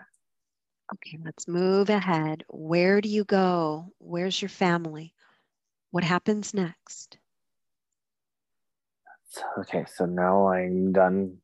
Okay, 0.95 1.19
let's 1.25 1.47
move 1.47 1.91
ahead. 1.91 2.45
Where 2.49 3.01
do 3.03 3.09
you 3.11 3.25
go? 3.25 3.93
Where's 3.99 4.41
your 4.41 4.49
family? 4.49 5.13
What 5.91 6.05
happens 6.05 6.55
next? 6.55 7.19
Okay, 9.59 9.85
so 9.95 10.07
now 10.07 10.49
I'm 10.49 10.93
done 10.93 11.39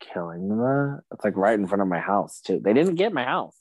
killing 0.00 0.48
the. 0.48 1.00
It's 1.12 1.24
like 1.24 1.36
right 1.36 1.58
in 1.58 1.66
front 1.68 1.82
of 1.82 1.88
my 1.88 2.00
house 2.00 2.40
too. 2.40 2.58
They 2.62 2.72
didn't 2.72 2.96
get 2.96 3.12
my 3.12 3.24
house. 3.24 3.54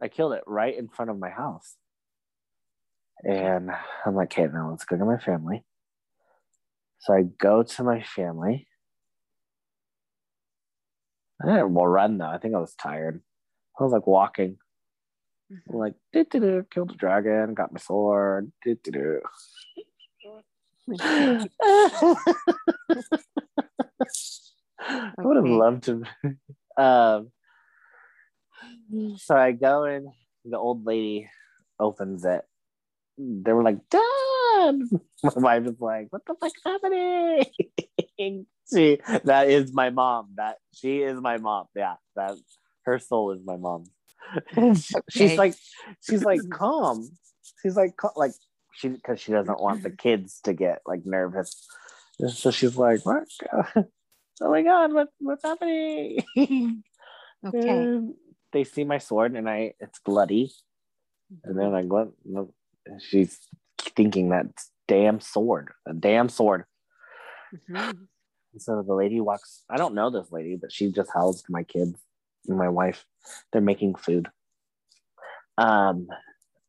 I 0.00 0.08
killed 0.08 0.32
it 0.34 0.44
right 0.46 0.76
in 0.76 0.88
front 0.88 1.10
of 1.10 1.18
my 1.18 1.30
house, 1.30 1.76
and 3.22 3.70
I'm 4.04 4.14
like, 4.14 4.32
okay, 4.32 4.46
now 4.52 4.70
let's 4.70 4.84
go 4.84 4.96
to 4.96 5.04
my 5.04 5.18
family. 5.18 5.64
So 7.00 7.14
I 7.14 7.22
go 7.22 7.62
to 7.62 7.82
my 7.84 8.02
family. 8.02 8.66
I 11.42 11.46
didn't 11.46 11.74
well 11.74 11.86
run 11.86 12.18
though. 12.18 12.26
I 12.26 12.38
think 12.38 12.54
I 12.54 12.58
was 12.58 12.74
tired. 12.74 13.22
I 13.78 13.82
was 13.84 13.92
like 13.92 14.06
walking, 14.06 14.58
Mhm. 15.52 15.60
like 15.74 15.94
doo 16.12 16.24
doo 16.24 16.40
doo, 16.40 16.66
killed 16.70 16.90
the 16.90 16.94
dragon, 16.94 17.54
got 17.54 17.72
my 17.72 17.78
sword, 17.78 18.52
doo 18.64 18.74
doo 18.82 18.90
doo. 18.90 19.20
I 24.88 25.12
would 25.18 25.36
have 25.36 25.44
loved 25.46 25.84
to. 25.84 26.02
Um, 26.78 27.32
so 29.18 29.36
I 29.36 29.52
go 29.52 29.84
in, 29.84 30.10
the 30.44 30.58
old 30.58 30.84
lady 30.86 31.28
opens 31.78 32.24
it. 32.24 32.42
They 33.18 33.52
were 33.52 33.62
like, 33.62 33.78
Dad! 33.90 34.02
My 35.24 35.32
wife 35.36 35.66
is 35.66 35.80
like, 35.80 36.06
What 36.10 36.22
the 36.26 36.34
fuck's 36.40 36.60
happening? 36.64 37.44
she, 38.70 38.98
that 39.24 39.48
is 39.48 39.72
my 39.72 39.90
mom. 39.90 40.30
That 40.36 40.56
she 40.74 40.98
is 41.02 41.20
my 41.20 41.38
mom. 41.38 41.66
Yeah, 41.74 41.94
that 42.16 42.34
her 42.84 42.98
soul 42.98 43.32
is 43.32 43.40
my 43.44 43.56
mom. 43.56 43.84
And 44.56 44.76
she- 44.78 44.94
Okay. 44.96 45.04
She's 45.28 45.38
like, 45.38 45.54
she's 46.08 46.24
like, 46.24 46.40
calm. 46.50 47.08
She's 47.62 47.76
like, 47.76 47.96
cal- 47.96 48.12
like, 48.16 48.32
she 48.74 48.88
because 48.88 49.20
she 49.20 49.32
doesn't 49.32 49.60
want 49.60 49.82
the 49.82 49.90
kids 49.90 50.40
to 50.44 50.52
get 50.52 50.80
like 50.86 51.06
nervous. 51.06 51.66
And 52.18 52.30
so 52.30 52.50
she's 52.50 52.76
like, 52.76 53.04
what? 53.06 53.24
Oh 54.42 54.50
my 54.50 54.62
god, 54.62 54.92
what, 54.92 55.08
what's 55.18 55.42
happening? 55.44 56.18
Okay. 56.36 57.68
And 57.68 58.14
they 58.56 58.64
see 58.64 58.84
my 58.84 58.98
sword 58.98 59.34
and 59.34 59.48
I 59.48 59.74
it's 59.80 59.98
bloody. 59.98 60.50
And 61.44 61.58
they're 61.58 61.68
like, 61.68 61.86
what? 61.86 62.08
No. 62.24 62.54
She's 63.00 63.38
thinking 63.78 64.30
that 64.30 64.46
damn 64.88 65.20
sword, 65.20 65.72
a 65.86 65.92
damn 65.92 66.28
sword. 66.28 66.64
Mhm. 67.54 68.06
So 68.58 68.82
the 68.82 68.94
lady 68.94 69.20
walks, 69.20 69.64
I 69.68 69.76
don't 69.76 69.94
know 69.94 70.08
this 70.08 70.32
lady, 70.32 70.56
but 70.56 70.72
she 70.72 70.90
just 70.90 71.10
housed 71.12 71.44
my 71.50 71.64
kids 71.64 72.00
and 72.48 72.56
my 72.56 72.70
wife. 72.70 73.04
They're 73.52 73.60
making 73.60 73.96
food. 73.96 74.28
Um, 75.58 76.08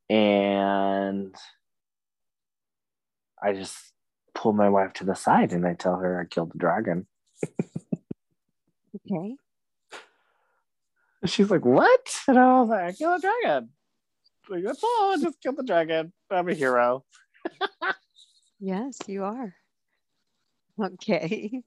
and 0.10 1.34
I 3.42 3.54
just 3.54 3.78
pull 4.36 4.52
my 4.52 4.70
wife 4.70 4.94
to 4.94 5.06
the 5.06 5.16
side 5.16 5.54
and 5.54 5.66
I 5.66 5.76
tell 5.76 5.96
her 5.98 6.20
I 6.20 6.26
killed 6.26 6.52
the 6.54 6.60
dragon. 6.60 7.08
Okay. 9.10 9.36
And 11.28 11.32
she's 11.34 11.52
like, 11.52 11.66
What? 11.66 12.22
And 12.30 12.40
I 12.40 12.62
was 12.62 12.70
like, 12.70 12.84
I 12.86 12.92
killed 12.94 13.20
a 13.20 13.22
dragon. 13.22 13.70
Like, 14.50 14.64
that's 14.64 14.82
all. 14.82 15.12
I 15.12 15.18
just 15.22 15.42
killed 15.42 15.58
the 15.58 15.64
dragon. 15.64 16.14
I'm 16.32 16.48
a 16.48 16.54
hero. 16.54 17.04
Yes, 18.60 18.98
you 19.08 19.26
are. 19.26 19.54
Okay. 20.82 21.62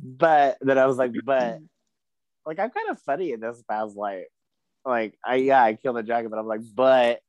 But 0.00 0.56
then 0.62 0.78
I 0.78 0.86
was 0.86 0.96
like, 0.96 1.12
But 1.22 1.58
like, 2.46 2.58
I'm 2.58 2.70
kind 2.70 2.88
of 2.88 2.98
funny 3.02 3.32
in 3.32 3.40
this 3.40 3.62
past 3.68 3.94
life. 3.94 4.24
Like, 4.86 5.18
I, 5.22 5.34
yeah, 5.34 5.62
I 5.62 5.74
killed 5.74 5.98
a 5.98 6.02
dragon, 6.02 6.30
but 6.30 6.38
I'm 6.38 6.46
like, 6.46 6.62
But 6.74 7.20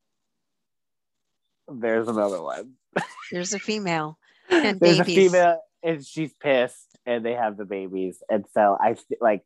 there's 1.67 2.07
another 2.07 2.41
one. 2.41 2.75
There's 3.33 3.53
a 3.53 3.59
female. 3.59 4.17
And 4.49 4.79
there's 4.79 4.99
babies. 4.99 5.17
a 5.17 5.29
female, 5.29 5.61
and 5.83 6.05
she's 6.05 6.33
pissed, 6.33 6.97
and 7.05 7.23
they 7.25 7.33
have 7.33 7.57
the 7.57 7.65
babies. 7.65 8.23
And 8.29 8.45
so 8.53 8.77
I 8.79 8.95
like, 9.19 9.43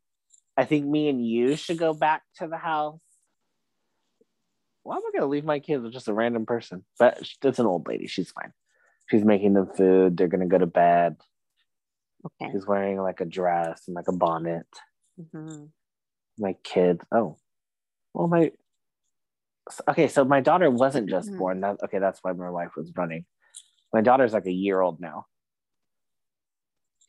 I 0.56 0.64
think 0.64 0.86
me 0.86 1.08
and 1.08 1.26
you 1.26 1.56
should 1.56 1.78
go 1.78 1.94
back 1.94 2.22
to 2.36 2.46
the 2.46 2.58
house. 2.58 3.00
Why 4.82 4.96
am 4.96 5.02
I 5.06 5.10
gonna 5.14 5.30
leave 5.30 5.44
my 5.44 5.60
kids 5.60 5.82
with 5.82 5.92
just 5.92 6.08
a 6.08 6.14
random 6.14 6.44
person? 6.44 6.84
But 6.98 7.22
it's 7.42 7.58
an 7.58 7.66
old 7.66 7.86
lady. 7.86 8.06
She's 8.06 8.30
fine. 8.32 8.52
She's 9.10 9.24
making 9.24 9.54
them 9.54 9.68
food. 9.76 10.16
They're 10.16 10.28
gonna 10.28 10.46
go 10.46 10.58
to 10.58 10.66
bed. 10.66 11.16
Okay. 12.26 12.52
She's 12.52 12.66
wearing 12.66 13.00
like 13.00 13.20
a 13.20 13.24
dress 13.24 13.84
and 13.86 13.94
like 13.94 14.08
a 14.08 14.12
bonnet. 14.12 14.66
Mhm. 15.20 15.70
My 16.38 16.54
kid. 16.64 17.00
Oh, 17.12 17.38
well, 18.14 18.28
my. 18.28 18.52
Okay, 19.86 20.08
so 20.08 20.24
my 20.24 20.40
daughter 20.40 20.70
wasn't 20.70 21.08
just 21.08 21.30
Mhm. 21.30 21.38
born. 21.38 21.60
That 21.60 21.82
okay. 21.84 21.98
That's 21.98 22.22
why 22.22 22.32
my 22.32 22.50
wife 22.50 22.74
was 22.76 22.92
running. 22.96 23.24
My 23.92 24.00
daughter's 24.00 24.32
like 24.32 24.46
a 24.46 24.52
year 24.52 24.80
old 24.80 25.00
now. 25.00 25.26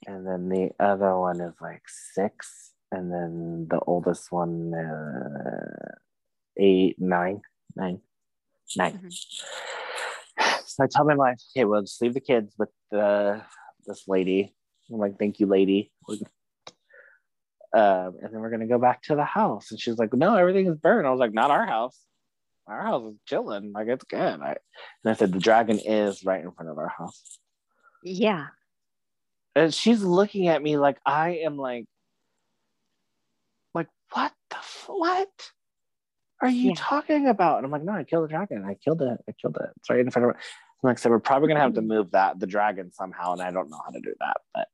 And 0.05 0.27
then 0.27 0.49
the 0.49 0.71
other 0.79 1.17
one 1.17 1.39
is 1.41 1.55
like 1.61 1.83
six, 1.87 2.72
and 2.93 3.11
then 3.11 3.67
the 3.69 3.79
oldest 3.79 4.31
one, 4.31 4.73
uh, 4.73 5.95
eight, 6.57 6.95
nine, 6.99 7.41
nine, 7.75 7.99
nine. 8.77 8.99
Mhm. 8.99 9.13
So 10.65 10.83
I 10.83 10.87
tell 10.87 11.05
my 11.05 11.15
wife, 11.15 11.39
okay, 11.51 11.65
we'll 11.65 11.81
just 11.81 12.01
leave 12.01 12.13
the 12.13 12.19
kids 12.19 12.55
with 12.57 12.69
the 12.91 13.43
this 13.85 14.07
lady. 14.07 14.55
I'm 14.91 14.97
like, 14.97 15.19
thank 15.19 15.39
you, 15.39 15.45
lady. 15.47 15.91
Um, 17.75 18.17
and 18.21 18.31
then 18.31 18.39
we're 18.39 18.49
gonna 18.51 18.67
go 18.67 18.79
back 18.79 19.01
to 19.03 19.15
the 19.15 19.25
house. 19.25 19.71
And 19.71 19.79
she's 19.79 19.97
like, 19.97 20.13
no, 20.13 20.35
everything 20.35 20.67
is 20.67 20.77
burned. 20.77 21.07
I 21.07 21.11
was 21.11 21.19
like, 21.19 21.33
not 21.33 21.51
our 21.51 21.65
house. 21.65 21.99
Our 22.67 22.81
house 22.81 23.13
is 23.13 23.19
chilling. 23.25 23.71
Like 23.73 23.87
it's 23.87 24.05
good. 24.05 24.41
I, 24.41 24.55
and 25.03 25.11
I 25.11 25.13
said, 25.13 25.33
the 25.33 25.39
dragon 25.39 25.79
is 25.79 26.23
right 26.23 26.41
in 26.43 26.51
front 26.51 26.71
of 26.71 26.77
our 26.77 26.89
house. 26.89 27.39
Yeah. 28.03 28.47
And 29.55 29.73
she's 29.73 30.01
looking 30.03 30.47
at 30.47 30.61
me 30.61 30.77
like 30.77 30.97
I 31.05 31.41
am 31.45 31.57
like 31.57 31.85
what 34.13 34.31
the 34.49 34.57
f- 34.57 34.85
what 34.87 35.29
are 36.41 36.49
you 36.49 36.69
Yeah. 36.69 36.75
talking 36.77 37.27
about? 37.27 37.57
And 37.57 37.65
I'm 37.65 37.71
like, 37.71 37.83
no, 37.83 37.93
I 37.93 38.03
killed 38.03 38.25
the 38.25 38.29
dragon. 38.29 38.65
I 38.65 38.75
killed 38.75 39.01
it. 39.01 39.19
I 39.27 39.31
killed 39.33 39.57
it. 39.61 39.69
It's 39.77 39.89
right 39.89 39.99
in 39.99 40.09
front 40.11 40.29
of. 40.29 40.35
I'm 40.35 40.87
like, 40.89 40.99
so 40.99 41.09
we're 41.09 41.19
probably 41.19 41.47
gonna 41.47 41.61
have 41.61 41.73
to 41.75 41.81
move 41.81 42.11
that 42.11 42.39
the 42.39 42.47
dragon 42.47 42.91
somehow, 42.91 43.33
and 43.33 43.41
I 43.41 43.51
don't 43.51 43.69
know 43.69 43.79
how 43.83 43.91
to 43.91 44.01
do 44.01 44.13
that. 44.19 44.37
But 44.53 44.67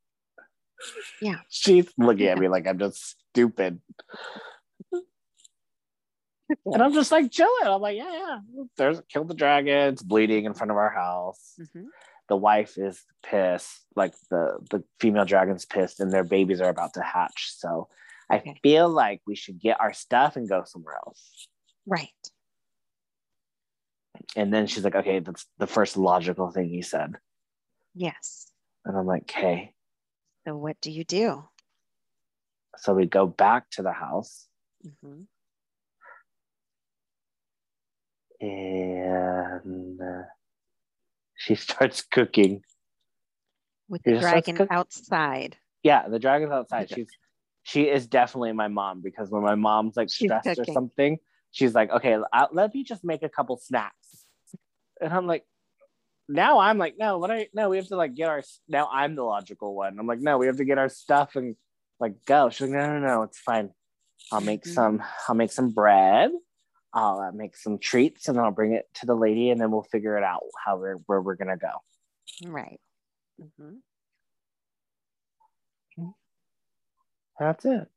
Yeah. 1.21 1.39
she's 1.49 1.91
looking 1.97 2.27
at 2.27 2.37
me 2.39 2.47
like 2.47 2.67
I'm 2.67 2.79
just 2.79 3.15
stupid. 3.31 3.81
And 6.65 6.81
I'm 6.81 6.93
just 6.93 7.11
like 7.11 7.29
chilling. 7.31 7.51
I'm 7.63 7.79
like, 7.81 7.95
yeah, 7.97 8.11
yeah. 8.11 8.39
There's 8.75 8.97
a 8.99 9.03
killed 9.03 9.27
the 9.27 9.35
dragon. 9.35 9.93
It's 9.93 10.01
bleeding 10.01 10.45
in 10.45 10.55
front 10.55 10.71
of 10.71 10.77
our 10.77 10.89
house. 10.89 11.59
Mhm. 11.59 11.85
The 12.27 12.37
wife 12.37 12.77
is 12.77 13.03
pissed. 13.21 13.85
Like 13.95 14.15
the 14.31 14.57
the 14.71 14.83
female 14.99 15.25
dragon's 15.25 15.65
pissed, 15.65 15.99
and 15.99 16.11
their 16.11 16.23
babies 16.23 16.59
are 16.59 16.69
about 16.69 16.95
to 16.95 17.03
hatch. 17.03 17.53
So 17.55 17.89
I 18.29 18.37
Okay. 18.37 18.59
feel 18.61 18.87
like 18.89 19.21
we 19.25 19.35
should 19.35 19.59
get 19.59 19.79
our 19.79 19.93
stuff 19.93 20.35
and 20.35 20.47
go 20.47 20.63
somewhere 20.65 20.95
else. 21.05 21.47
Right. 21.85 22.09
And 24.35 24.53
then 24.53 24.67
she's 24.67 24.83
like, 24.83 24.95
okay, 24.95 25.19
that's 25.19 25.45
the 25.57 25.67
first 25.67 25.97
logical 25.97 26.51
thing 26.51 26.69
he 26.69 26.81
said. 26.81 27.15
Yes. 27.95 28.51
And 28.85 28.95
I'm 28.97 29.05
like, 29.07 29.23
okay. 29.23 29.73
So 30.47 30.55
what 30.55 30.79
do 30.81 30.91
you 30.91 31.03
do? 31.03 31.43
So 32.77 32.93
we 32.93 33.05
go 33.07 33.25
back 33.27 33.69
to 33.71 33.81
the 33.81 33.91
house 33.91 34.47
Mhm. 34.85 35.25
and 38.41 39.99
uh, 40.01 40.23
she 41.35 41.55
starts 41.65 42.01
cooking. 42.03 42.61
With 43.89 44.03
the 44.03 44.11
let's 44.11 44.21
dragon 44.21 44.55
cook- 44.55 44.67
outside. 44.71 45.57
Yeah, 45.83 46.07
the 46.07 46.19
dragon's 46.19 46.51
outside. 46.51 46.89
She's 46.89 47.07
she 47.63 47.83
is 47.89 48.07
definitely 48.07 48.51
my 48.53 48.67
mom 48.67 49.01
because 49.01 49.29
when 49.29 49.43
my 49.43 49.55
mom's 49.55 49.95
like 49.97 50.09
She's 50.09 50.27
stressed 50.27 50.59
or 50.59 50.65
something, 50.65 51.17
she's 51.51 51.73
like, 51.75 51.91
okay, 51.91 52.17
i 52.33 52.47
let 52.51 52.73
me 52.73 52.83
just 52.83 53.03
make 53.03 53.23
a 53.23 53.29
couple 53.29 53.57
snacks. 53.57 54.25
And 55.01 55.13
I'm 55.13 55.27
like, 55.27 55.45
now 56.27 56.59
I'm 56.59 56.77
like, 56.77 56.95
no, 56.97 57.17
what 57.17 57.31
I 57.31 57.47
no, 57.53 57.69
we 57.69 57.77
have 57.77 57.87
to 57.87 57.95
like 57.95 58.13
get 58.15 58.29
our 58.29 58.43
now 58.67 58.89
I'm 58.91 59.15
the 59.15 59.23
logical 59.23 59.75
one. 59.75 59.97
I'm 59.99 60.07
like, 60.07 60.19
no, 60.19 60.37
we 60.37 60.47
have 60.47 60.57
to 60.57 60.65
get 60.65 60.77
our 60.77 60.89
stuff 60.89 61.35
and 61.35 61.55
like 61.99 62.23
go. 62.25 62.49
She's 62.49 62.61
like, 62.61 62.71
no, 62.71 62.99
no, 62.99 62.99
no, 62.99 63.23
it's 63.23 63.39
fine. 63.39 63.71
I'll 64.31 64.41
make 64.41 64.63
Mhm. 64.63 64.73
some, 64.73 65.03
I'll 65.27 65.35
make 65.35 65.51
some 65.51 65.71
bread. 65.71 66.31
I'll 66.93 67.19
uh, 67.19 67.31
make 67.31 67.55
some 67.55 67.77
treats 67.77 68.27
and 68.27 68.39
I'll 68.39 68.51
bring 68.51 68.73
it 68.73 68.85
to 68.95 69.05
the 69.05 69.15
lady 69.15 69.51
and 69.51 69.61
then 69.61 69.69
we'll 69.71 69.83
figure 69.83 70.17
it 70.17 70.23
out 70.23 70.41
how 70.65 70.77
we're 70.77 70.95
where 71.05 71.21
we're 71.21 71.35
gonna 71.35 71.57
go. 71.57 71.71
Right. 72.45 72.79
Mhm. 73.39 73.81
That's 77.39 77.65
it. 77.65 77.87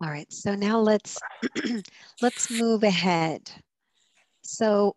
All 0.00 0.08
right. 0.08 0.32
So 0.32 0.54
now 0.54 0.78
let's 0.78 1.18
let's 2.22 2.50
move 2.52 2.84
ahead. 2.84 3.50
So 4.42 4.94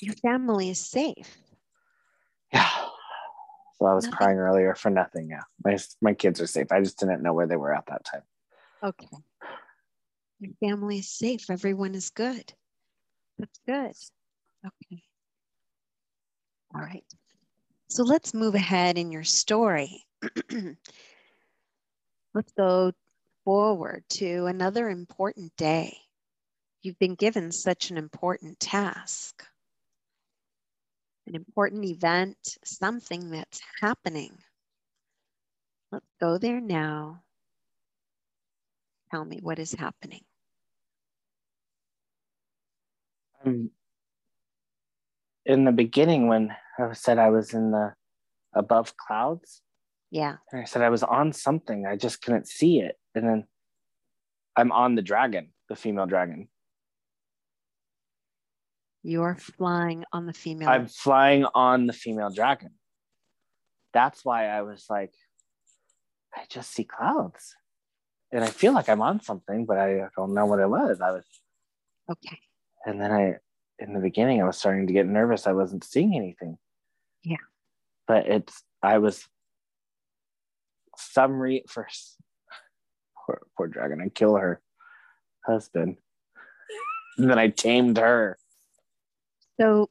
your 0.00 0.14
family 0.14 0.70
is 0.70 0.78
safe. 0.78 1.36
Yeah. 2.52 2.68
So 3.78 3.86
I 3.86 3.94
was 3.94 4.04
Nothing. 4.04 4.16
crying 4.16 4.38
earlier 4.38 4.76
for 4.76 4.90
nothing. 4.90 5.28
Yeah. 5.28 5.42
My 5.64 5.76
my 6.00 6.14
kids 6.14 6.40
are 6.40 6.46
safe. 6.46 6.70
I 6.70 6.80
just 6.80 6.98
didn't 7.00 7.22
know 7.22 7.32
where 7.32 7.48
they 7.48 7.56
were 7.56 7.74
at 7.74 7.86
that 7.86 8.04
time. 8.04 8.22
Okay. 8.84 9.08
Your 10.38 10.52
family 10.60 10.98
is 10.98 11.10
safe. 11.10 11.50
Everyone 11.50 11.96
is 11.96 12.10
good. 12.10 12.52
That's 13.38 13.58
good. 13.66 13.92
Okay. 14.64 15.02
All 16.72 16.80
right. 16.80 17.04
So 17.94 18.02
let's 18.02 18.34
move 18.34 18.56
ahead 18.56 18.98
in 18.98 19.12
your 19.12 19.22
story. 19.22 20.04
let's 22.34 22.52
go 22.58 22.90
forward 23.44 24.02
to 24.14 24.46
another 24.46 24.90
important 24.90 25.54
day. 25.56 25.96
You've 26.82 26.98
been 26.98 27.14
given 27.14 27.52
such 27.52 27.92
an 27.92 27.96
important 27.96 28.58
task, 28.58 29.46
an 31.28 31.36
important 31.36 31.84
event, 31.84 32.36
something 32.64 33.30
that's 33.30 33.60
happening. 33.80 34.38
Let's 35.92 36.10
go 36.20 36.36
there 36.36 36.60
now. 36.60 37.22
Tell 39.12 39.24
me 39.24 39.38
what 39.40 39.60
is 39.60 39.72
happening. 39.72 40.24
Um, 43.46 43.70
in 45.46 45.64
the 45.64 45.70
beginning, 45.70 46.26
when 46.26 46.56
I 46.78 46.92
said 46.92 47.18
I 47.18 47.30
was 47.30 47.54
in 47.54 47.70
the 47.70 47.94
above 48.54 48.96
clouds, 48.96 49.62
Yeah. 50.10 50.36
and 50.52 50.60
I 50.62 50.64
said 50.64 50.82
I 50.82 50.88
was 50.90 51.02
on 51.02 51.32
something, 51.32 51.86
I 51.86 51.96
just 51.96 52.22
couldn't 52.22 52.48
see 52.48 52.80
it. 52.80 52.96
And 53.14 53.26
then 53.28 53.44
I'm 54.56 54.72
on 54.72 54.94
the 54.94 55.02
dragon, 55.02 55.52
the 55.68 55.76
female 55.76 56.06
dragon. 56.06 56.48
You're 59.02 59.34
flying 59.36 60.04
on 60.12 60.26
the 60.26 60.32
female. 60.32 60.68
I'm 60.68 60.86
flying 60.86 61.44
on 61.54 61.86
the 61.86 61.92
female 61.92 62.30
dragon. 62.30 62.70
That's 63.92 64.24
why 64.24 64.46
I 64.48 64.62
was 64.62 64.86
like, 64.88 65.12
I 66.34 66.42
just 66.48 66.72
see 66.72 66.84
clouds. 66.84 67.54
And 68.32 68.42
I 68.42 68.48
feel 68.48 68.72
like 68.72 68.88
I'm 68.88 69.02
on 69.02 69.20
something, 69.20 69.66
but 69.66 69.78
I 69.78 70.06
don't 70.16 70.34
know 70.34 70.46
what 70.46 70.58
it 70.58 70.68
was. 70.68 71.00
I 71.00 71.10
was 71.12 71.24
okay. 72.10 72.38
and 72.86 73.00
then 73.00 73.12
I 73.12 73.34
in 73.78 73.92
the 73.92 74.00
beginning 74.00 74.40
I 74.40 74.44
was 74.46 74.56
starting 74.56 74.86
to 74.86 74.92
get 74.92 75.06
nervous. 75.06 75.46
I 75.46 75.52
wasn't 75.52 75.84
seeing 75.84 76.16
anything. 76.16 76.56
Yeah. 77.24 77.36
But 78.06 78.26
it's 78.26 78.62
I 78.82 78.98
was 78.98 79.26
some 80.96 81.40
re 81.40 81.64
first 81.68 82.16
poor, 83.24 83.42
poor 83.56 83.66
dragon. 83.66 84.00
I 84.00 84.08
kill 84.08 84.36
her 84.36 84.60
husband. 85.44 85.96
and 87.18 87.30
then 87.30 87.38
I 87.38 87.48
tamed 87.48 87.98
her. 87.98 88.36
So 89.60 89.88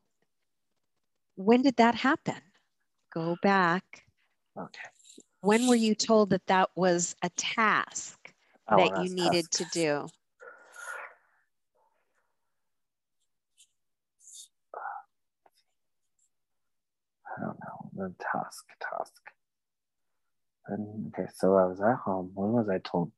when 1.36 1.62
did 1.62 1.78
that 1.78 1.96
happen? 1.96 2.42
Go 3.14 3.38
back. 3.42 4.06
Okay. 4.58 4.88
When 5.42 5.68
were 5.68 5.76
you 5.76 5.96
told 5.96 6.30
that 6.30 6.46
that 6.48 6.70
was 6.76 7.16
a 7.22 7.30
task 7.32 8.34
Oh, 8.70 8.78
that 8.78 9.04
you 9.04 9.14
needed 9.14 9.52
to 9.52 9.66
do? 9.74 10.08
I 17.38 17.42
don't 17.42 17.60
know. 17.60 17.92
The 17.96 18.16
task, 18.34 18.66
task. 18.82 19.22
And, 20.68 21.14
okay, 21.14 21.30
so 21.36 21.56
I 21.58 21.66
was 21.66 21.82
at 21.82 21.98
home. 21.98 22.32
When 22.36 22.54
was 22.54 22.70
I 22.70 22.80
told? 22.80 23.12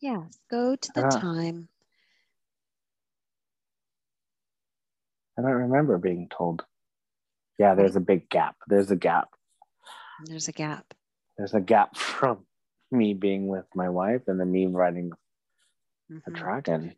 Yes. 0.00 0.38
Go 0.50 0.76
to 0.76 0.92
the 0.92 1.04
Ah. 1.04 1.04
time. 1.04 1.68
I 5.38 5.42
don't 5.42 5.52
remember 5.52 5.98
being 5.98 6.28
told. 6.36 6.64
Yeah, 7.58 7.74
there's 7.74 7.96
a 7.96 8.00
big 8.00 8.28
gap. 8.30 8.56
There's 8.68 8.90
a 8.90 8.96
gap. 8.96 9.30
There's 10.18 10.48
a 10.48 10.52
gap. 10.52 10.94
There's 11.38 11.54
a 11.54 11.60
gap 11.60 11.96
from 11.98 12.46
me 12.92 13.14
being 13.14 13.48
with 13.48 13.66
my 13.74 13.88
wife 13.90 14.22
and 14.28 14.40
then 14.40 14.52
me 14.52 14.66
riding 14.66 15.12
a 16.26 16.30
Mhm. 16.30 16.32
dragon. 16.32 16.94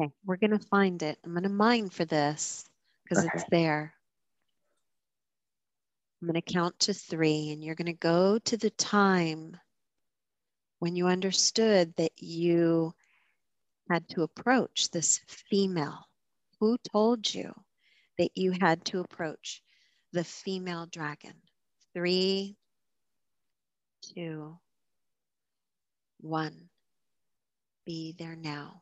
Okay. 0.00 0.10
We're 0.24 0.36
going 0.36 0.58
to 0.58 0.66
find 0.66 1.02
it. 1.02 1.18
I'm 1.24 1.32
going 1.32 1.42
to 1.42 1.48
mine 1.48 1.90
for 1.90 2.04
this 2.04 2.64
because 3.02 3.24
it's 3.24 3.44
there. 3.50 3.92
I'm 6.20 6.28
going 6.28 6.40
to 6.40 6.52
count 6.52 6.78
to 6.80 6.94
three, 6.94 7.50
and 7.50 7.62
you're 7.62 7.74
going 7.74 7.86
to 7.86 7.92
go 7.92 8.38
to 8.38 8.56
the 8.56 8.70
time 8.70 9.56
when 10.78 10.96
you 10.96 11.08
understood 11.08 11.92
that 11.96 12.12
you 12.16 12.94
had 13.90 14.08
to 14.10 14.22
approach 14.22 14.90
this 14.90 15.20
female. 15.28 16.06
Who 16.60 16.78
told 16.92 17.34
you 17.34 17.52
that 18.18 18.30
you 18.36 18.52
had 18.52 18.84
to 18.86 19.00
approach 19.00 19.62
the 20.12 20.24
female 20.24 20.86
dragon? 20.86 21.34
Three, 21.92 22.56
two, 24.14 24.56
one. 26.20 26.68
Be 27.84 28.14
there 28.16 28.36
now. 28.36 28.81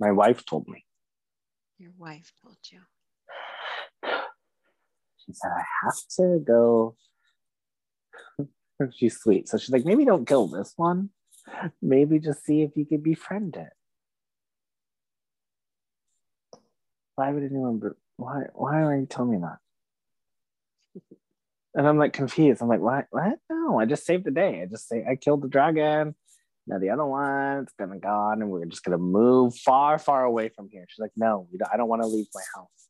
My 0.00 0.10
wife 0.10 0.44
told 0.44 0.66
me. 0.66 0.84
Your 1.78 1.92
wife 1.98 2.32
told 2.42 2.56
you. 2.72 2.80
She 5.26 5.32
said, 5.32 5.50
I 5.56 5.62
have 5.84 5.96
to 6.16 6.42
go. 6.44 6.96
She's 8.96 9.18
sweet. 9.18 9.48
So 9.48 9.58
she's 9.58 9.70
like, 9.70 9.84
maybe 9.84 10.04
don't 10.06 10.26
kill 10.26 10.46
this 10.48 10.72
one. 10.76 11.10
Maybe 11.82 12.18
just 12.18 12.44
see 12.44 12.62
if 12.62 12.70
you 12.76 12.86
can 12.86 13.00
befriend 13.02 13.56
it. 13.56 13.68
why 17.20 17.30
would 17.32 17.42
anyone? 17.42 17.82
Why? 18.16 18.44
Why 18.54 18.82
are 18.82 18.96
you 18.96 19.04
telling 19.04 19.32
me 19.32 19.38
that? 19.38 19.58
And 21.74 21.86
I'm 21.86 21.98
like 21.98 22.14
confused. 22.14 22.62
I'm 22.62 22.68
like, 22.68 22.80
what? 22.80 23.06
What? 23.10 23.38
No, 23.50 23.78
I 23.78 23.84
just 23.84 24.06
saved 24.06 24.24
the 24.24 24.30
day. 24.30 24.62
I 24.62 24.66
just 24.66 24.88
say 24.88 25.04
I 25.08 25.16
killed 25.16 25.42
the 25.42 25.48
dragon. 25.48 26.14
Now 26.70 26.78
the 26.78 26.90
other 26.90 27.04
one's 27.04 27.72
gonna 27.76 27.98
gone, 27.98 28.42
and 28.42 28.50
we're 28.50 28.64
just 28.64 28.84
gonna 28.84 28.96
move 28.96 29.56
far, 29.56 29.98
far 29.98 30.24
away 30.24 30.50
from 30.50 30.68
here. 30.70 30.86
She's 30.88 31.00
like, 31.00 31.10
no, 31.16 31.48
I 31.72 31.76
don't 31.76 31.88
want 31.88 32.02
to 32.02 32.06
leave 32.06 32.28
my 32.32 32.42
house. 32.54 32.88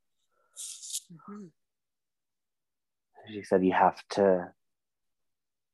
Mm-hmm. 1.10 1.46
She 3.32 3.42
said, 3.42 3.64
you 3.64 3.72
have 3.72 3.96
to. 4.10 4.52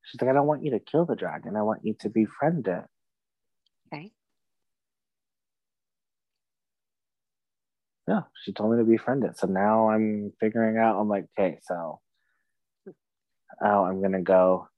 She's 0.05 0.21
like, 0.21 0.31
I 0.31 0.35
don't 0.35 0.47
want 0.47 0.65
you 0.65 0.71
to 0.71 0.79
kill 0.79 1.05
the 1.05 1.17
dragon. 1.17 1.57
I 1.57 1.63
want 1.63 1.85
you 1.85 1.97
to 1.99 2.09
befriend 2.09 2.69
it. 2.69 2.85
Okay. 3.93 4.13
Yeah, 8.07 8.21
she 8.45 8.53
told 8.53 8.71
me 8.71 8.79
to 8.79 8.85
befriend 8.85 9.25
it. 9.25 9.37
So 9.37 9.49
now 9.49 9.91
I'm 9.91 10.33
figuring 10.39 10.79
out. 10.79 11.01
I'm 11.01 11.09
like, 11.09 11.25
okay, 11.37 11.59
so 11.65 11.99
oh, 13.61 13.85
I'm 13.85 14.01
gonna 14.01 14.23
go. 14.23 14.69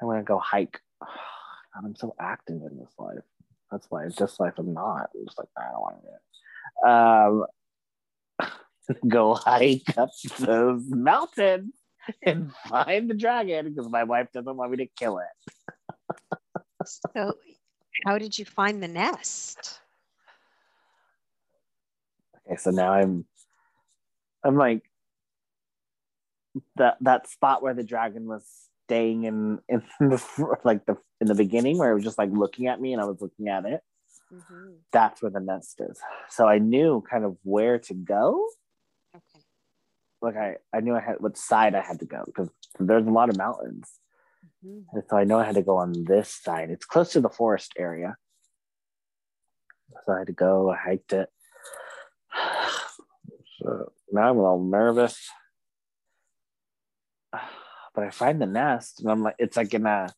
I'm 0.00 0.06
gonna 0.06 0.22
go 0.22 0.38
hike. 0.38 0.78
God, 1.80 1.88
I'm 1.88 1.96
so 1.96 2.14
active 2.20 2.62
in 2.70 2.78
this 2.78 2.92
life. 2.98 3.18
That's 3.70 3.86
why 3.90 4.04
it's 4.04 4.16
just 4.16 4.40
life 4.40 4.54
I'm 4.58 4.74
not. 4.74 5.10
I'm 5.14 5.26
just 5.26 5.38
like 5.38 5.48
I 5.56 5.70
don't 5.70 5.80
want 5.80 5.96
to 6.02 6.08
do 6.08 6.14
it. 8.38 8.46
Um, 8.48 8.98
go 9.08 9.34
hike 9.34 9.96
up 9.96 10.10
those 10.38 10.82
mountains 10.88 11.72
and 12.22 12.52
find 12.68 13.08
the 13.08 13.14
dragon 13.14 13.70
because 13.70 13.88
my 13.88 14.04
wife 14.04 14.28
doesn't 14.32 14.56
want 14.56 14.72
me 14.72 14.78
to 14.78 14.86
kill 14.86 15.18
it. 15.18 16.88
so, 17.14 17.34
how 18.04 18.18
did 18.18 18.38
you 18.38 18.44
find 18.44 18.82
the 18.82 18.88
nest? 18.88 19.80
Okay, 22.46 22.56
so 22.56 22.70
now 22.70 22.92
I'm, 22.92 23.24
I'm 24.42 24.56
like, 24.56 24.82
that 26.76 26.96
that 27.02 27.28
spot 27.28 27.62
where 27.62 27.74
the 27.74 27.84
dragon 27.84 28.26
was 28.26 28.44
staying 28.86 29.22
in 29.22 29.60
in 29.68 29.82
the 30.00 30.20
like 30.64 30.84
the 30.84 30.96
in 31.20 31.26
the 31.26 31.34
beginning 31.34 31.78
where 31.78 31.90
it 31.90 31.94
was 31.94 32.04
just 32.04 32.18
like 32.18 32.30
looking 32.32 32.66
at 32.66 32.80
me 32.80 32.92
and 32.92 33.02
I 33.02 33.04
was 33.04 33.20
looking 33.20 33.48
at 33.48 33.64
it. 33.64 33.82
Mm-hmm. 34.32 34.70
That's 34.92 35.22
where 35.22 35.30
the 35.30 35.40
nest 35.40 35.80
is. 35.80 35.98
So 36.28 36.46
I 36.46 36.58
knew 36.58 37.02
kind 37.08 37.24
of 37.24 37.36
where 37.42 37.78
to 37.78 37.94
go. 37.94 38.46
Okay. 39.14 39.44
Like 40.22 40.36
I 40.36 40.56
I 40.72 40.80
knew 40.80 40.94
I 40.94 41.00
had 41.00 41.16
what 41.18 41.36
side 41.36 41.74
I 41.74 41.80
had 41.80 42.00
to 42.00 42.06
go 42.06 42.22
because 42.26 42.48
there's 42.78 43.06
a 43.06 43.10
lot 43.10 43.28
of 43.28 43.36
mountains. 43.36 43.90
Mm-hmm. 44.64 44.96
And 44.96 45.02
so 45.08 45.16
I 45.16 45.24
know 45.24 45.38
I 45.38 45.44
had 45.44 45.56
to 45.56 45.62
go 45.62 45.76
on 45.76 46.04
this 46.04 46.32
side. 46.32 46.70
It's 46.70 46.86
close 46.86 47.12
to 47.12 47.20
the 47.20 47.28
forest 47.28 47.72
area. 47.76 48.16
So 50.06 50.12
I 50.12 50.18
had 50.18 50.28
to 50.28 50.32
go, 50.32 50.70
I 50.70 50.76
hiked 50.76 51.12
it. 51.12 51.28
So 53.62 53.92
now 54.10 54.30
I'm 54.30 54.38
a 54.38 54.40
little 54.40 54.64
nervous 54.64 55.28
but 57.94 58.04
I 58.04 58.10
find 58.10 58.40
the 58.40 58.46
nest 58.46 59.00
and 59.00 59.10
I'm 59.10 59.22
like, 59.22 59.36
it's 59.38 59.56
like 59.56 59.72
in 59.74 59.86
a, 59.86 60.08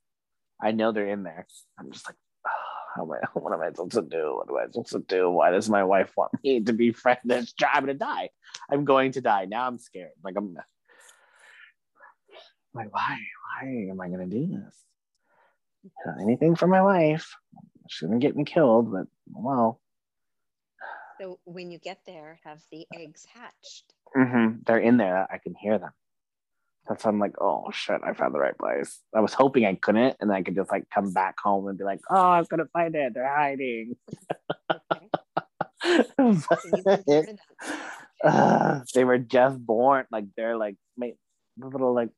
I 0.62 0.70
know 0.72 0.92
they're 0.92 1.08
in 1.08 1.24
there. 1.24 1.46
I'm 1.78 1.90
just 1.90 2.08
like, 2.08 2.16
oh, 2.46 2.50
how 2.96 3.02
am 3.02 3.12
I, 3.12 3.16
what 3.38 3.52
am 3.52 3.60
I 3.60 3.70
supposed 3.70 3.92
to 3.92 4.02
do? 4.02 4.36
What 4.36 4.48
am 4.48 4.56
I 4.56 4.70
supposed 4.70 4.92
to 4.92 5.00
do? 5.00 5.30
Why 5.30 5.50
does 5.50 5.68
my 5.68 5.84
wife 5.84 6.12
want 6.16 6.32
me 6.44 6.60
to 6.60 6.72
be 6.72 6.92
friend 6.92 7.18
this? 7.24 7.52
I'm 7.62 7.82
gonna 7.82 7.94
die. 7.94 8.30
I'm 8.70 8.84
going 8.84 9.12
to 9.12 9.20
die. 9.20 9.46
Now 9.46 9.66
I'm 9.66 9.78
scared. 9.78 10.12
Like 10.22 10.34
I'm 10.36 10.54
like, 12.74 12.92
why? 12.92 13.18
Why 13.60 13.68
am 13.90 14.00
I 14.00 14.08
gonna 14.08 14.26
do 14.26 14.46
this? 14.46 14.78
Anything 16.20 16.54
for 16.54 16.68
my 16.68 16.80
wife. 16.80 17.34
Shouldn't 17.88 18.20
get 18.20 18.36
me 18.36 18.44
killed, 18.44 18.92
but 18.92 19.06
well. 19.32 19.80
So 21.20 21.38
when 21.44 21.70
you 21.70 21.78
get 21.78 21.98
there, 22.06 22.38
have 22.44 22.60
the 22.70 22.86
eggs 22.94 23.26
hatched? 23.32 23.92
Mm-hmm. 24.16 24.60
They're 24.64 24.78
in 24.78 24.96
there. 24.96 25.26
I 25.30 25.38
can 25.38 25.54
hear 25.54 25.78
them. 25.78 25.90
That's 26.89 27.05
why 27.05 27.11
I'm 27.11 27.18
like, 27.18 27.41
oh 27.41 27.70
shit, 27.72 28.01
I 28.05 28.12
found 28.12 28.35
the 28.35 28.41
right 28.41 28.59
place. 28.59 29.01
I 29.14 29.20
was 29.20 29.33
hoping 29.35 29.64
I 29.64 29.74
couldn't, 29.74 30.16
and 30.20 30.33
I 30.33 30.43
could 30.43 30.57
just 30.57 30.70
like 30.70 30.91
come 30.91 31.12
back 31.12 31.37
home 31.43 31.68
and 31.68 31.78
be 31.78 31.85
like, 31.85 32.01
oh, 32.11 32.16
I'm 32.16 32.45
gonna 32.45 32.66
find 32.72 32.95
it. 32.95 33.14
They're 33.14 33.35
hiding. 33.35 33.97
uh, 38.24 38.80
they 38.95 39.05
were 39.05 39.18
just 39.18 39.64
born, 39.64 40.07
like 40.11 40.24
they're 40.37 40.57
like 40.57 40.76
made 40.97 41.14
little 41.59 41.95
like 41.95 42.11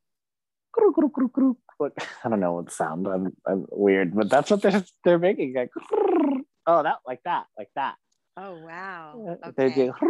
I 2.25 2.29
don't 2.29 2.41
know 2.41 2.55
what 2.55 2.73
sound. 2.73 3.07
I'm, 3.07 3.37
I'm 3.47 3.67
weird, 3.71 4.15
but 4.15 4.31
that's 4.31 4.51
what 4.51 4.63
they're 4.63 4.85
they're 5.05 5.19
making. 5.19 5.55
Like, 5.55 5.71
oh, 6.67 6.83
that 6.83 6.97
like 7.07 7.21
that, 7.25 7.47
like 7.59 7.71
that. 7.75 7.97
Oh 8.37 8.59
wow. 8.65 9.39
Okay. 9.47 9.91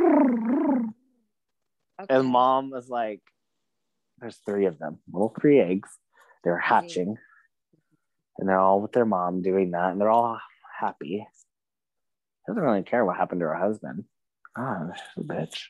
okay. 2.01 2.09
And 2.09 2.27
mom 2.27 2.71
was 2.71 2.89
like, 2.89 3.21
there's 4.25 4.41
three 4.47 4.65
of 4.65 4.79
them, 4.79 4.99
little 5.13 5.35
three 5.39 5.61
eggs. 5.61 5.91
They're 6.45 6.59
hatching, 6.59 7.17
and 8.39 8.49
they're 8.49 8.59
all 8.59 8.81
with 8.81 8.93
their 8.93 9.05
mom 9.05 9.43
doing 9.43 9.73
that, 9.73 9.93
and 9.93 10.01
they're 10.01 10.09
all 10.11 10.39
happy. 10.81 11.27
Doesn't 12.49 12.63
really 12.63 12.83
care 12.83 13.05
what 13.05 13.19
happened 13.19 13.41
to 13.41 13.47
her 13.47 13.55
husband. 13.55 14.05
Ah, 14.57 14.93
she's 15.15 15.25
a 15.25 15.27
bitch. 15.27 15.67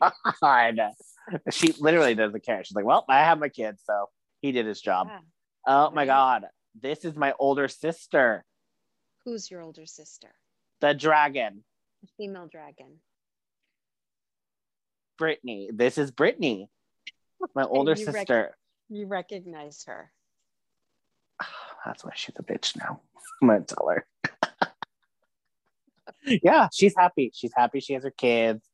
God, 0.40 0.80
she 1.50 1.74
literally 1.78 2.14
doesn't 2.14 2.42
care. 2.44 2.64
She's 2.64 2.74
like, 2.74 2.86
"Well, 2.86 3.04
I 3.06 3.18
have 3.18 3.38
my 3.38 3.50
kids, 3.50 3.82
so 3.84 4.06
he 4.40 4.52
did 4.52 4.64
his 4.64 4.80
job." 4.80 5.08
Yeah. 5.10 5.20
Oh 5.66 5.90
my 5.90 6.06
God, 6.06 6.46
this 6.80 7.04
is 7.04 7.16
my 7.16 7.34
older 7.38 7.68
sister. 7.68 8.46
Who's 9.26 9.50
your 9.50 9.60
older 9.60 9.84
sister? 9.84 10.30
The 10.80 10.94
dragon. 10.94 11.64
The 12.00 12.08
female 12.16 12.48
dragon. 12.50 13.00
Brittany. 15.20 15.68
This 15.70 15.98
is 15.98 16.10
Brittany, 16.10 16.70
my 17.54 17.64
older 17.64 17.92
you 17.92 18.06
sister. 18.06 18.34
Rec- 18.34 18.54
you 18.88 19.06
recognize 19.06 19.84
her. 19.86 20.10
That's 21.84 22.02
why 22.02 22.12
she's 22.14 22.34
a 22.38 22.42
bitch 22.42 22.74
now. 22.78 23.02
I'm 23.42 23.48
gonna 23.48 23.60
tell 23.60 23.86
her. 23.90 24.06
yeah, 26.42 26.68
she's 26.72 26.94
happy. 26.96 27.30
She's 27.34 27.52
happy. 27.54 27.80
She 27.80 27.92
has 27.92 28.02
her 28.02 28.10
kids. 28.10 28.66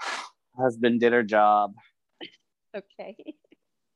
Husband 0.58 0.98
did 0.98 1.12
her 1.12 1.22
job. 1.22 1.74
Okay. 2.76 3.16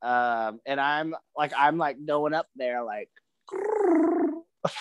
Um, 0.02 0.60
and 0.64 0.80
I'm 0.80 1.16
like, 1.36 1.52
I'm 1.58 1.78
like 1.78 1.96
going 2.06 2.32
up 2.32 2.46
there, 2.54 2.84
like, 2.84 3.10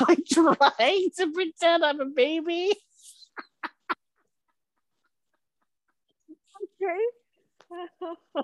like 0.08 0.20
trying 0.32 1.10
to 1.18 1.32
pretend 1.34 1.84
I'm 1.84 2.00
a 2.00 2.06
baby. 2.06 2.74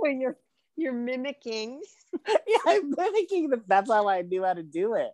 so 0.00 0.06
you're 0.06 0.36
you're 0.76 0.92
mimicking. 0.92 1.80
Yeah, 2.48 2.58
I'm 2.66 2.90
mimicking 2.96 3.50
the 3.50 3.62
that's 3.66 3.90
how 3.90 4.08
I 4.08 4.22
knew 4.22 4.42
how 4.42 4.54
to 4.54 4.62
do 4.62 4.94
it. 4.94 5.10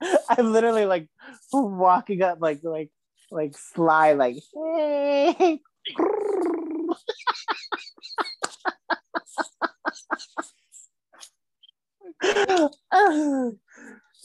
I'm 0.28 0.52
literally 0.52 0.84
like 0.86 1.08
walking 1.52 2.22
up 2.22 2.38
like 2.40 2.60
like 2.62 2.90
like 3.30 3.56
sly 3.56 4.12
like 4.12 4.36
hey. 4.54 5.60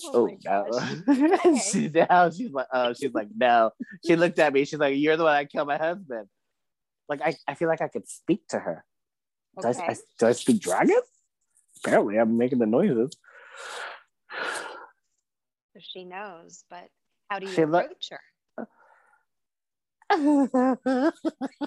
Oh, 0.05 0.29
oh 0.47 0.65
no. 1.05 1.55
she, 1.57 1.89
now 1.89 2.29
she's 2.29 2.51
like, 2.51 2.67
oh, 2.73 2.93
she's 2.93 3.13
like, 3.13 3.27
no. 3.35 3.71
She 4.05 4.15
looked 4.15 4.39
at 4.39 4.53
me. 4.53 4.65
She's 4.65 4.79
like, 4.79 4.97
you're 4.97 5.17
the 5.17 5.23
one 5.23 5.33
that 5.33 5.51
killed 5.51 5.67
my 5.67 5.77
husband. 5.77 6.27
Like, 7.09 7.21
I, 7.21 7.35
I 7.47 7.55
feel 7.55 7.67
like 7.67 7.81
I 7.81 7.87
could 7.87 8.07
speak 8.07 8.47
to 8.49 8.59
her. 8.59 8.85
Okay. 9.59 9.71
Do, 9.73 9.79
I, 9.79 9.91
I, 9.91 9.95
do 10.19 10.27
I 10.27 10.31
speak 10.31 10.61
dragon? 10.61 11.01
Apparently, 11.83 12.17
I'm 12.17 12.37
making 12.37 12.59
the 12.59 12.65
noises. 12.65 13.15
So 15.73 15.79
she 15.79 16.03
knows, 16.03 16.63
but 16.69 16.87
how 17.29 17.39
do 17.39 17.47
you 17.47 17.53
she 17.53 17.61
approach 17.61 18.09
lo- 18.57 18.65
her? 20.11 21.13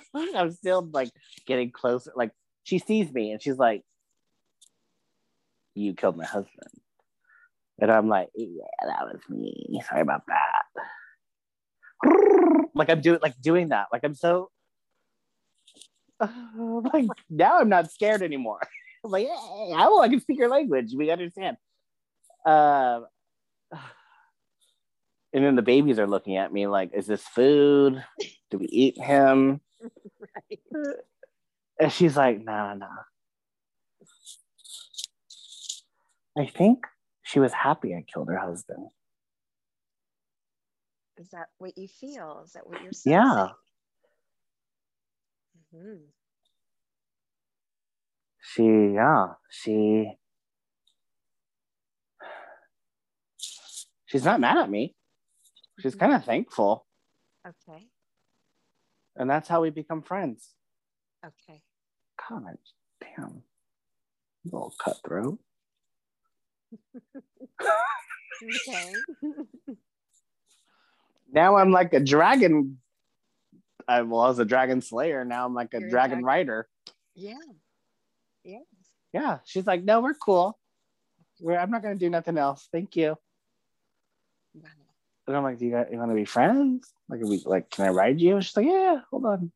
I'm 0.14 0.50
still 0.52 0.88
like 0.92 1.10
getting 1.46 1.70
closer. 1.70 2.12
Like, 2.14 2.32
she 2.64 2.78
sees 2.78 3.12
me 3.12 3.32
and 3.32 3.42
she's 3.42 3.56
like, 3.58 3.82
You 5.74 5.94
killed 5.94 6.16
my 6.16 6.26
husband. 6.26 6.68
And 7.80 7.90
I'm 7.90 8.08
like, 8.08 8.28
yeah, 8.34 8.64
that 8.82 9.06
was 9.06 9.20
me. 9.28 9.80
Sorry 9.88 10.00
about 10.00 10.22
that. 10.28 10.62
Like 12.74 12.90
I'm 12.90 13.00
doing 13.00 13.18
like 13.22 13.40
doing 13.40 13.68
that. 13.70 13.86
Like 13.92 14.04
I'm 14.04 14.14
so 14.14 14.50
uh, 16.20 16.28
like 16.92 17.06
now 17.30 17.58
I'm 17.58 17.68
not 17.68 17.90
scared 17.90 18.22
anymore. 18.22 18.60
I'm 19.04 19.10
like, 19.10 19.26
hey, 19.26 19.72
I, 19.74 19.86
I 19.86 20.08
can 20.08 20.20
speak 20.20 20.38
your 20.38 20.48
language. 20.48 20.92
We 20.94 21.10
understand. 21.10 21.56
Uh, 22.44 23.00
and 25.32 25.44
then 25.44 25.56
the 25.56 25.62
babies 25.62 25.98
are 25.98 26.06
looking 26.06 26.36
at 26.36 26.52
me 26.52 26.66
like, 26.66 26.92
is 26.94 27.06
this 27.06 27.22
food? 27.22 28.04
Do 28.50 28.58
we 28.58 28.66
eat 28.66 28.98
him? 28.98 29.60
right. 30.20 30.60
And 31.76 31.92
she's 31.92 32.16
like, 32.16 32.38
no, 32.38 32.52
nah, 32.52 32.74
no. 32.74 32.86
Nah. 32.86 33.02
I 36.38 36.46
think 36.46 36.86
she 37.34 37.40
was 37.40 37.52
happy 37.52 37.94
I 37.96 38.02
killed 38.02 38.28
her 38.28 38.38
husband. 38.38 38.90
Is 41.18 41.28
that 41.30 41.48
what 41.58 41.76
you 41.76 41.88
feel? 41.88 42.42
Is 42.44 42.52
that 42.52 42.64
what 42.66 42.80
you're 42.80 42.92
saying? 42.92 43.16
Yeah. 43.16 43.48
Mhm. 45.74 46.12
She, 48.40 48.62
yeah, 48.94 49.34
she, 49.50 50.12
she's 54.06 54.24
not 54.24 54.38
mad 54.40 54.58
at 54.58 54.70
me. 54.70 54.94
She's 55.80 55.96
Mhm. 55.96 56.00
kind 56.00 56.12
of 56.14 56.24
thankful. 56.24 56.86
Okay. 57.46 57.90
And 59.16 59.28
that's 59.28 59.48
how 59.48 59.60
we 59.62 59.70
become 59.70 60.02
friends. 60.02 60.54
Okay. 61.24 61.64
God, 62.28 62.58
damn. 63.00 63.44
Little 64.44 64.74
cutthroat. 64.78 65.43
Okay. 68.42 68.92
Now 71.32 71.56
I'm 71.56 71.70
like 71.70 71.92
a 71.94 72.00
dragon. 72.00 72.78
I 73.88 74.02
was 74.02 74.38
a 74.38 74.44
dragon 74.44 74.80
slayer. 74.80 75.24
Now 75.24 75.44
I'm 75.44 75.54
like 75.54 75.74
a 75.74 75.80
You're 75.80 75.90
dragon 75.90 76.24
rider. 76.24 76.68
yeah. 77.14 77.34
Yes. 78.44 78.62
Yeah. 79.12 79.38
She's 79.44 79.66
like, 79.66 79.84
no, 79.84 80.00
we're 80.00 80.14
cool. 80.14 80.58
We're, 81.40 81.56
I'm 81.58 81.70
not 81.70 81.82
going 81.82 81.94
to 81.94 81.98
do 81.98 82.10
nothing 82.10 82.36
else. 82.38 82.68
Thank 82.70 82.94
you. 82.96 83.16
Wow. 84.54 84.68
And 85.26 85.36
I'm 85.36 85.42
like, 85.42 85.58
do 85.58 85.64
you, 85.66 85.84
you 85.90 85.98
want 85.98 86.10
to 86.10 86.14
be 86.14 86.24
friends? 86.26 86.92
Like, 87.08 87.20
we, 87.22 87.42
like, 87.46 87.70
can 87.70 87.86
I 87.86 87.90
ride 87.90 88.20
you? 88.20 88.36
And 88.36 88.44
she's 88.44 88.56
like, 88.56 88.66
yeah, 88.66 89.00
hold 89.10 89.24
on. 89.24 89.52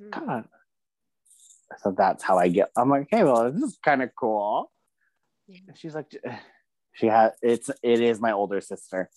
Mhm. 0.00 0.10
God. 0.10 0.44
So 1.82 1.94
that's 1.96 2.22
how 2.22 2.38
I 2.38 2.48
get. 2.48 2.70
I'm 2.76 2.88
like, 2.90 3.08
hey, 3.10 3.24
well, 3.24 3.50
this 3.50 3.62
is 3.62 3.78
kind 3.84 4.02
of 4.02 4.10
cool. 4.14 4.70
Yeah. 5.50 5.74
She's 5.74 5.94
like, 5.94 6.14
she 6.92 7.06
had 7.06 7.32
it's 7.42 7.70
it 7.82 8.00
is 8.00 8.20
my 8.20 8.32
older 8.32 8.60
sister, 8.60 9.10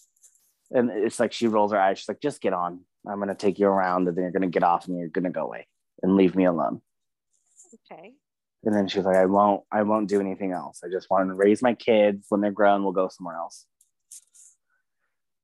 and 0.71 0.89
it's 0.89 1.19
like 1.19 1.33
she 1.33 1.47
rolls 1.47 1.71
her 1.71 1.79
eyes. 1.79 1.99
She's 1.99 2.07
like, 2.09 2.21
just 2.21 2.41
get 2.41 2.53
on. 2.53 2.81
I'm 3.07 3.19
gonna 3.19 3.35
take 3.35 3.59
you 3.59 3.67
around, 3.67 4.07
and 4.07 4.17
then 4.17 4.23
you're 4.23 4.31
gonna 4.31 4.47
get 4.47 4.63
off, 4.63 4.87
and 4.87 4.97
you're 4.97 5.09
gonna 5.09 5.29
go 5.29 5.43
away 5.43 5.67
and 6.01 6.15
leave 6.15 6.35
me 6.35 6.45
alone. 6.45 6.81
Okay. 7.91 8.13
And 8.65 8.73
then 8.73 8.87
she's 8.87 9.03
like, 9.03 9.17
I 9.17 9.25
won't, 9.25 9.63
I 9.71 9.83
won't 9.83 10.07
do 10.07 10.21
anything 10.21 10.53
else. 10.53 10.81
I 10.85 10.87
just 10.89 11.09
want 11.09 11.27
to 11.27 11.33
raise 11.33 11.61
my 11.61 11.73
kids. 11.73 12.27
When 12.29 12.39
they're 12.39 12.51
grown, 12.51 12.83
we'll 12.83 12.93
go 12.93 13.09
somewhere 13.09 13.35
else. 13.35 13.65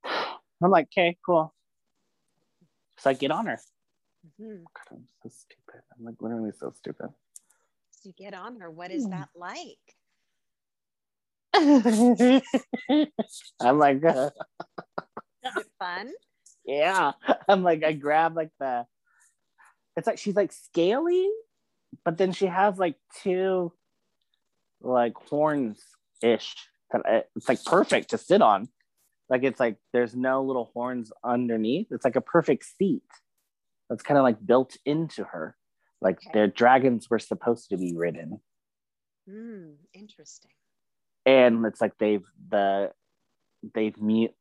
I'm 0.06 0.72
like, 0.72 0.86
okay, 0.86 1.18
cool. 1.26 1.54
So 3.00 3.10
I 3.10 3.14
get 3.14 3.32
on 3.32 3.48
her. 3.48 3.60
Mhm. 4.40 4.64
God, 4.64 4.86
I'm 4.92 5.08
so 5.24 5.30
stupid. 5.30 5.82
I'm 5.98 6.06
like 6.06 6.16
literally 6.22 6.52
so 6.58 6.72
stupid. 6.72 7.10
So 7.92 8.10
you 8.10 8.14
get 8.14 8.34
on 8.34 8.60
her. 8.60 8.72
What 8.72 8.92
is 8.92 9.08
that 9.10 9.30
like? 9.36 9.98
I'm 13.62 13.80
like, 13.80 14.04
uh, 14.06 14.30
fun? 15.80 16.12
yeah. 16.66 17.14
I'm 17.48 17.64
like, 17.64 17.84
I 17.84 17.94
grab 17.94 18.36
like 18.36 18.52
the, 18.60 18.86
it's 19.96 20.08
like 20.08 20.18
she's 20.18 20.36
like 20.36 20.52
scaly, 20.52 21.30
but 22.06 22.18
then 22.18 22.32
she 22.32 22.46
has 22.46 22.78
like 22.78 22.96
two 23.22 23.74
like 24.82 25.14
horns 25.30 25.82
ish. 26.22 26.56
It's 26.94 27.50
like 27.50 27.64
perfect 27.66 28.12
to 28.12 28.18
sit 28.18 28.42
on. 28.42 28.70
Like 29.30 29.44
it's 29.44 29.60
like 29.60 29.78
there's 29.94 30.16
no 30.16 30.44
little 30.44 30.72
horns 30.74 31.12
underneath. 31.24 31.88
It's 31.92 32.06
like 32.06 32.16
a 32.16 32.22
perfect 32.22 32.66
seat. 32.66 33.04
That's 33.90 34.04
kind 34.04 34.18
of 34.18 34.24
like 34.24 34.44
built 34.46 34.76
into 34.86 35.24
her. 35.24 35.56
Like 36.02 36.18
Okay. 36.18 36.32
their 36.34 36.48
dragons 36.48 37.10
were 37.10 37.20
supposed 37.20 37.70
to 37.70 37.78
be 37.78 37.94
ridden. 37.96 38.40
Hmm. 39.30 39.72
Interesting. 39.94 40.52
And 41.30 41.66
it's 41.66 41.82
like 41.82 41.98
they've 42.00 42.26
the 42.50 42.92
they've 43.74 44.00
mute 44.02 44.34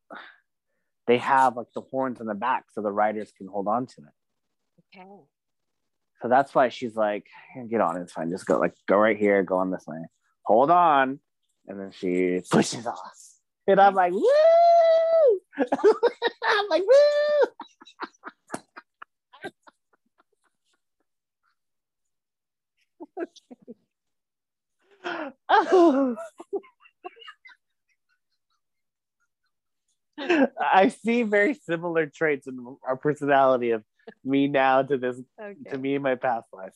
they 1.07 1.17
have 1.17 1.55
like 1.55 1.71
the 1.75 1.81
horns 1.81 2.19
in 2.19 2.27
the 2.27 2.33
back 2.33 2.65
so 2.71 2.81
the 2.81 2.91
riders 2.91 3.31
can 3.37 3.47
hold 3.47 3.67
on 3.67 3.85
to 3.85 4.01
it 4.01 4.97
Okay. 4.97 5.07
so 6.21 6.27
that's 6.27 6.55
why 6.55 6.69
she's 6.69 6.95
like 6.95 7.27
get 7.69 7.81
on 7.81 7.97
it's 7.97 8.13
fine 8.13 8.29
just 8.29 8.45
go 8.45 8.57
like 8.59 8.73
go 8.87 8.97
right 8.97 9.17
here 9.17 9.43
go 9.43 9.57
on 9.57 9.69
this 9.71 9.85
way 9.87 9.99
hold 10.43 10.71
on 10.71 11.19
and 11.67 11.79
then 11.79 11.91
she 11.91 12.41
pushes 12.49 12.87
off 12.87 12.99
and 13.67 13.79
i'm 13.79 13.93
like 13.93 14.13
woo 14.13 15.39
i'm 15.59 16.67
like 16.69 16.83
woo 16.83 17.49
okay. 23.21 23.67
oh. 25.49 26.15
I 30.59 30.89
see 30.89 31.23
very 31.23 31.53
similar 31.53 32.05
traits 32.05 32.47
in 32.47 32.77
our 32.83 32.97
personality 32.97 33.71
of 33.71 33.83
me 34.23 34.47
now 34.47 34.81
to 34.81 34.97
this 34.97 35.19
Okay. 35.41 35.69
to 35.71 35.77
me 35.77 35.95
in 35.95 36.01
my 36.01 36.15
past 36.15 36.47
life. 36.53 36.73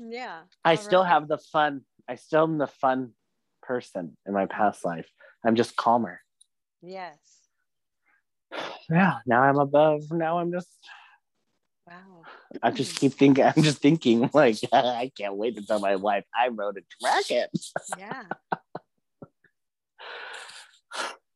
Yeah. 0.00 0.42
I 0.64 0.76
still 0.76 1.02
right. 1.02 1.08
have 1.08 1.28
the 1.28 1.38
fun. 1.38 1.82
I 2.08 2.16
still 2.16 2.44
am 2.44 2.58
the 2.58 2.66
fun 2.66 3.12
person 3.62 4.16
in 4.26 4.32
my 4.32 4.46
past 4.46 4.84
life. 4.84 5.08
I'm 5.44 5.56
just 5.56 5.76
calmer. 5.76 6.20
Yes. 6.82 7.18
Yeah. 8.90 9.18
Now 9.24 9.42
I'm 9.42 9.58
above. 9.58 10.10
Now 10.10 10.38
I'm 10.40 10.50
just. 10.50 10.68
Wow. 11.86 12.22
I 12.60 12.72
just 12.72 12.96
keep 12.96 13.12
thinking. 13.12 13.44
I'm 13.56 13.62
just 13.62 13.78
thinking 13.78 14.28
like 14.34 14.58
I 14.72 15.12
can't 15.16 15.36
wait 15.36 15.56
to 15.56 15.64
tell 15.64 15.78
my 15.78 15.94
wife 15.94 16.24
I 16.34 16.48
rode 16.48 16.78
a 16.78 16.82
dragon. 17.00 17.46
Yeah. 17.96 18.24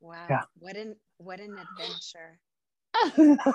Wow. 0.01 0.27
Yeah. 0.29 0.43
What 0.59 0.77
an 0.77 0.97
what 1.25 1.41
an 1.41 1.57
adventure. 1.59 2.39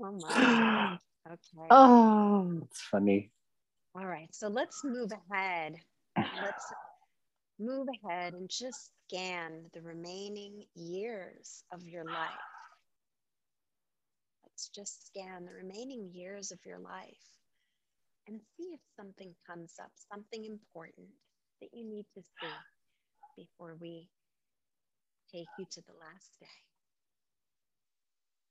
Oh 0.00 0.12
my. 0.12 0.98
Okay. 1.26 1.68
oh, 1.70 2.60
it's 2.62 2.80
funny. 2.82 3.30
All 3.96 4.06
right. 4.06 4.28
So 4.32 4.48
let's 4.48 4.84
move 4.84 5.10
ahead. 5.30 5.74
Let's 6.16 6.64
move 7.58 7.88
ahead 8.04 8.34
and 8.34 8.48
just 8.48 8.90
scan 9.08 9.64
the 9.74 9.82
remaining 9.82 10.64
years 10.74 11.64
of 11.72 11.82
your 11.86 12.04
life. 12.04 12.30
Let's 14.44 14.68
just 14.68 15.06
scan 15.06 15.46
the 15.46 15.52
remaining 15.52 16.10
years 16.12 16.52
of 16.52 16.58
your 16.64 16.78
life 16.78 17.24
and 18.28 18.40
see 18.56 18.68
if 18.74 18.80
something 18.96 19.34
comes 19.48 19.74
up, 19.82 19.90
something 20.12 20.44
important 20.44 21.08
that 21.60 21.70
you 21.72 21.84
need 21.84 22.06
to 22.14 22.22
see 22.40 22.77
before 23.38 23.76
we 23.80 24.08
take 25.30 25.46
you 25.58 25.66
to 25.70 25.80
the 25.82 25.92
last 26.00 26.30
day. 26.40 26.46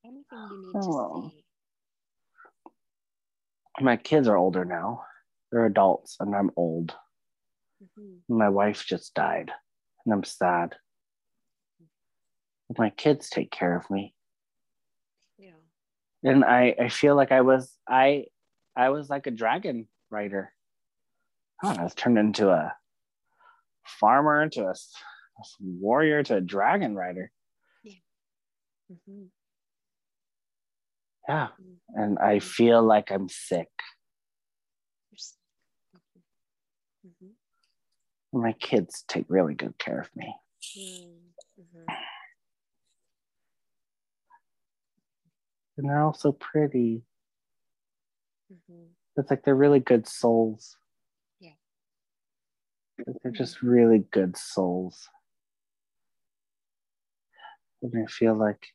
Anything 0.05 0.47
you 0.51 0.67
need 0.67 0.75
Oh. 0.75 1.21
to 1.23 1.29
see. 1.29 1.43
My 3.81 3.97
kids 3.97 4.27
are 4.29 4.37
older 4.37 4.63
now. 4.63 5.03
They're 5.51 5.65
adults, 5.65 6.15
and 6.19 6.33
I'm 6.35 6.51
old. 6.55 6.95
Mhm. 7.83 8.21
My 8.29 8.49
wife 8.49 8.85
just 8.85 9.13
died, 9.13 9.51
and 10.05 10.13
I'm 10.13 10.23
sad. 10.23 10.77
My 12.77 12.89
kids 12.89 13.29
take 13.29 13.51
care 13.51 13.75
of 13.75 13.89
me. 13.89 14.13
Yeah. 15.37 15.53
and 16.23 16.43
I, 16.43 16.75
I 16.79 16.89
feel 16.89 17.15
like 17.15 17.31
I 17.31 17.41
was 17.41 17.77
I 17.87 18.25
I 18.75 18.89
was 18.89 19.09
like 19.09 19.27
a 19.27 19.31
dragon 19.31 19.87
rider. 20.09 20.53
I 21.61 21.67
don't 21.67 21.75
know, 21.75 21.81
I 21.81 21.83
was 21.83 21.95
turned 21.95 22.17
into 22.17 22.49
a 22.49 22.75
farmer, 23.87 24.41
into 24.41 24.65
a 24.67 24.73
warrior, 25.59 26.23
to 26.23 26.37
a 26.37 26.41
dragon 26.41 26.95
rider. 26.95 27.31
Mhm. 28.91 29.31
Yeah, 31.27 31.49
Mhm. 31.59 31.79
and 31.89 32.19
I 32.19 32.39
feel 32.39 32.81
like 32.83 33.11
I'm 33.11 33.27
sick. 33.27 33.69
You're 35.11 35.17
s- 35.17 35.37
okay. 35.95 36.23
Mhm. 37.05 37.35
My 38.31 38.53
kids 38.53 39.03
take 39.07 39.25
really 39.29 39.55
good 39.55 39.77
care 39.77 39.99
of 39.99 40.15
me. 40.15 40.35
Mm, 40.77 41.33
mhm. 41.59 41.85
And 45.77 45.89
they're 45.89 46.01
all 46.03 46.13
so 46.13 46.31
pretty. 46.31 47.03
Mhm. 48.51 48.95
It's 49.17 49.29
like 49.29 49.43
they're 49.43 49.55
really 49.55 49.79
good 49.79 50.07
souls. 50.07 50.77
They're 53.05 53.31
just 53.31 53.61
really 53.61 53.99
good 54.11 54.37
souls. 54.37 55.07
And 57.81 57.93
I 58.03 58.11
feel 58.11 58.33
like 58.33 58.65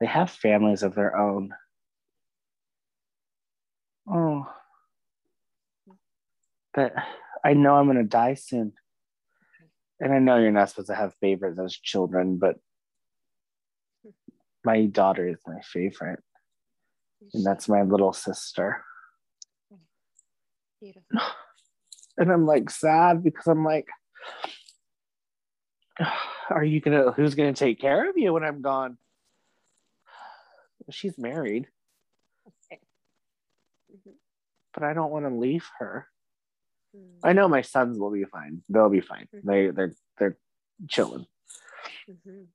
they 0.00 0.06
have 0.06 0.30
families 0.30 0.82
of 0.82 0.94
their 0.94 1.16
own. 1.16 1.54
Oh. 4.08 4.46
But 6.74 6.92
I 7.44 7.54
know 7.54 7.74
I'm 7.76 7.86
going 7.86 7.96
to 7.96 8.04
die 8.04 8.34
soon. 8.34 8.72
And 10.00 10.12
I 10.12 10.18
know 10.18 10.38
you're 10.38 10.50
not 10.50 10.68
supposed 10.68 10.88
to 10.88 10.94
have 10.94 11.14
favorites 11.20 11.58
as 11.58 11.72
children, 11.72 12.36
but 12.36 12.56
my 14.64 14.86
daughter 14.86 15.28
is 15.28 15.38
my 15.46 15.60
favorite. 15.62 16.20
And 17.32 17.44
that's 17.46 17.68
my 17.68 17.82
little 17.82 18.12
sister. 18.12 18.84
beautiful. 20.80 21.04
and 22.18 22.30
I'm 22.32 22.46
like 22.46 22.70
sad 22.70 23.22
because 23.22 23.46
I'm 23.46 23.64
like, 23.64 23.88
are 26.50 26.64
you 26.64 26.80
gonna? 26.80 27.12
Who's 27.12 27.34
gonna 27.34 27.52
take 27.52 27.80
care 27.80 28.08
of 28.08 28.16
you 28.16 28.32
when 28.32 28.44
I'm 28.44 28.62
gone? 28.62 28.98
She's 30.90 31.16
married, 31.16 31.68
Okay. 32.46 32.80
Mhm. 33.92 34.14
but 34.74 34.82
I 34.82 34.92
don't 34.92 35.10
want 35.10 35.24
to 35.26 35.34
leave 35.34 35.66
her. 35.78 36.08
Mm, 36.94 37.20
I 37.24 37.32
know 37.32 37.48
my 37.48 37.62
sons 37.62 37.98
will 37.98 38.10
be 38.10 38.24
fine. 38.24 38.62
They'll 38.68 38.90
be 38.90 39.00
fine. 39.00 39.28
Mhm. 39.34 39.42
They 39.44 39.70
they're 39.70 39.92
they're 40.18 40.38
chilling. 40.88 41.26
mhm. 42.08 42.46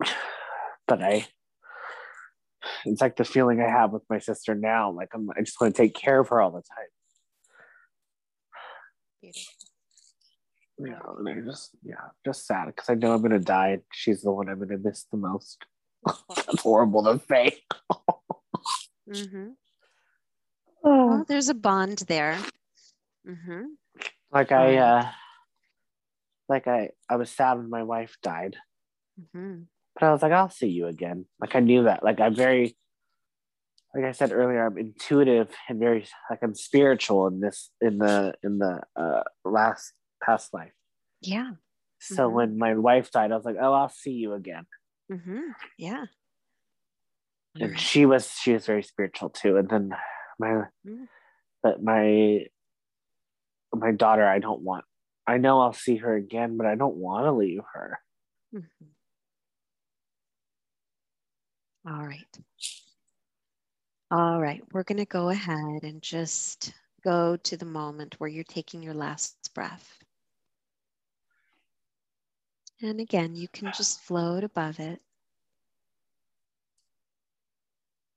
But 0.86 1.02
I 1.02 1.26
it's 2.84 3.00
like 3.00 3.16
the 3.16 3.24
feeling 3.24 3.60
I 3.60 3.68
have 3.68 3.92
with 3.92 4.02
my 4.10 4.18
sister 4.18 4.54
now. 4.54 4.90
Like 4.92 5.08
I'm 5.14 5.28
I 5.36 5.40
just 5.40 5.60
want 5.60 5.74
to 5.74 5.82
take 5.82 5.94
care 5.94 6.20
of 6.20 6.28
her 6.28 6.40
all 6.40 6.50
the 6.50 6.62
time. 6.62 6.86
Beautiful. 9.22 9.54
Know, 10.78 11.16
and 11.18 11.28
I 11.28 11.40
just 11.48 11.70
yeah, 11.84 11.94
just 12.24 12.46
sad 12.46 12.66
because 12.66 12.90
I 12.90 12.94
know 12.94 13.14
I'm 13.14 13.22
gonna 13.22 13.38
die 13.38 13.68
and 13.68 13.82
she's 13.92 14.22
the 14.22 14.32
one 14.32 14.48
I'm 14.48 14.58
gonna 14.58 14.78
miss 14.78 15.04
the 15.12 15.16
most. 15.16 15.64
That's 16.34 16.60
horrible 16.62 17.04
to 17.04 17.24
say. 17.28 17.62
Mhm. 19.08 19.52
Oh. 20.84 21.06
Well, 21.06 21.24
there's 21.28 21.48
a 21.48 21.54
bond 21.54 21.98
there. 22.08 22.38
hmm 23.24 23.66
Like 24.32 24.50
I 24.50 24.76
uh 24.76 25.08
like 26.48 26.66
I 26.66 26.90
I 27.08 27.16
was 27.16 27.30
sad 27.30 27.58
when 27.58 27.70
my 27.70 27.84
wife 27.84 28.16
died. 28.22 28.56
hmm 29.32 29.62
but 29.94 30.06
I 30.06 30.12
was 30.12 30.22
like, 30.22 30.32
I'll 30.32 30.48
see 30.48 30.68
you 30.68 30.86
again. 30.86 31.26
Like 31.38 31.54
I 31.54 31.60
knew 31.60 31.84
that. 31.84 32.02
Like 32.02 32.18
I'm 32.18 32.34
very, 32.34 32.74
like 33.94 34.04
I 34.04 34.12
said 34.12 34.32
earlier, 34.32 34.66
I'm 34.66 34.78
intuitive 34.78 35.54
and 35.68 35.78
very 35.78 36.06
like 36.30 36.40
I'm 36.42 36.54
spiritual 36.54 37.26
in 37.26 37.40
this 37.40 37.70
in 37.80 37.98
the 37.98 38.34
in 38.42 38.58
the 38.58 38.80
uh, 38.96 39.22
last 39.44 39.92
past 40.22 40.54
life. 40.54 40.72
Yeah. 41.20 41.52
So 42.00 42.28
Mhm. 42.28 42.34
when 42.34 42.58
my 42.58 42.74
wife 42.74 43.10
died, 43.10 43.32
I 43.32 43.36
was 43.36 43.44
like, 43.44 43.56
oh, 43.60 43.72
I'll 43.72 43.88
see 43.88 44.12
you 44.12 44.34
again. 44.34 44.66
hmm 45.10 45.50
Yeah. 45.78 46.06
And 47.60 47.78
she 47.78 48.06
was 48.06 48.30
she 48.30 48.52
was 48.54 48.66
very 48.66 48.82
spiritual 48.82 49.30
too. 49.30 49.56
And 49.56 49.68
then 49.68 49.90
my 50.38 50.64
Mm. 50.86 51.08
but 51.62 51.82
my 51.82 52.46
my 53.74 53.92
daughter, 53.92 54.26
I 54.26 54.38
don't 54.38 54.62
want. 54.62 54.84
I 55.26 55.38
know 55.38 55.60
I'll 55.60 55.72
see 55.72 55.96
her 55.96 56.14
again, 56.16 56.56
but 56.56 56.66
I 56.66 56.74
don't 56.74 56.96
want 56.96 57.26
to 57.26 57.32
leave 57.32 57.62
her. 57.74 57.98
Mhm. 58.52 58.94
All 61.86 62.06
right. 62.06 62.38
All 64.12 64.38
right. 64.42 64.62
We're 64.74 64.82
going 64.82 64.98
to 64.98 65.06
go 65.06 65.30
ahead 65.30 65.84
and 65.84 66.02
just 66.02 66.74
go 67.02 67.34
to 67.34 67.56
the 67.56 67.64
moment 67.64 68.14
where 68.18 68.28
you're 68.28 68.44
taking 68.44 68.82
your 68.82 68.92
last 68.92 69.34
breath. 69.54 69.96
And 72.82 73.00
again, 73.00 73.34
you 73.34 73.48
can 73.48 73.72
just 73.72 74.02
float 74.02 74.44
above 74.44 74.80
it. 74.80 75.00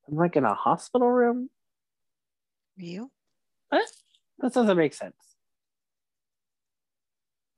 I'm 0.10 0.18
like 0.18 0.36
in 0.36 0.44
a 0.44 0.54
hospital 0.54 1.10
room. 1.10 1.50
Are 2.78 2.84
you? 2.84 3.10
What? 3.70 3.90
This 4.40 4.52
doesn't 4.52 4.76
make 4.76 4.94
sense. 4.94 5.16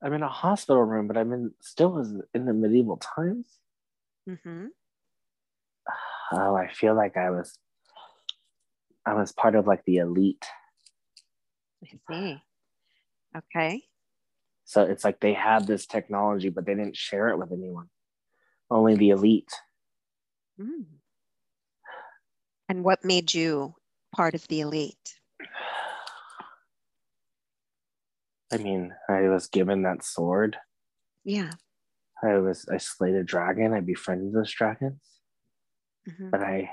I'm 0.00 0.12
in 0.12 0.22
a 0.22 0.28
hospital 0.28 0.84
room, 0.84 1.08
but 1.08 1.16
I'm 1.16 1.32
in 1.32 1.54
still 1.60 2.22
in 2.32 2.44
the 2.44 2.52
medieval 2.52 2.98
times. 2.98 3.58
Mm-hmm. 4.30 4.66
Oh, 6.30 6.54
I 6.54 6.68
feel 6.68 6.94
like 6.94 7.16
I 7.16 7.30
was 7.30 7.58
I 9.08 9.14
was 9.14 9.32
part 9.32 9.54
of 9.54 9.66
like 9.66 9.84
the 9.86 9.96
elite. 9.98 10.44
I 11.82 11.98
see. 12.10 12.42
Okay. 13.36 13.82
So 14.64 14.82
it's 14.82 15.02
like 15.02 15.20
they 15.20 15.32
had 15.32 15.66
this 15.66 15.86
technology, 15.86 16.50
but 16.50 16.66
they 16.66 16.74
didn't 16.74 16.96
share 16.96 17.28
it 17.28 17.38
with 17.38 17.50
anyone. 17.50 17.88
Only 18.70 18.96
the 18.96 19.10
elite. 19.10 19.50
Mm. 20.60 20.84
And 22.68 22.84
what 22.84 23.02
made 23.02 23.32
you 23.32 23.76
part 24.14 24.34
of 24.34 24.46
the 24.48 24.60
elite? 24.60 25.14
I 28.52 28.58
mean, 28.58 28.92
I 29.08 29.22
was 29.28 29.46
given 29.46 29.82
that 29.82 30.04
sword. 30.04 30.58
Yeah. 31.24 31.52
I 32.22 32.36
was 32.36 32.66
I 32.70 32.76
slayed 32.76 33.14
a 33.14 33.24
dragon. 33.24 33.72
I 33.72 33.80
befriended 33.80 34.34
those 34.34 34.52
dragons. 34.52 35.00
Mhm. 36.06 36.30
But 36.30 36.42
I 36.42 36.70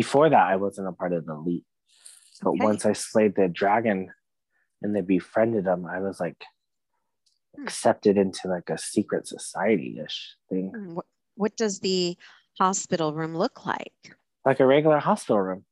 before 0.00 0.28
that 0.28 0.46
I 0.52 0.56
wasn't 0.56 0.88
a 0.88 0.92
part 0.92 1.14
of 1.14 1.24
the 1.24 1.32
elite. 1.34 1.64
But 2.42 2.50
Okay. 2.50 2.64
once 2.70 2.84
I 2.84 2.92
slayed 2.92 3.34
the 3.34 3.48
dragon 3.48 4.12
and 4.82 4.94
they 4.94 5.00
befriended 5.00 5.64
them, 5.64 5.86
I 5.86 6.00
was 6.00 6.20
like 6.20 6.40
Hmm. 7.56 7.62
accepted 7.64 8.18
into 8.18 8.42
like 8.48 8.68
a 8.68 8.76
secret 8.76 9.26
society-ish 9.26 10.18
thing. 10.50 10.66
Mm, 10.76 10.92
What, 10.96 11.06
what 11.42 11.56
does 11.56 11.80
the 11.80 12.18
hospital 12.58 13.14
room 13.14 13.34
look 13.42 13.64
like? 13.64 13.94
Like 14.44 14.60
a 14.60 14.66
regular 14.66 14.98
hospital 14.98 15.40
room. 15.40 15.64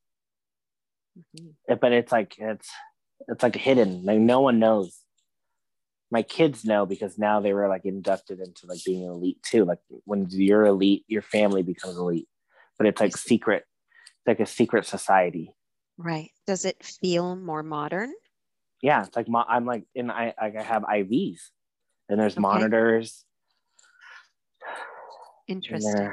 Mhm. 1.19 1.55
It- 1.69 1.81
but 1.83 1.93
it's 1.93 2.11
like 2.11 2.33
it's 2.39 2.71
it's 3.29 3.43
like 3.43 3.57
hidden. 3.57 3.91
Like 4.09 4.21
no 4.21 4.41
one 4.41 4.59
knows. 4.59 4.91
My 6.11 6.23
kids 6.23 6.65
know 6.65 6.87
because 6.87 7.19
now 7.19 7.41
they 7.41 7.53
were 7.53 7.69
like 7.69 7.85
inducted 7.85 8.39
into 8.41 8.67
like 8.67 8.81
being 8.87 9.03
an 9.05 9.11
elite 9.19 9.43
too. 9.51 9.65
Like 9.71 9.81
when 10.11 10.27
you're 10.31 10.65
elite, 10.65 11.05
your 11.09 11.23
family 11.37 11.63
becomes 11.63 11.97
elite. 11.99 12.29
But 12.79 12.87
it's 12.89 13.01
like 13.01 13.17
secret, 13.17 13.65
like 14.27 14.41
a 14.41 14.47
secret 14.47 14.87
society. 14.87 15.55
Right. 15.97 16.31
Does 16.47 16.65
it 16.65 16.83
feel 16.85 17.37
more 17.37 17.63
modern? 17.63 18.13
Yeah, 18.83 19.05
it's 19.05 19.17
like 19.17 19.29
mo- 19.29 19.45
I'm 19.49 19.65
like 19.65 19.85
in 19.95 20.11
I 20.11 20.35
like 20.41 20.57
I 20.57 20.63
have 20.63 20.83
IVs, 20.83 21.41
and 22.09 22.19
there's 22.21 22.35
Okay. 22.35 22.41
monitors. 22.43 23.25
Interesting. 25.47 26.11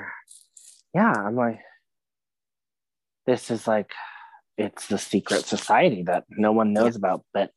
yeah, 0.93 1.11
I'm 1.13 1.35
like, 1.35 1.59
this 3.25 3.49
is 3.49 3.65
like, 3.67 3.91
it's 4.57 4.87
the 4.87 4.97
secret 4.97 5.45
society 5.45 6.03
that 6.03 6.25
no 6.29 6.51
one 6.51 6.73
knows 6.73 6.95
about, 6.97 7.23
but 7.33 7.51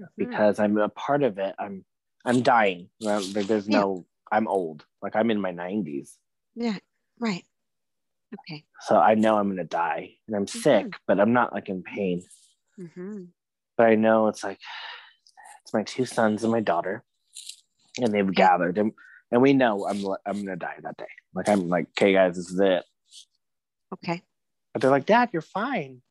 Mhm. 0.00 0.06
because 0.16 0.58
I'm 0.58 0.78
a 0.78 0.88
part 0.88 1.22
of 1.22 1.38
it, 1.38 1.54
I'm 1.58 1.84
I'm 2.24 2.42
dying. 2.42 2.90
There- 3.00 3.20
There's 3.20 3.68
Yeah. 3.68 3.80
no, 3.80 4.06
I'm 4.32 4.48
old. 4.48 4.84
Like 5.00 5.14
I'm 5.14 5.30
in 5.30 5.40
my 5.40 5.52
90s, 5.52 6.18
Yeah. 6.56 6.78
Right. 7.20 7.44
Okay. 8.40 8.64
so 8.82 8.98
I 8.98 9.14
know 9.14 9.38
I'm 9.38 9.48
gonna 9.48 9.64
die, 9.64 10.14
and 10.26 10.36
I'm 10.36 10.46
sick, 10.46 10.86
but 11.06 11.20
I'm 11.20 11.32
not 11.32 11.52
like 11.52 11.68
in 11.68 11.82
pain. 11.82 12.22
hmm 12.76 13.24
But 13.76 13.86
I 13.88 13.94
know 13.94 14.28
it's 14.28 14.44
like, 14.44 14.58
it's 15.62 15.74
my 15.74 15.82
two 15.82 16.04
sons 16.04 16.42
and 16.42 16.52
my 16.52 16.60
daughter, 16.60 17.04
and 17.98 18.12
they've 18.12 18.32
gathered, 18.34 18.78
and 18.78 18.92
and 19.30 19.42
we 19.42 19.52
know 19.52 19.86
I'm 19.86 20.04
I'm 20.26 20.44
gonna 20.44 20.56
die 20.56 20.76
that 20.82 20.96
day. 20.96 21.06
Like 21.34 21.48
I'm 21.48 21.68
like, 21.68 21.86
okay, 21.90 22.12
guys, 22.12 22.36
this 22.36 22.50
is 22.50 22.60
it. 22.60 22.84
Okay. 23.94 24.22
But 24.72 24.82
they're 24.82 24.90
like, 24.90 25.06
Dad, 25.06 25.30
you're 25.32 25.42
fine. 25.42 26.02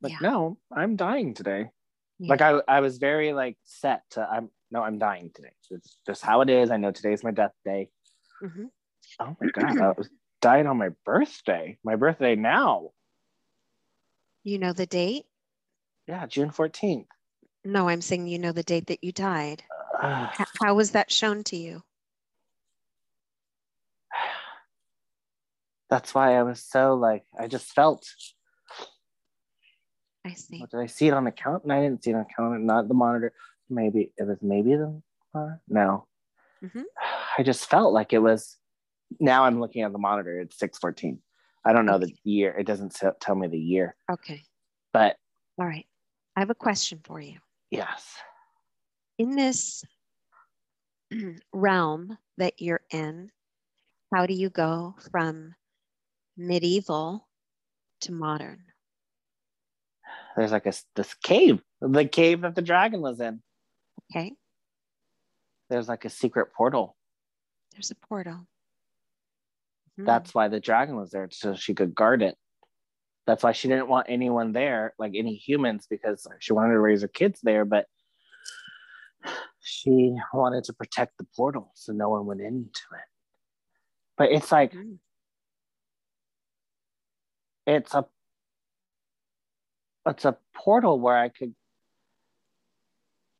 Like, 0.00 0.12
Yeah. 0.12 0.18
no, 0.22 0.58
I'm 0.72 0.96
dying 0.96 1.34
today. 1.34 1.70
Yeah. 2.18 2.30
Like 2.30 2.40
I, 2.40 2.60
I 2.66 2.80
was 2.80 2.98
very 2.98 3.32
like 3.32 3.56
set 3.64 4.02
to 4.10 4.26
I'm 4.28 4.50
no, 4.70 4.82
I'm 4.82 4.98
dying 4.98 5.30
today. 5.34 5.52
It's 5.70 5.98
just 6.06 6.22
how 6.22 6.40
it 6.42 6.50
is. 6.50 6.70
I 6.70 6.76
know 6.76 6.90
today's 6.90 7.24
my 7.24 7.30
death 7.30 7.52
day. 7.64 7.90
hmm 8.40 8.66
Oh 9.20 9.36
my 9.40 9.48
god, 9.52 9.78
I 9.80 9.92
was 9.96 10.08
dying 10.40 10.66
on 10.66 10.76
my 10.76 10.90
birthday. 11.04 11.78
My 11.84 11.96
birthday 11.96 12.34
now. 12.36 12.90
You 14.44 14.58
know 14.58 14.72
the 14.72 14.86
date? 14.86 15.26
Yeah, 16.06 16.26
June 16.26 16.50
14th. 16.50 17.06
No, 17.64 17.88
I'm 17.88 18.00
saying 18.00 18.28
you 18.28 18.38
know 18.38 18.52
the 18.52 18.62
date 18.62 18.86
that 18.88 19.02
you 19.04 19.12
died. 19.12 19.62
Uh, 20.00 20.28
how 20.60 20.74
was 20.74 20.92
that 20.92 21.10
shown 21.10 21.42
to 21.42 21.56
you? 21.56 21.82
that's 25.90 26.14
why 26.14 26.36
I 26.36 26.44
was 26.44 26.62
so 26.62 26.94
like 26.94 27.24
I 27.36 27.48
just 27.48 27.72
felt 27.74 28.08
I 30.24 30.34
see. 30.34 30.64
Did 30.70 30.78
I 30.78 30.86
see 30.86 31.08
it 31.08 31.14
on 31.14 31.24
the 31.24 31.32
count? 31.32 31.66
No, 31.66 31.74
I 31.74 31.82
didn't 31.82 32.04
see 32.04 32.10
it 32.10 32.14
on 32.14 32.20
the 32.28 32.34
count, 32.36 32.62
not 32.62 32.86
the 32.86 32.94
monitor. 32.94 33.32
Maybe 33.68 34.12
it 34.16 34.22
was 34.24 34.38
maybe 34.40 34.76
the 34.76 35.02
monitor. 35.34 35.60
No. 35.68 36.06
Mhm. 36.62 36.84
I 37.38 37.42
just 37.42 37.68
felt 37.68 37.92
like 37.92 38.12
it 38.12 38.18
was. 38.20 38.56
Now 39.20 39.44
I'm 39.44 39.60
looking 39.60 39.82
at 39.82 39.92
the 39.92 39.98
monitor. 39.98 40.40
It's 40.40 40.58
six 40.58 40.78
fourteen. 40.78 41.20
I 41.64 41.72
don't 41.72 41.86
know 41.86 41.98
the 41.98 42.12
year. 42.24 42.52
It 42.56 42.66
doesn't 42.66 42.96
tell 43.20 43.34
me 43.34 43.48
the 43.48 43.58
year, 43.58 43.96
Okay. 44.10 44.42
but 44.92 45.16
All 45.58 45.66
right. 45.66 45.86
I 46.36 46.40
have 46.40 46.50
a 46.50 46.54
question 46.54 47.00
for 47.04 47.20
you. 47.20 47.38
yes. 47.70 48.14
In 49.18 49.30
this 49.34 49.82
realm 51.52 52.16
that 52.36 52.54
you're 52.58 52.82
in, 52.92 53.30
how 54.14 54.26
do 54.26 54.34
you 54.34 54.48
go 54.50 54.94
from 55.10 55.54
medieval 56.36 57.26
to 58.02 58.12
modern? 58.12 58.62
There's 60.36 60.52
like 60.52 60.66
a 60.66 60.72
this 60.94 61.14
cave, 61.14 61.60
the 61.80 62.04
cave 62.06 62.42
that 62.42 62.54
the 62.54 62.62
dragon 62.62 63.00
was 63.00 63.20
in. 63.20 63.42
Okay. 64.12 64.32
There's 65.68 65.88
like 65.88 66.04
a 66.04 66.10
secret 66.10 66.52
portal. 66.54 66.96
There's 67.72 67.90
a 67.90 67.96
portal. 67.96 68.46
Mhm. 69.98 70.04
That's 70.06 70.34
why 70.34 70.48
the 70.48 70.60
dragon 70.60 70.96
was 70.96 71.10
there, 71.10 71.28
so 71.32 71.54
she 71.54 71.74
could 71.74 71.94
guard 71.94 72.22
it. 72.22 72.36
that's 73.26 73.42
why 73.42 73.52
she 73.52 73.68
didn't 73.68 73.88
want 73.88 74.06
anyone 74.08 74.52
there, 74.52 74.94
like 74.98 75.12
any 75.14 75.34
humans, 75.34 75.86
because 75.90 76.26
she 76.40 76.54
wanted 76.54 76.72
to 76.72 76.80
raise 76.80 77.02
her 77.02 77.08
kids 77.08 77.40
there, 77.42 77.66
but 77.66 77.84
she 79.60 80.16
wanted 80.32 80.64
to 80.64 80.72
protect 80.72 81.18
the 81.18 81.26
portal 81.36 81.70
so 81.74 81.92
no 81.92 82.08
one 82.08 82.24
went 82.24 82.40
into 82.40 82.86
it. 82.92 83.08
But 84.16 84.32
it's 84.32 84.50
like 84.50 84.72
Mm. 84.72 84.98
it's 87.66 87.94
a 87.94 88.06
it's 90.06 90.24
a 90.24 90.38
portal 90.54 90.98
where 90.98 91.18
I 91.18 91.28
could 91.28 91.54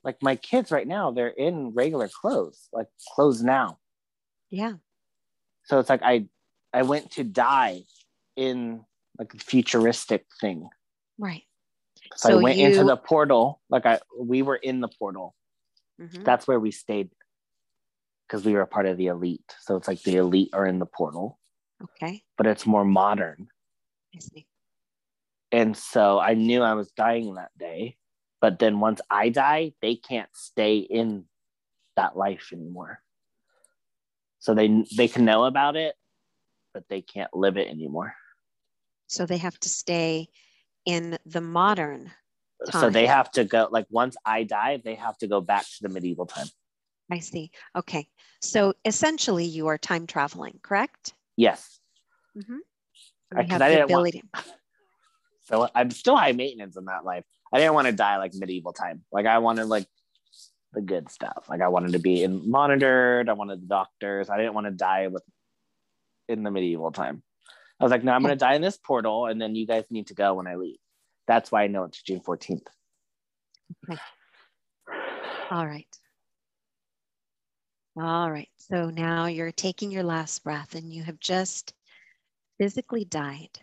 like 0.05 0.23
my 0.23 0.37
kids 0.37 0.71
right 0.71 0.87
now, 0.87 1.11
they're 1.11 1.29
in 1.29 1.71
regular 1.71 2.09
clothes, 2.09 2.69
like 2.73 2.89
clothes 3.15 3.43
now. 3.43 3.79
Yeah. 4.51 4.75
So 5.65 5.79
it's 5.79 5.89
like 5.89 6.03
I 6.03 6.29
I 6.73 6.82
went 6.82 7.12
to 7.12 7.24
die 7.24 7.85
in 8.36 8.85
like 9.19 9.35
a 9.35 9.39
futuristic 9.39 10.27
thing. 10.40 10.69
Right. 11.19 11.43
So, 12.16 12.28
So 12.31 12.39
I 12.39 12.43
went 12.43 12.59
into 12.59 12.85
the 12.85 12.97
portal, 12.97 13.61
like 13.69 13.86
I 13.86 14.01
we 14.19 14.43
were 14.43 14.57
in 14.57 14.81
the 14.81 14.89
portal. 14.89 15.35
Mhm. 16.01 16.24
That's 16.24 16.47
where 16.47 16.61
we 16.61 16.70
stayed 16.70 17.11
because 18.27 18.45
we 18.45 18.53
were 18.53 18.61
a 18.61 18.66
part 18.66 18.86
of 18.86 18.97
the 18.97 19.07
elite. 19.07 19.55
So 19.61 19.77
it's 19.77 19.89
like 19.89 20.03
the 20.03 20.16
elite 20.16 20.51
are 20.53 20.66
in 20.66 20.78
the 20.78 20.86
portal, 20.86 21.39
Okay. 21.82 22.23
but 22.36 22.47
it's 22.47 22.66
more 22.66 22.85
modern. 22.85 23.49
I 24.15 24.19
see. 24.19 24.47
And 25.51 25.77
so 25.77 26.19
I 26.19 26.35
knew 26.35 26.62
I 26.62 26.74
was 26.74 26.90
dying 26.93 27.35
that 27.35 27.57
day. 27.59 27.97
But 28.40 28.59
then 28.59 28.78
once 28.81 29.01
I 29.11 29.31
die, 29.31 29.73
they 29.82 29.97
can't 29.97 30.28
stay 30.35 30.78
in 30.78 31.24
that 31.97 32.16
life 32.16 32.53
anymore. 32.53 33.03
So 34.39 34.55
they 34.55 34.85
they 34.97 35.09
can 35.09 35.24
know 35.24 35.45
about 35.45 35.74
it, 35.74 35.97
but 36.79 36.89
they 36.89 37.03
can't 37.03 37.35
live 37.35 37.57
it 37.57 37.67
anymore. 37.67 38.15
So 39.09 39.27
they 39.27 39.39
have 39.39 39.59
to 39.61 39.69
stay 39.69 40.29
in 40.87 41.19
the 41.27 41.41
modern. 41.41 42.13
So 42.71 42.89
they 42.89 43.07
have 43.07 43.31
to 43.33 43.45
go 43.45 43.69
like 43.71 43.87
once 43.91 44.17
I 44.25 44.45
die, 44.45 44.81
they 44.85 44.95
have 44.95 45.19
to 45.19 45.27
go 45.27 45.41
back 45.41 45.63
to 45.65 45.79
the 45.83 45.89
medieval 45.89 46.27
time. 46.27 46.47
I 47.11 47.19
see. 47.19 47.51
Okay. 47.75 48.09
So 48.41 48.75
essentially, 48.85 49.45
you 49.45 49.67
are 49.67 49.79
time 49.79 50.07
traveling, 50.07 50.61
correct? 50.63 51.15
Yes. 51.37 51.81
Mm-hmm. 52.37 52.59
I- 53.37 53.43
have 53.43 53.61
I 53.63 53.69
the 53.71 53.75
didn't 53.77 53.91
want- 53.91 54.09
ability. 54.15 54.23
So 55.47 55.67
I'm 55.75 55.91
still 55.91 56.15
high 56.15 56.33
maintenance 56.33 56.77
in 56.77 56.85
that 56.85 57.07
life. 57.07 57.25
I 57.55 57.57
didn't 57.59 57.73
want 57.73 57.87
to 57.87 57.93
die 57.95 58.19
like 58.19 58.35
medieval 58.35 58.75
time. 58.75 59.03
Like 59.11 59.25
I 59.25 59.39
wanted 59.39 59.65
like 59.65 59.87
the 60.75 60.83
good 60.83 61.11
stuff. 61.11 61.47
Like 61.49 61.63
I 61.63 61.69
wanted 61.69 61.93
to 61.93 61.99
be 61.99 62.23
in 62.23 62.51
monitored. 62.51 63.31
I 63.31 63.33
wanted 63.33 63.63
the 63.63 63.67
doctors. 63.67 64.29
I 64.29 64.37
didn't 64.37 64.53
want 64.53 64.67
to 64.67 64.73
die 64.73 65.07
with 65.07 65.23
in 66.29 66.43
the 66.43 66.51
medieval 66.51 66.93
time. 66.93 67.23
I 67.81 67.85
was 67.85 67.91
like, 67.91 68.05
no, 68.05 68.13
I'm 68.13 68.23
gonna 68.23 68.37
die 68.37 68.55
in 68.55 68.63
this 68.63 68.77
portal, 68.77 69.27
and 69.27 69.41
then 69.41 69.55
you 69.55 69.67
guys 69.67 69.85
need 69.91 70.09
to 70.09 70.15
go 70.15 70.35
when 70.35 70.47
I 70.47 70.57
leave. 70.57 70.79
That's 71.27 71.53
why 71.53 71.65
I 71.65 71.67
know 71.67 71.85
it's 71.85 72.03
June 72.03 72.21
14th. 72.21 72.67
All 75.51 75.67
right. 75.67 75.99
All 78.01 78.31
right. 78.31 78.49
So 78.59 78.91
now 78.91 79.27
you're 79.27 79.53
taking 79.53 79.91
your 79.91 80.05
last 80.05 80.45
breath 80.45 80.75
and 80.75 80.93
you 80.93 81.03
have 81.03 81.19
just 81.19 81.75
physically 82.59 83.05
died. 83.05 83.59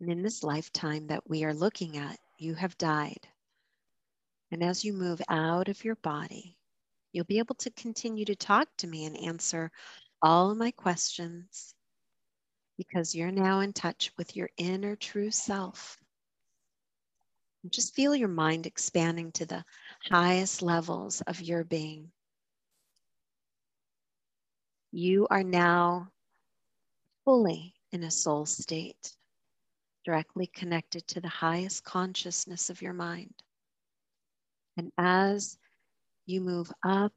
And 0.00 0.10
in 0.10 0.22
this 0.22 0.42
lifetime 0.42 1.06
that 1.08 1.28
we 1.28 1.44
are 1.44 1.54
looking 1.54 1.96
at, 1.96 2.18
you 2.38 2.54
have 2.54 2.76
died. 2.78 3.26
And 4.50 4.62
as 4.62 4.84
you 4.84 4.92
move 4.92 5.22
out 5.28 5.68
of 5.68 5.84
your 5.84 5.96
body, 5.96 6.56
you'll 7.12 7.24
be 7.24 7.38
able 7.38 7.54
to 7.56 7.70
continue 7.70 8.24
to 8.24 8.34
talk 8.34 8.68
to 8.78 8.86
me 8.86 9.04
and 9.04 9.16
answer 9.16 9.70
all 10.22 10.54
my 10.54 10.70
questions 10.70 11.74
because 12.76 13.14
you're 13.14 13.30
now 13.30 13.60
in 13.60 13.72
touch 13.72 14.10
with 14.16 14.36
your 14.36 14.48
inner 14.56 14.96
true 14.96 15.30
self. 15.30 15.98
And 17.62 17.70
just 17.70 17.94
feel 17.94 18.14
your 18.16 18.28
mind 18.28 18.66
expanding 18.66 19.32
to 19.32 19.44
the 19.44 19.64
highest 20.10 20.62
levels 20.62 21.20
of 21.22 21.40
your 21.42 21.62
being. 21.62 22.10
You 24.92 25.26
are 25.30 25.42
now 25.42 26.10
fully 27.24 27.74
in 27.92 28.02
a 28.04 28.10
soul 28.10 28.46
state, 28.46 29.14
directly 30.04 30.46
connected 30.46 31.06
to 31.08 31.20
the 31.20 31.28
highest 31.28 31.84
consciousness 31.84 32.70
of 32.70 32.80
your 32.80 32.94
mind. 32.94 33.34
And 34.76 34.90
as 34.96 35.58
you 36.24 36.40
move 36.40 36.72
up, 36.82 37.12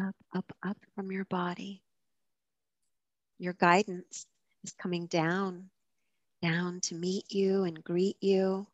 up, 0.00 0.14
up, 0.34 0.52
up 0.64 0.76
from 0.94 1.10
your 1.10 1.24
body, 1.24 1.82
your 3.42 3.54
guidance 3.54 4.24
is 4.62 4.72
coming 4.74 5.06
down, 5.06 5.68
down 6.42 6.78
to 6.80 6.94
meet 6.94 7.24
you 7.28 7.64
and 7.64 7.82
greet 7.82 8.16
you. 8.20 8.68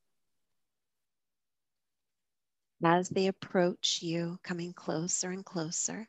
As 2.85 3.09
they 3.09 3.29
approach 3.29 4.01
you, 4.03 4.39
coming 4.43 4.75
closer 4.75 5.31
and 5.31 5.43
closer, 5.43 6.07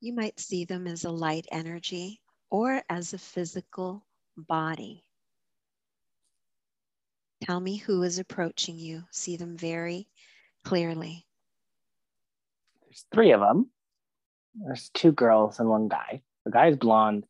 you 0.00 0.14
might 0.14 0.40
see 0.40 0.64
them 0.64 0.86
as 0.86 1.04
a 1.04 1.10
light 1.10 1.46
energy 1.52 2.22
or 2.48 2.82
as 2.88 3.12
a 3.12 3.18
physical 3.18 4.02
body. 4.38 5.04
Tell 7.42 7.60
me 7.60 7.76
who 7.76 8.02
is 8.02 8.18
approaching 8.18 8.78
you. 8.78 9.04
See 9.10 9.36
them 9.36 9.58
very 9.58 10.08
clearly. 10.64 11.26
There's 12.82 13.04
three 13.12 13.32
of 13.32 13.40
them. 13.40 13.68
There's 14.54 14.88
two 14.94 15.12
girls 15.12 15.60
and 15.60 15.68
one 15.68 15.88
guy. 15.88 16.22
The 16.44 16.50
guy's 16.50 16.76
blonde. 16.76 17.24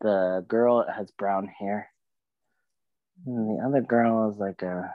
The 0.00 0.44
girl 0.46 0.84
has 0.88 1.10
brown 1.10 1.48
hair. 1.48 1.90
And 3.26 3.58
the 3.58 3.64
other 3.64 3.80
girl 3.80 4.30
is 4.30 4.38
like 4.38 4.62
a 4.62 4.94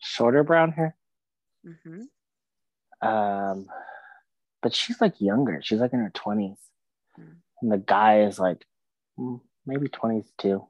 shorter 0.00 0.42
brown 0.42 0.72
hair. 0.72 0.96
hmm 1.64 2.04
Um, 3.06 3.66
but 4.60 4.74
she's 4.74 5.00
like 5.00 5.20
younger. 5.20 5.60
She's 5.62 5.78
like 5.80 5.92
in 5.92 6.00
her 6.00 6.10
20s. 6.10 6.56
Mm. 7.18 7.36
And 7.62 7.72
the 7.72 7.78
guy 7.78 8.22
is 8.22 8.38
like 8.40 8.64
maybe 9.66 9.88
20s 9.88 10.26
too. 10.36 10.66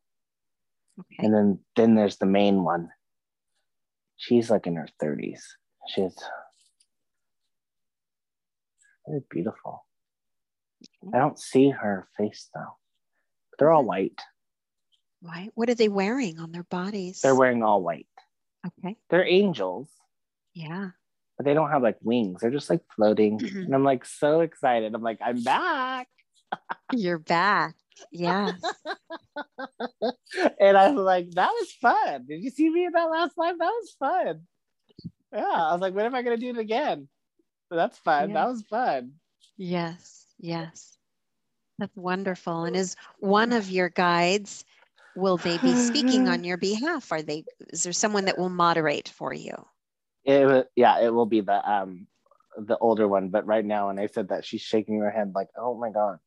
Okay. 1.01 1.27
And 1.27 1.35
then 1.35 1.59
then 1.77 1.95
there's 1.95 2.17
the 2.17 2.27
main 2.27 2.65
one. 2.65 2.91
She's 4.17 4.51
like 4.51 4.67
in 4.67 4.77
her 4.77 4.89
30s. 5.03 5.41
She's 5.89 6.17
very 9.07 9.23
beautiful. 9.31 9.87
I 11.15 11.19
don't 11.19 11.39
see 11.39 11.71
her 11.71 12.09
face 12.17 12.49
though. 12.55 12.77
They're 13.59 13.71
all 13.73 13.85
white. 13.85 14.19
White? 15.21 15.51
What 15.55 15.69
are 15.71 15.75
they 15.75 15.89
wearing 15.89 16.39
on 16.39 16.53
their 16.53 16.65
bodies? 16.65 17.21
They're 17.21 17.35
wearing 17.35 17.63
all 17.63 17.83
white. 17.83 18.07
okay. 18.67 18.97
They're 19.11 19.27
angels, 19.27 19.89
Yeah. 20.55 20.91
but 21.37 21.45
they 21.47 21.55
don't 21.55 21.71
have 21.71 21.83
like 21.83 21.99
wings. 22.03 22.41
They're 22.41 22.51
just 22.51 22.71
like 22.71 22.83
floating. 22.95 23.39
Mhm. 23.39 23.65
And 23.67 23.75
I'm 23.75 23.85
like 23.85 24.05
so 24.05 24.41
excited. 24.41 24.95
I'm 24.95 25.03
like, 25.03 25.19
I'm 25.25 25.43
back. 25.43 26.09
You're 26.93 27.19
back. 27.19 27.75
Yeah. 28.13 28.53
and 30.61 30.77
I 30.77 30.91
was 30.91 31.01
like, 31.05 31.31
that 31.33 31.51
was 31.51 31.73
fun. 31.81 32.27
Did 32.29 32.43
you 32.43 32.51
see 32.51 32.71
me 32.71 32.85
in 32.87 32.93
that 32.93 33.11
last 33.11 33.37
live? 33.37 33.59
That 33.59 33.67
was 33.81 33.97
fun. 33.99 34.43
Yeah. 35.33 35.43
I 35.43 35.73
was 35.73 35.81
like, 35.81 35.95
when 35.95 36.07
am 36.07 36.15
I 36.15 36.23
gonna 36.23 36.37
do 36.37 36.51
it 36.51 36.59
again? 36.59 37.09
But 37.71 37.77
that's 37.77 37.99
fun. 37.99 38.31
Yeah. 38.31 38.35
That 38.35 38.49
was 38.49 38.63
fun. 38.63 39.13
yes. 39.57 40.18
Yes. 40.39 40.97
That's 41.79 41.97
wonderful. 41.97 42.65
And 42.65 42.77
is 42.77 42.97
one 43.21 43.53
of 43.53 43.71
your 43.71 43.89
guides, 43.89 44.65
will 45.15 45.37
they 45.37 45.59
be 45.59 45.75
speaking 45.77 46.29
on 46.29 46.45
your 46.45 46.57
behalf? 46.57 47.13
Are 47.13 47.23
they, 47.23 47.45
is 47.71 47.85
there 47.85 47.93
someone 47.93 48.25
that 48.25 48.39
will 48.39 48.49
moderate 48.49 49.09
for 49.09 49.33
you? 49.33 49.55
It 50.25 50.69
yeah, 50.77 51.01
it 51.01 51.15
will 51.15 51.27
be 51.27 51.41
the 51.41 51.71
um 51.71 52.07
the 52.59 52.77
older 52.79 53.07
one, 53.09 53.29
but 53.29 53.47
right 53.47 53.65
now 53.65 53.87
when 53.87 53.99
I 53.99 54.07
said 54.07 54.29
that 54.29 54.45
she's 54.45 54.61
shaking 54.61 54.99
her 55.01 55.11
head 55.11 55.33
like, 55.35 55.49
oh 55.57 55.79
my 55.79 55.91
god. 55.91 56.19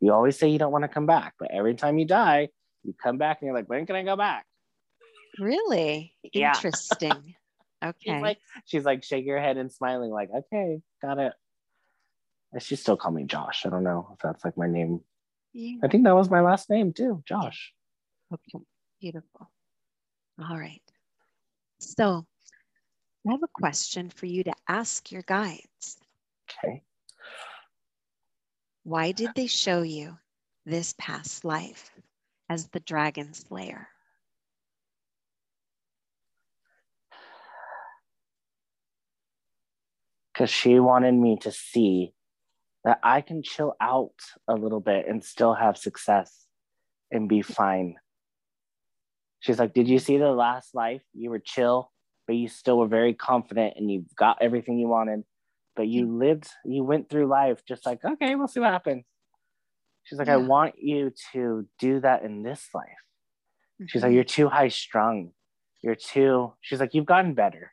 You 0.00 0.12
always 0.12 0.38
say 0.38 0.48
you 0.48 0.58
don't 0.58 0.72
want 0.72 0.82
to 0.82 0.88
come 0.88 1.06
back, 1.06 1.34
but 1.38 1.50
every 1.52 1.74
time 1.74 1.98
you 1.98 2.04
die, 2.04 2.48
you 2.82 2.94
come 3.00 3.16
back 3.16 3.40
and 3.40 3.46
you're 3.46 3.54
like, 3.54 3.68
when 3.68 3.86
can 3.86 3.96
I 3.96 4.02
go 4.02 4.16
back? 4.16 4.44
Really? 5.38 6.14
Yeah. 6.32 6.54
Interesting. 6.54 7.36
Okay. 7.84 7.96
She's 7.98 8.22
like 8.22 8.38
she's 8.64 8.84
like 8.84 9.04
shaking 9.04 9.30
her 9.30 9.40
head 9.40 9.58
and 9.58 9.70
smiling, 9.70 10.10
like, 10.10 10.30
okay, 10.34 10.80
got 11.02 11.18
it. 11.18 11.34
She 12.58 12.76
still 12.76 12.96
call 12.96 13.12
me 13.12 13.24
Josh. 13.24 13.66
I 13.66 13.70
don't 13.70 13.84
know 13.84 14.08
if 14.12 14.18
that's 14.20 14.44
like 14.44 14.56
my 14.56 14.68
name. 14.68 15.00
Yeah. 15.52 15.78
I 15.82 15.88
think 15.88 16.04
that 16.04 16.14
was 16.14 16.30
my 16.30 16.40
last 16.40 16.70
name 16.70 16.92
too, 16.92 17.22
Josh. 17.26 17.72
Okay, 18.32 18.64
beautiful. 19.00 19.50
All 20.38 20.58
right. 20.58 20.82
So 21.78 22.26
I 23.26 23.32
have 23.32 23.42
a 23.42 23.48
question 23.52 24.10
for 24.10 24.26
you 24.26 24.44
to 24.44 24.52
ask 24.68 25.10
your 25.12 25.22
guides. 25.22 25.98
Okay. 26.48 26.82
Why 28.82 29.12
did 29.12 29.30
they 29.34 29.46
show 29.46 29.82
you 29.82 30.18
this 30.66 30.94
past 30.98 31.44
life 31.44 31.90
as 32.48 32.68
the 32.68 32.80
dragon 32.80 33.32
slayer? 33.32 33.88
Because 40.32 40.50
she 40.50 40.80
wanted 40.80 41.14
me 41.14 41.38
to 41.42 41.52
see 41.52 42.12
that 42.84 42.98
I 43.02 43.20
can 43.20 43.42
chill 43.42 43.74
out 43.80 44.14
a 44.48 44.54
little 44.54 44.80
bit 44.80 45.06
and 45.08 45.24
still 45.24 45.54
have 45.54 45.76
success 45.76 46.46
and 47.10 47.28
be 47.28 47.42
fine 47.42 47.96
She's 49.40 49.58
like, 49.58 49.74
Did 49.74 49.88
you 49.88 49.98
see 49.98 50.16
the 50.16 50.32
last 50.32 50.74
life? 50.74 51.02
You 51.12 51.30
were 51.30 51.38
chill, 51.38 51.92
but 52.26 52.36
you 52.36 52.48
still 52.48 52.78
were 52.78 52.86
very 52.88 53.14
confident 53.14 53.74
and 53.76 53.90
you 53.90 54.06
got 54.16 54.38
everything 54.40 54.78
you 54.78 54.88
wanted. 54.88 55.24
But 55.76 55.88
you 55.88 56.06
lived, 56.16 56.48
you 56.64 56.84
went 56.84 57.10
through 57.10 57.26
life 57.26 57.62
just 57.66 57.84
like, 57.84 58.04
okay, 58.04 58.36
we'll 58.36 58.48
see 58.48 58.60
what 58.60 58.70
happens. 58.70 59.04
She's 60.04 60.18
like, 60.18 60.28
I 60.28 60.36
want 60.36 60.74
you 60.78 61.12
to 61.32 61.68
do 61.78 62.00
that 62.00 62.22
in 62.22 62.42
this 62.42 62.68
life. 62.74 62.86
She's 63.86 64.02
Mhm. 64.02 64.04
like, 64.04 64.14
You're 64.14 64.24
too 64.24 64.48
high 64.48 64.68
strung. 64.68 65.32
You're 65.82 65.94
too, 65.96 66.54
she's 66.60 66.80
like, 66.80 66.94
You've 66.94 67.06
gotten 67.06 67.34
better. 67.34 67.72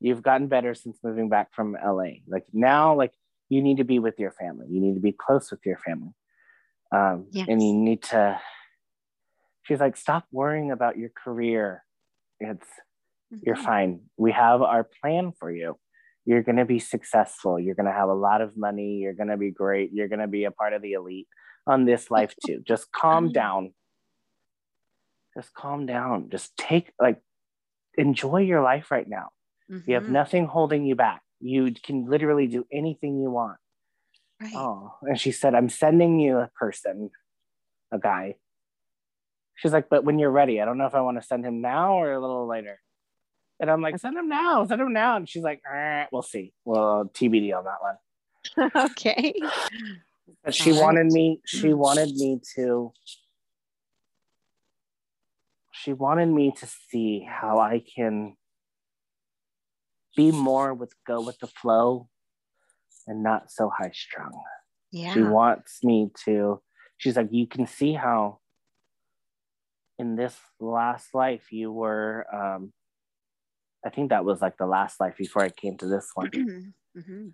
You've 0.00 0.22
gotten 0.22 0.48
better 0.48 0.74
since 0.74 0.98
moving 1.04 1.28
back 1.28 1.54
from 1.54 1.76
LA. 1.76 2.22
Like 2.28 2.46
now, 2.52 2.94
like 2.96 3.14
you 3.48 3.62
need 3.62 3.78
to 3.78 3.84
be 3.84 3.98
with 3.98 4.18
your 4.18 4.32
family. 4.32 4.66
You 4.70 4.80
need 4.80 4.94
to 4.94 5.00
be 5.00 5.12
close 5.12 5.50
with 5.50 5.60
your 5.66 5.78
family. 5.78 6.12
Um, 6.92 7.34
and 7.46 7.62
you 7.62 7.74
need 7.74 8.02
to, 8.04 8.40
she's 9.62 9.80
like, 9.80 9.96
Stop 9.96 10.24
worrying 10.32 10.70
about 10.70 10.98
your 10.98 11.10
career. 11.10 11.84
It's, 12.40 12.66
you're 13.42 13.56
Mhm. 13.56 13.64
fine. 13.64 14.00
We 14.16 14.32
have 14.32 14.62
our 14.62 14.88
plan 15.02 15.32
for 15.38 15.50
you. 15.52 15.78
You're 16.26 16.42
going 16.42 16.56
to 16.56 16.64
be 16.66 16.78
successful. 16.78 17.58
You're 17.60 17.74
going 17.76 17.86
to 17.86 17.92
have 17.92 18.08
a 18.10 18.14
lot 18.14 18.40
of 18.42 18.56
money. 18.56 18.96
You're 18.98 19.14
going 19.14 19.28
to 19.28 19.36
be 19.38 19.50
great. 19.50 19.92
You're 19.92 20.08
going 20.08 20.20
to 20.20 20.28
be 20.28 20.44
a 20.44 20.50
part 20.50 20.74
of 20.74 20.82
the 20.82 20.92
elite 20.92 21.28
on 21.66 21.84
this 21.86 22.10
life 22.10 22.34
too. 22.46 22.62
Just 22.66 22.92
calm 22.92 23.30
Mm. 23.30 23.32
down. 23.32 23.74
Just 25.34 25.54
calm 25.54 25.86
down. 25.86 26.30
Just 26.30 26.56
take, 26.56 26.92
like, 27.00 27.20
enjoy 27.96 28.38
your 28.42 28.62
life 28.62 28.90
right 28.90 29.08
now. 29.08 29.30
You 29.86 29.94
have 29.96 30.08
Mhm. 30.08 30.12
nothing 30.12 30.46
holding 30.46 30.84
you 30.84 30.94
back. 30.96 31.22
You 31.40 31.72
can 31.72 32.06
literally 32.08 32.46
do 32.46 32.66
anything 32.72 33.20
you 33.20 33.30
want. 33.30 33.58
Right. 34.40 34.52
Oh, 34.54 34.94
and 35.02 35.20
she 35.20 35.32
said, 35.32 35.54
I'm 35.54 35.68
sending 35.68 36.20
you 36.20 36.38
a 36.38 36.50
person, 36.58 37.10
a 37.92 37.98
guy. 37.98 38.36
She's 39.56 39.72
like, 39.72 39.88
but 39.88 40.04
when 40.04 40.18
you're 40.20 40.30
ready, 40.30 40.60
I 40.60 40.64
don't 40.64 40.78
know 40.78 40.86
if 40.86 40.94
I 40.94 41.00
want 41.00 41.20
to 41.20 41.26
send 41.26 41.44
him 41.44 41.60
now 41.60 41.94
or 41.94 42.12
a 42.12 42.20
little 42.20 42.46
later. 42.46 42.78
And 43.60 43.68
I'm 43.68 43.82
like, 43.82 43.98
send 43.98 44.16
him 44.16 44.28
now, 44.28 44.64
send 44.64 44.80
him 44.80 44.92
now. 44.92 45.16
And 45.16 45.28
she's 45.28 45.42
like, 45.42 45.60
"Eh, 45.68 46.04
we'll 46.12 46.22
see. 46.22 46.52
Well, 46.64 47.10
TBD 47.12 47.52
on 47.56 47.64
that 47.64 47.82
one. 47.82 48.86
okay. 48.90 49.34
But 50.44 50.54
she 50.54 50.72
wanted 50.72 51.06
me, 51.06 51.40
she 51.44 51.72
wanted 51.72 52.14
me 52.14 52.40
to, 52.54 52.92
she 55.72 55.92
wanted 55.92 56.28
me 56.28 56.52
to 56.60 56.66
see 56.90 57.26
how 57.28 57.58
I 57.58 57.82
can 57.96 58.36
be 60.16 60.32
more 60.32 60.74
with 60.74 60.92
go 61.06 61.20
with 61.20 61.38
the 61.38 61.46
flow 61.46 62.08
and 63.06 63.22
not 63.22 63.50
so 63.50 63.70
high 63.70 63.90
strung. 63.92 64.32
Yeah. 64.90 65.12
She 65.14 65.22
wants 65.22 65.82
me 65.84 66.10
to, 66.24 66.60
she's 66.96 67.16
like, 67.16 67.28
you 67.30 67.46
can 67.46 67.66
see 67.66 67.92
how 67.94 68.40
in 69.98 70.16
this 70.16 70.36
last 70.60 71.14
life 71.14 71.52
you 71.52 71.72
were, 71.72 72.26
um, 72.32 72.72
I 73.84 73.90
think 73.90 74.10
that 74.10 74.24
was 74.24 74.40
like 74.42 74.56
the 74.58 74.66
last 74.66 75.00
life 75.00 75.16
before 75.16 75.42
I 75.42 75.50
came 75.50 75.76
to 75.78 75.86
this 75.86 76.10
one. 76.14 76.30
Mhm. 76.96 77.32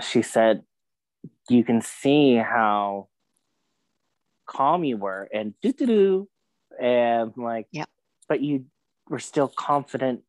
She 0.00 0.22
said, 0.22 0.62
you 1.50 1.62
can 1.64 1.82
see 1.82 2.36
how 2.36 3.08
calm 4.46 4.82
you 4.84 4.96
were 4.96 5.28
and 5.32 5.54
doo 5.60 5.72
doo 5.72 5.86
doo. 5.86 6.28
And 6.80 7.32
like, 7.36 7.66
Yep. 7.72 7.88
but 8.28 8.40
you 8.40 8.66
were 9.08 9.18
still 9.18 9.48
confident 9.48 10.22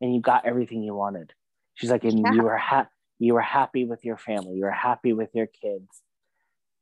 and 0.00 0.14
you 0.14 0.20
got 0.20 0.44
everything 0.46 0.82
you 0.82 0.94
wanted. 0.94 1.32
She's 1.74 1.90
like, 1.90 2.04
and 2.04 2.18
Yeah. 2.18 2.32
you 2.32 2.42
were 2.42 2.56
ha- 2.56 2.88
you 3.18 3.34
were 3.34 3.40
happy 3.40 3.84
with 3.84 4.04
your 4.04 4.16
family, 4.16 4.56
you 4.56 4.64
were 4.64 4.70
happy 4.70 5.12
with 5.12 5.30
your 5.34 5.46
kids. 5.46 6.02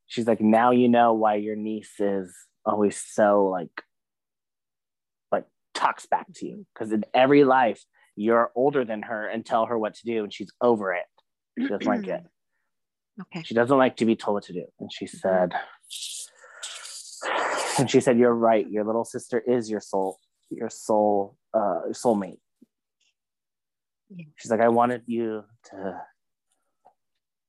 She's 0.06 0.26
like, 0.26 0.40
now 0.40 0.70
you 0.70 0.88
know 0.88 1.14
why 1.14 1.34
your 1.36 1.56
niece 1.56 1.98
is 1.98 2.34
always 2.64 2.96
so 2.96 3.46
like, 3.46 3.82
like 5.32 5.46
talks 5.74 6.06
back 6.06 6.26
to 6.36 6.46
you 6.46 6.66
because 6.74 6.92
in 6.92 7.04
every 7.14 7.44
life 7.44 7.82
you're 8.16 8.50
older 8.54 8.84
than 8.84 9.02
her 9.02 9.26
and 9.26 9.44
tell 9.44 9.66
her 9.66 9.78
what 9.78 9.94
to 9.94 10.04
do, 10.06 10.24
and 10.24 10.32
she's 10.32 10.50
over 10.60 10.92
it. 10.94 11.04
She 11.58 11.68
doesn't 11.68 11.86
like 11.86 12.06
it. 12.08 12.22
Okay. 13.18 13.42
She 13.44 13.54
doesn't 13.54 13.78
like 13.78 13.96
to 13.96 14.04
be 14.04 14.14
told 14.14 14.34
what 14.34 14.44
to 14.44 14.52
do. 14.52 14.66
And 14.78 14.92
she 14.92 15.06
Mm-hmm. 15.06 15.16
said, 15.16 15.54
and 17.78 17.90
she 17.90 18.00
said, 18.00 18.18
you're 18.18 18.34
right. 18.34 18.68
Your 18.68 18.84
little 18.84 19.06
sister 19.06 19.38
is 19.38 19.70
your 19.70 19.80
soul, 19.80 20.18
your 20.50 20.68
soul, 20.68 21.34
uh, 21.54 21.80
soulmate. 21.92 22.40
Yeah. 24.08 24.24
She's 24.36 24.50
like, 24.50 24.60
I 24.60 24.68
wanted 24.68 25.02
you 25.06 25.44
to 25.70 26.00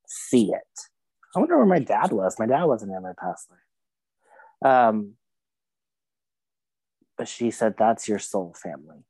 see 0.08 0.52
it. 0.52 0.80
I 1.36 1.40
wonder 1.40 1.58
where 1.58 1.66
my 1.66 1.80
dad 1.80 2.12
was. 2.12 2.40
My 2.40 2.46
dad 2.46 2.64
wasn't 2.64 2.92
in 2.94 3.04
my 3.04 3.14
past 3.20 3.50
life. 3.52 4.72
Um, 4.72 5.14
but 7.18 7.28
she 7.28 7.52
said, 7.52 7.76
that's 7.78 8.08
your 8.08 8.20
soul 8.20 8.56
family. 8.62 9.04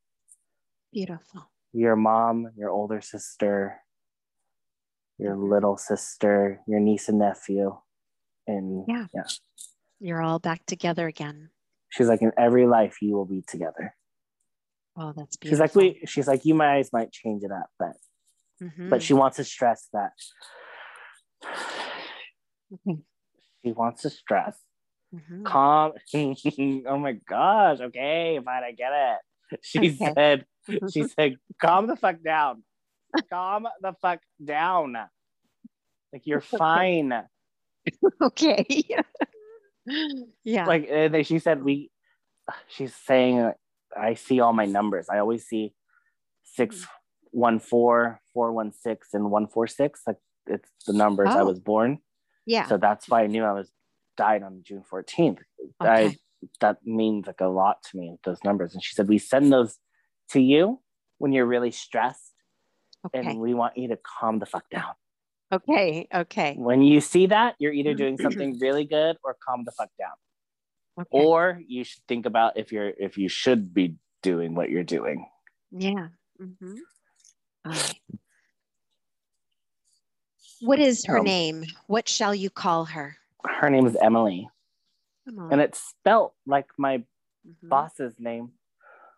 Beautiful. 0.91 1.49
Your 1.73 1.95
mom, 1.95 2.51
your 2.57 2.69
older 2.69 3.01
sister, 3.01 3.81
your 5.17 5.35
little 5.37 5.77
sister, 5.77 6.61
your 6.67 6.79
niece 6.79 7.09
and 7.09 7.19
nephew. 7.19 7.77
And 8.47 8.85
Yeah. 8.87 9.05
yeah. 9.13 9.23
You're 9.99 10.21
all 10.21 10.39
back 10.39 10.65
together 10.65 11.07
again. 11.07 11.49
She's 11.89 12.07
like, 12.07 12.21
in 12.21 12.31
every 12.37 12.67
life 12.67 12.97
you 13.01 13.15
will 13.15 13.25
be 13.25 13.43
together. 13.47 13.95
Oh, 14.99 15.13
that's 15.15 15.37
She's 15.43 15.59
like, 15.59 15.75
we. 15.75 16.01
She's 16.07 16.27
like, 16.27 16.43
you 16.43 16.57
guys 16.57 16.91
might 16.91 17.11
change 17.11 17.43
it 17.43 17.51
up, 17.51 17.69
but 17.77 17.93
Mhm. 18.61 18.89
but 18.89 19.03
she 19.03 19.13
wants 19.13 19.37
to 19.37 19.43
stress 19.43 19.87
that. 19.93 20.13
Mhm. 22.71 23.03
She 23.63 23.71
wants 23.71 24.01
to 24.01 24.09
stress. 24.09 24.59
Mhm. 25.13 25.45
Calm. 25.45 25.93
oh 26.87 26.97
my 26.97 27.13
gosh. 27.13 27.79
Okay, 27.79 28.39
fine, 28.43 28.63
I 28.63 28.71
get 28.71 28.91
it. 28.93 29.59
She 29.63 29.79
Okay. 29.79 30.13
said. 30.15 30.45
She 30.91 31.03
said, 31.03 31.37
calm 31.61 31.87
the 31.87 31.95
fuck 31.95 32.21
down. 32.21 32.61
Calm 33.29 33.67
the 33.79 33.93
fuck 34.01 34.19
down. 34.43 34.97
Like 36.11 36.23
you're 36.25 36.41
fine. 36.41 37.23
okay. 38.21 38.65
yeah. 40.43 40.65
Like 40.65 40.87
and 40.91 41.13
then 41.13 41.23
she 41.23 41.39
said, 41.39 41.63
we. 41.63 41.89
She's 42.67 42.93
saying, 42.93 43.53
I 43.99 44.13
see 44.15 44.39
all 44.39 44.53
my 44.53 44.65
numbers. 44.65 45.07
I 45.09 45.19
always 45.19 45.45
see 45.45 45.73
six 46.43 46.83
hmm. 46.83 46.89
one 47.31 47.59
four, 47.59 48.21
four 48.33 48.51
one 48.51 48.71
six, 48.71 49.09
and 49.13 49.29
one 49.31 49.47
four 49.47 49.67
six. 49.67 50.01
Like 50.07 50.17
it's 50.47 50.69
the 50.85 50.93
numbers 50.93 51.29
I 51.29 51.41
Oh. 51.41 51.45
was 51.45 51.59
born. 51.59 51.99
yeah. 52.45 52.67
So 52.67 52.77
that's 52.77 53.09
why 53.09 53.23
I 53.23 53.27
knew 53.27 53.43
I 53.43 53.51
was 53.53 53.71
died 54.15 54.41
on 54.43 54.61
June 54.63 54.83
14th. 54.91 55.39
I 55.79 56.03
Okay. 56.05 56.17
that 56.61 56.77
means 56.85 57.27
like 57.27 57.41
a 57.41 57.47
lot 57.47 57.83
to 57.91 57.97
me, 57.97 58.17
those 58.23 58.43
numbers. 58.43 58.73
And 58.73 58.83
she 58.83 58.93
said, 58.95 59.07
We 59.09 59.17
send 59.17 59.51
those 59.51 59.77
to 60.29 60.39
you 60.39 60.81
when 61.17 61.31
you're 61.33 61.45
really 61.45 61.71
stressed, 61.71 62.33
okay. 63.05 63.19
and 63.19 63.39
we 63.39 63.53
want 63.53 63.77
you 63.77 63.87
to 63.89 63.97
calm 63.97 64.39
the 64.39 64.45
fuck 64.45 64.69
down. 64.69 64.93
Okay. 65.51 66.07
Okay. 66.13 66.55
When 66.57 66.81
you 66.81 66.99
see 67.01 67.27
that, 67.27 67.55
you're 67.59 67.71
either 67.73 67.93
doing 67.93 68.17
something 68.17 68.57
really 68.61 68.85
good 68.85 69.17
or 69.23 69.35
calm 69.47 69.63
the 69.65 69.71
fuck 69.71 69.89
down. 69.99 70.15
Okay. 70.99 71.07
Or 71.11 71.61
you 71.67 71.83
should 71.83 72.01
think 72.07 72.25
about 72.25 72.57
if 72.57 72.71
you're 72.71 72.89
if 72.89 73.17
you 73.17 73.29
should 73.29 73.73
be 73.73 73.95
doing 74.23 74.55
what 74.55 74.69
you're 74.69 74.83
doing. 74.83 75.27
yeah. 75.71 76.07
hmm 76.39 76.75
All 77.65 77.71
right. 77.71 77.95
What 80.61 80.79
is 80.79 81.05
her 81.05 81.19
Um, 81.19 81.25
name? 81.25 81.65
What 81.85 82.09
shall 82.09 82.33
you 82.33 82.49
call 82.49 82.85
her? 82.85 83.17
Her 83.45 83.69
name 83.69 83.85
is 83.85 83.95
Emily. 84.01 84.49
Emily. 85.27 85.47
And 85.51 85.61
it's 85.61 85.79
spelt 85.79 86.33
like 86.47 86.67
my 86.77 87.03
Mhm. 87.47 87.69
boss's 87.69 88.19
name. 88.19 88.53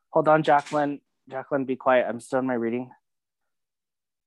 Hold 0.10 0.28
on, 0.28 0.44
Jacqueline. 0.44 1.00
Jacqueline, 1.30 1.64
be 1.66 1.76
quiet. 1.78 2.08
I'm 2.10 2.20
still 2.20 2.40
in 2.40 2.46
my 2.46 2.56
reading. 2.56 2.92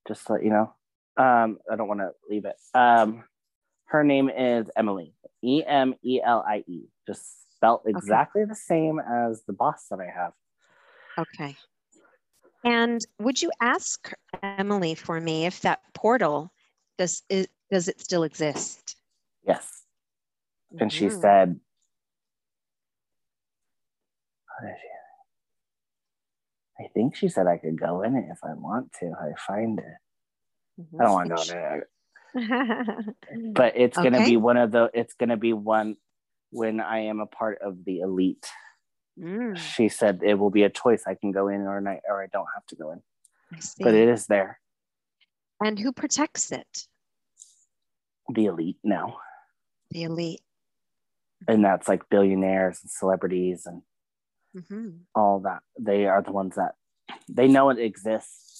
Just 0.08 0.26
to 0.26 0.34
let 0.34 0.44
you 0.44 0.50
know. 0.50 0.74
Um, 1.18 1.58
I 1.70 1.76
don't 1.76 1.88
want 1.88 2.00
to 2.00 2.14
leave 2.30 2.46
it. 2.46 2.56
Um, 2.72 3.24
her 3.86 4.02
name 4.02 4.30
is 4.30 4.70
Emily. 4.74 5.14
E 5.42 5.62
M 5.66 5.94
E 6.02 6.20
L 6.22 6.44
I 6.46 6.64
E. 6.66 6.88
Just 7.06 7.50
spelled 7.52 7.82
exactly 7.86 8.44
the 8.44 8.54
same 8.54 8.98
as 9.00 9.42
the 9.46 9.52
boss 9.52 9.86
that 9.90 10.00
I 10.00 10.06
have. 10.06 10.32
Okay. 11.18 11.56
And 12.64 13.04
would 13.18 13.42
you 13.42 13.50
ask 13.60 14.12
Emily 14.42 14.94
for 14.94 15.20
me 15.20 15.46
if 15.46 15.60
that 15.62 15.80
portal 15.94 16.52
does 16.98 17.22
it 17.28 17.50
does 17.70 17.88
it 17.88 18.00
still 18.00 18.22
exist? 18.22 18.96
Yes. 19.46 19.82
And 20.78 20.92
she 20.92 21.06
Mhm. 21.06 21.20
said, 21.20 21.60
she- 24.60 24.76
I 26.84 26.88
think 26.94 27.14
she 27.16 27.28
said 27.28 27.46
I 27.46 27.58
could 27.58 27.78
go 27.78 28.02
in 28.02 28.14
it 28.16 28.28
if 28.30 28.38
I 28.44 28.54
want 28.54 28.92
to. 29.00 29.12
I 29.20 29.32
find 29.46 29.78
it. 29.78 29.96
I 30.98 31.02
don't 31.04 31.12
want 31.12 31.28
to 31.30 31.34
go 31.34 31.42
in 31.42 31.78
it. 31.80 31.90
But 33.54 33.74
it's 33.76 33.96
going 33.96 34.12
to 34.12 34.24
be 34.24 34.36
one 34.36 34.56
of 34.56 34.70
the 34.72 34.90
it's 34.94 35.14
going 35.14 35.28
to 35.30 35.36
be 35.36 35.52
one 35.52 35.96
when 36.50 36.80
i 36.80 37.00
am 37.00 37.20
a 37.20 37.26
part 37.26 37.58
of 37.62 37.84
the 37.84 38.00
elite. 38.00 38.46
Mm, 39.18 39.56
she 39.56 39.88
said 39.88 40.20
it 40.22 40.34
will 40.38 40.50
be 40.50 40.62
a 40.62 40.70
choice. 40.70 41.04
I 41.06 41.14
can 41.14 41.32
go 41.32 41.48
in 41.48 41.62
or 41.62 41.80
not 41.80 41.98
or 42.08 42.22
i 42.22 42.26
don't 42.26 42.48
have 42.54 42.66
to 42.66 42.76
go 42.76 42.92
in. 42.92 43.02
But 43.80 43.94
it 43.94 44.08
is 44.08 44.26
there. 44.26 44.58
And 45.60 45.78
who 45.78 45.92
protects 45.92 46.50
it? 46.52 46.86
the 48.28 48.46
elite 48.46 48.78
now. 48.82 49.18
The 49.90 50.04
elite. 50.04 50.40
and 51.48 51.64
that's 51.64 51.88
like 51.88 52.08
billionaires 52.08 52.80
and 52.82 52.90
celebrities 52.90 53.66
and 53.66 53.82
hmm 54.68 54.90
all 55.14 55.40
that. 55.40 55.60
They 55.78 56.06
are 56.06 56.22
the 56.22 56.32
ones 56.32 56.54
that 56.56 56.74
they 57.28 57.48
know 57.48 57.70
it 57.70 57.78
exists. 57.78 58.51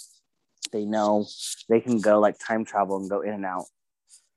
They 0.73 0.85
know 0.85 1.27
they 1.69 1.81
can 1.81 2.01
go 2.01 2.19
like 2.19 2.39
time 2.39 2.65
travel 2.65 2.97
and 2.97 3.09
go 3.11 3.21
in 3.21 3.35
and 3.35 3.45
out. 3.45 3.65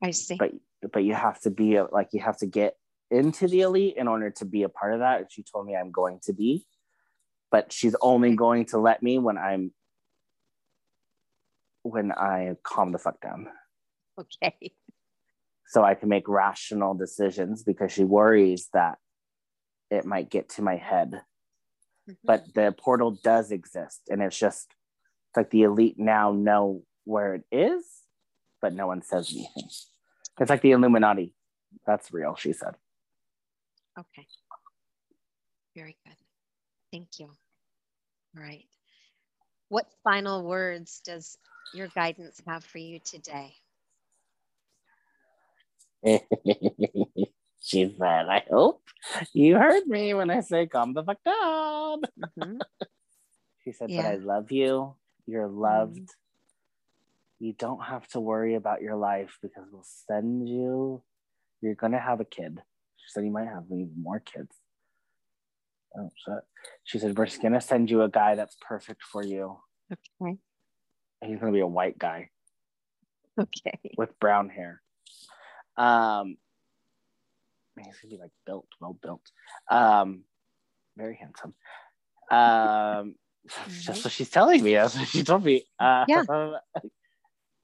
I 0.04 0.12
see. 0.12 0.36
But 0.36 0.52
but 0.92 1.04
you 1.04 1.14
have 1.14 1.40
to 1.42 1.50
be 1.50 1.76
a, 1.76 1.86
like 1.86 2.10
you 2.12 2.20
have 2.20 2.38
to 2.40 2.46
get 2.46 2.76
into 3.10 3.48
the 3.48 3.62
elite 3.62 3.96
in 3.98 4.08
order 4.08 4.30
to 4.32 4.46
be 4.46 4.64
a 4.64 4.70
part 4.70 4.94
of 4.94 5.00
that. 5.00 5.22
And 5.22 5.32
she 5.32 5.44
told 5.44 5.66
me 5.66 5.76
I'm 5.76 5.92
going 5.92 6.20
to 6.24 6.34
be, 6.34 6.66
but 7.52 7.72
she's 7.72 7.96
only 8.02 8.36
going 8.36 8.66
to 8.68 8.78
let 8.78 9.02
me 9.02 9.18
when 9.18 9.38
I'm 9.38 9.72
when 11.84 12.12
I 12.12 12.56
calm 12.64 12.92
the 12.92 12.98
fuck 12.98 13.22
down. 13.22 13.48
okay. 14.20 14.74
so 15.68 15.84
I 15.84 15.94
can 15.96 16.10
make 16.10 16.28
rational 16.28 16.94
decisions 16.94 17.64
because 17.64 17.92
she 17.92 18.04
worries 18.04 18.70
that 18.74 18.98
it 19.92 20.06
might 20.06 20.30
get 20.30 20.50
to 20.50 20.62
my 20.62 20.76
head. 20.76 21.22
Mhm. 22.10 22.18
But 22.24 22.54
the 22.54 22.74
portal 22.78 23.12
does 23.24 23.52
exist, 23.52 24.02
and 24.10 24.22
it's 24.22 24.38
just 24.38 24.74
like 25.38 25.50
the 25.50 25.64
elite 25.64 25.98
now 26.00 26.32
know 26.32 26.84
where 27.06 27.36
it 27.36 27.44
is, 27.52 27.84
but 28.62 28.74
no 28.74 28.88
one 28.88 29.02
says 29.02 29.32
anything. 29.32 29.70
It's 30.40 30.50
like 30.50 30.62
the 30.62 30.72
Illuminati. 30.72 31.34
That's 31.86 32.12
real, 32.14 32.36
she 32.36 32.54
said. 32.54 32.76
Okay. 33.98 34.28
Very 35.76 35.98
good. 36.06 36.16
Thank 36.92 37.20
you. 37.20 37.28
All 37.28 38.44
right. 38.44 38.66
What 39.70 39.88
final 40.04 40.44
words 40.44 41.02
does 41.04 41.38
your 41.74 41.88
guidance 41.90 42.42
have 42.48 42.64
for 42.64 42.78
you 42.78 43.00
today? 43.00 43.56
she 47.62 47.96
said, 47.98 48.28
I 48.30 48.44
hope 48.50 48.82
you 49.34 49.56
heard 49.56 49.88
me 49.88 50.14
when 50.14 50.30
I 50.30 50.42
say 50.42 50.68
calm 50.68 50.94
the 50.94 51.04
fuck 51.04 51.24
down. 51.24 52.02
Mhm. 52.38 52.60
She 53.64 53.72
said, 53.72 53.90
Yeah. 53.90 54.04
But 54.04 54.08
I 54.12 54.16
love 54.18 54.52
you. 54.52 54.94
You're 55.28 55.48
loved. 55.48 56.10
You 57.40 57.54
don't 57.54 57.84
have 57.84 58.08
to 58.10 58.20
worry 58.20 58.56
about 58.56 58.82
your 58.82 58.96
life 58.96 59.38
because 59.42 59.66
we'll 59.72 59.86
send 60.08 60.48
you. 60.48 61.04
You're 61.62 61.76
going 61.76 61.92
to 61.94 62.00
have 62.00 62.20
a 62.20 62.26
kid. 62.26 62.62
She 62.98 63.06
said, 63.10 63.26
You 63.26 63.32
might 63.32 63.48
have 63.48 63.66
even 63.66 63.94
more 64.02 64.20
kids. 64.20 64.56
Oh, 65.98 66.10
shit. 66.26 66.44
She 66.84 67.00
said, 67.00 67.18
We're 67.18 67.26
just 67.26 67.42
going 67.42 67.54
to 67.54 67.62
send 67.62 67.90
you 67.90 68.04
a 68.04 68.10
guy 68.10 68.36
that's 68.36 68.56
perfect 68.62 69.04
for 69.04 69.24
you. 69.24 69.58
Okay. 69.92 70.38
And 71.22 71.32
he's 71.32 71.40
going 71.40 71.52
to 71.52 71.56
be 71.58 71.62
a 71.62 71.68
white 71.68 71.98
guy 71.98 72.30
Okay. 73.40 73.80
with 73.98 74.18
brown 74.20 74.50
hair. 74.50 74.82
Um, 75.78 76.38
he's 77.78 78.00
to 78.02 78.08
be 78.08 78.18
like 78.18 78.32
built, 78.46 78.68
well 78.80 78.98
built. 79.02 79.22
Um, 79.70 80.24
very 80.98 81.16
handsome. 81.16 81.54
Um, 82.32 83.16
just 83.82 84.04
what 84.04 84.12
she's 84.14 84.30
telling 84.30 84.64
me. 84.64 84.74
That's 84.76 84.98
what 84.98 85.08
she 85.08 85.24
told 85.24 85.44
me. 85.44 85.64
Uh, 85.80 86.06
Yeah. 86.08 86.24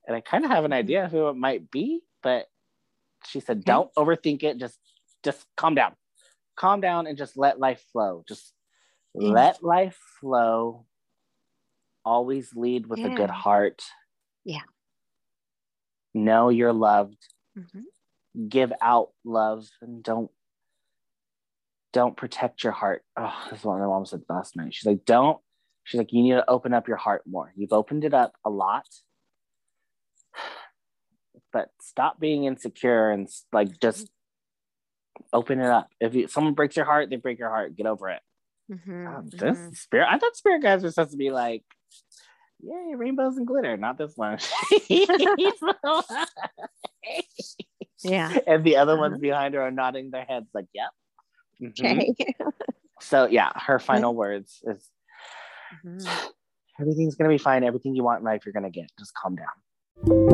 And 0.07 0.15
I 0.15 0.19
kind 0.21 0.43
of 0.43 0.49
have 0.51 0.65
an 0.65 0.73
idea 0.73 1.07
who 1.07 1.27
it 1.29 1.35
might 1.35 1.69
be, 1.69 2.01
but 2.23 2.47
she 3.27 3.39
said, 3.39 3.57
Okay. 3.57 3.65
"Don't 3.65 3.93
overthink 3.95 4.41
it. 4.41 4.57
Just, 4.57 4.79
just 5.23 5.45
calm 5.55 5.75
down, 5.75 5.95
calm 6.57 6.81
down, 6.81 7.05
and 7.05 7.15
just 7.17 7.37
let 7.37 7.59
life 7.59 7.85
flow. 7.91 8.23
Just 8.27 8.51
Yeah. 9.13 9.29
let 9.29 9.63
life 9.63 9.99
flow. 10.19 10.87
Always 12.03 12.55
lead 12.55 12.87
with 12.87 12.99
a 12.99 13.09
good 13.15 13.29
heart. 13.29 13.83
Yeah. 14.43 14.63
Know 16.15 16.49
you're 16.49 16.73
loved. 16.73 17.27
Mhm. 17.55 17.83
Give 18.49 18.73
out 18.81 19.11
love, 19.23 19.69
and 19.81 20.01
don't 20.03 20.31
don't 21.93 22.17
protect 22.17 22.63
your 22.63 22.73
heart. 22.73 23.05
Oh, 23.15 23.47
this 23.51 23.59
is 23.59 23.65
what 23.65 23.77
my 23.77 23.85
mom 23.85 24.05
said 24.07 24.23
last 24.29 24.55
night. 24.55 24.73
She's 24.73 24.85
like, 24.87 25.05
don't. 25.05 25.39
She's 25.91 25.97
like, 25.97 26.13
you 26.13 26.23
need 26.23 26.31
to 26.31 26.49
open 26.49 26.73
up 26.73 26.87
your 26.87 26.95
heart 26.95 27.23
more. 27.29 27.51
You've 27.57 27.73
opened 27.73 28.05
it 28.05 28.13
up 28.13 28.31
a 28.45 28.49
lot, 28.49 28.85
but 31.51 31.67
stop 31.81 32.17
being 32.17 32.45
insecure 32.45 33.11
and 33.11 33.27
like 33.51 33.77
just 33.81 34.09
open 35.33 35.59
it 35.59 35.65
up. 35.67 35.89
If 35.99 36.15
you, 36.15 36.29
someone 36.29 36.53
breaks 36.53 36.77
your 36.77 36.85
heart, 36.85 37.09
they 37.09 37.17
break 37.17 37.39
your 37.39 37.49
heart. 37.49 37.75
Get 37.75 37.87
over 37.87 38.07
it. 38.09 38.21
Mhm. 38.71 39.05
Um, 39.17 39.29
this 39.33 39.57
Mhm. 39.59 39.75
spirit, 39.75 40.07
I 40.09 40.17
thought 40.17 40.37
spirit 40.37 40.63
guys 40.63 40.81
were 40.81 40.91
supposed 40.91 41.11
to 41.11 41.17
be 41.17 41.29
like, 41.29 41.65
yay, 42.61 42.93
rainbows 42.95 43.35
and 43.35 43.45
glitter. 43.45 43.75
Not 43.75 43.97
this 43.97 44.15
one. 44.15 44.37
Yeah. 48.03 48.33
and 48.47 48.63
the 48.63 48.77
other 48.77 48.97
ones 48.97 49.13
Uh-huh. 49.15 49.19
behind 49.21 49.53
her 49.55 49.61
are 49.61 49.71
nodding 49.71 50.09
their 50.09 50.23
heads 50.23 50.47
like, 50.53 50.67
yep. 50.73 50.91
Mhm. 51.61 52.09
Okay. 52.11 52.35
So 53.01 53.25
yeah, 53.25 53.51
her 53.55 53.77
final 53.77 54.15
words 54.15 54.61
is 54.65 54.89
Mm-hmm. 55.85 56.27
Everything's 56.79 57.15
going 57.15 57.29
to 57.29 57.33
be 57.33 57.41
fine. 57.41 57.63
Everything 57.63 57.95
you 57.95 58.03
want 58.03 58.19
in 58.19 58.25
life, 58.25 58.43
you're 58.45 58.53
going 58.53 58.63
to 58.63 58.69
get. 58.69 58.89
Just 58.97 59.13
calm 59.13 59.35
down. 59.35 60.30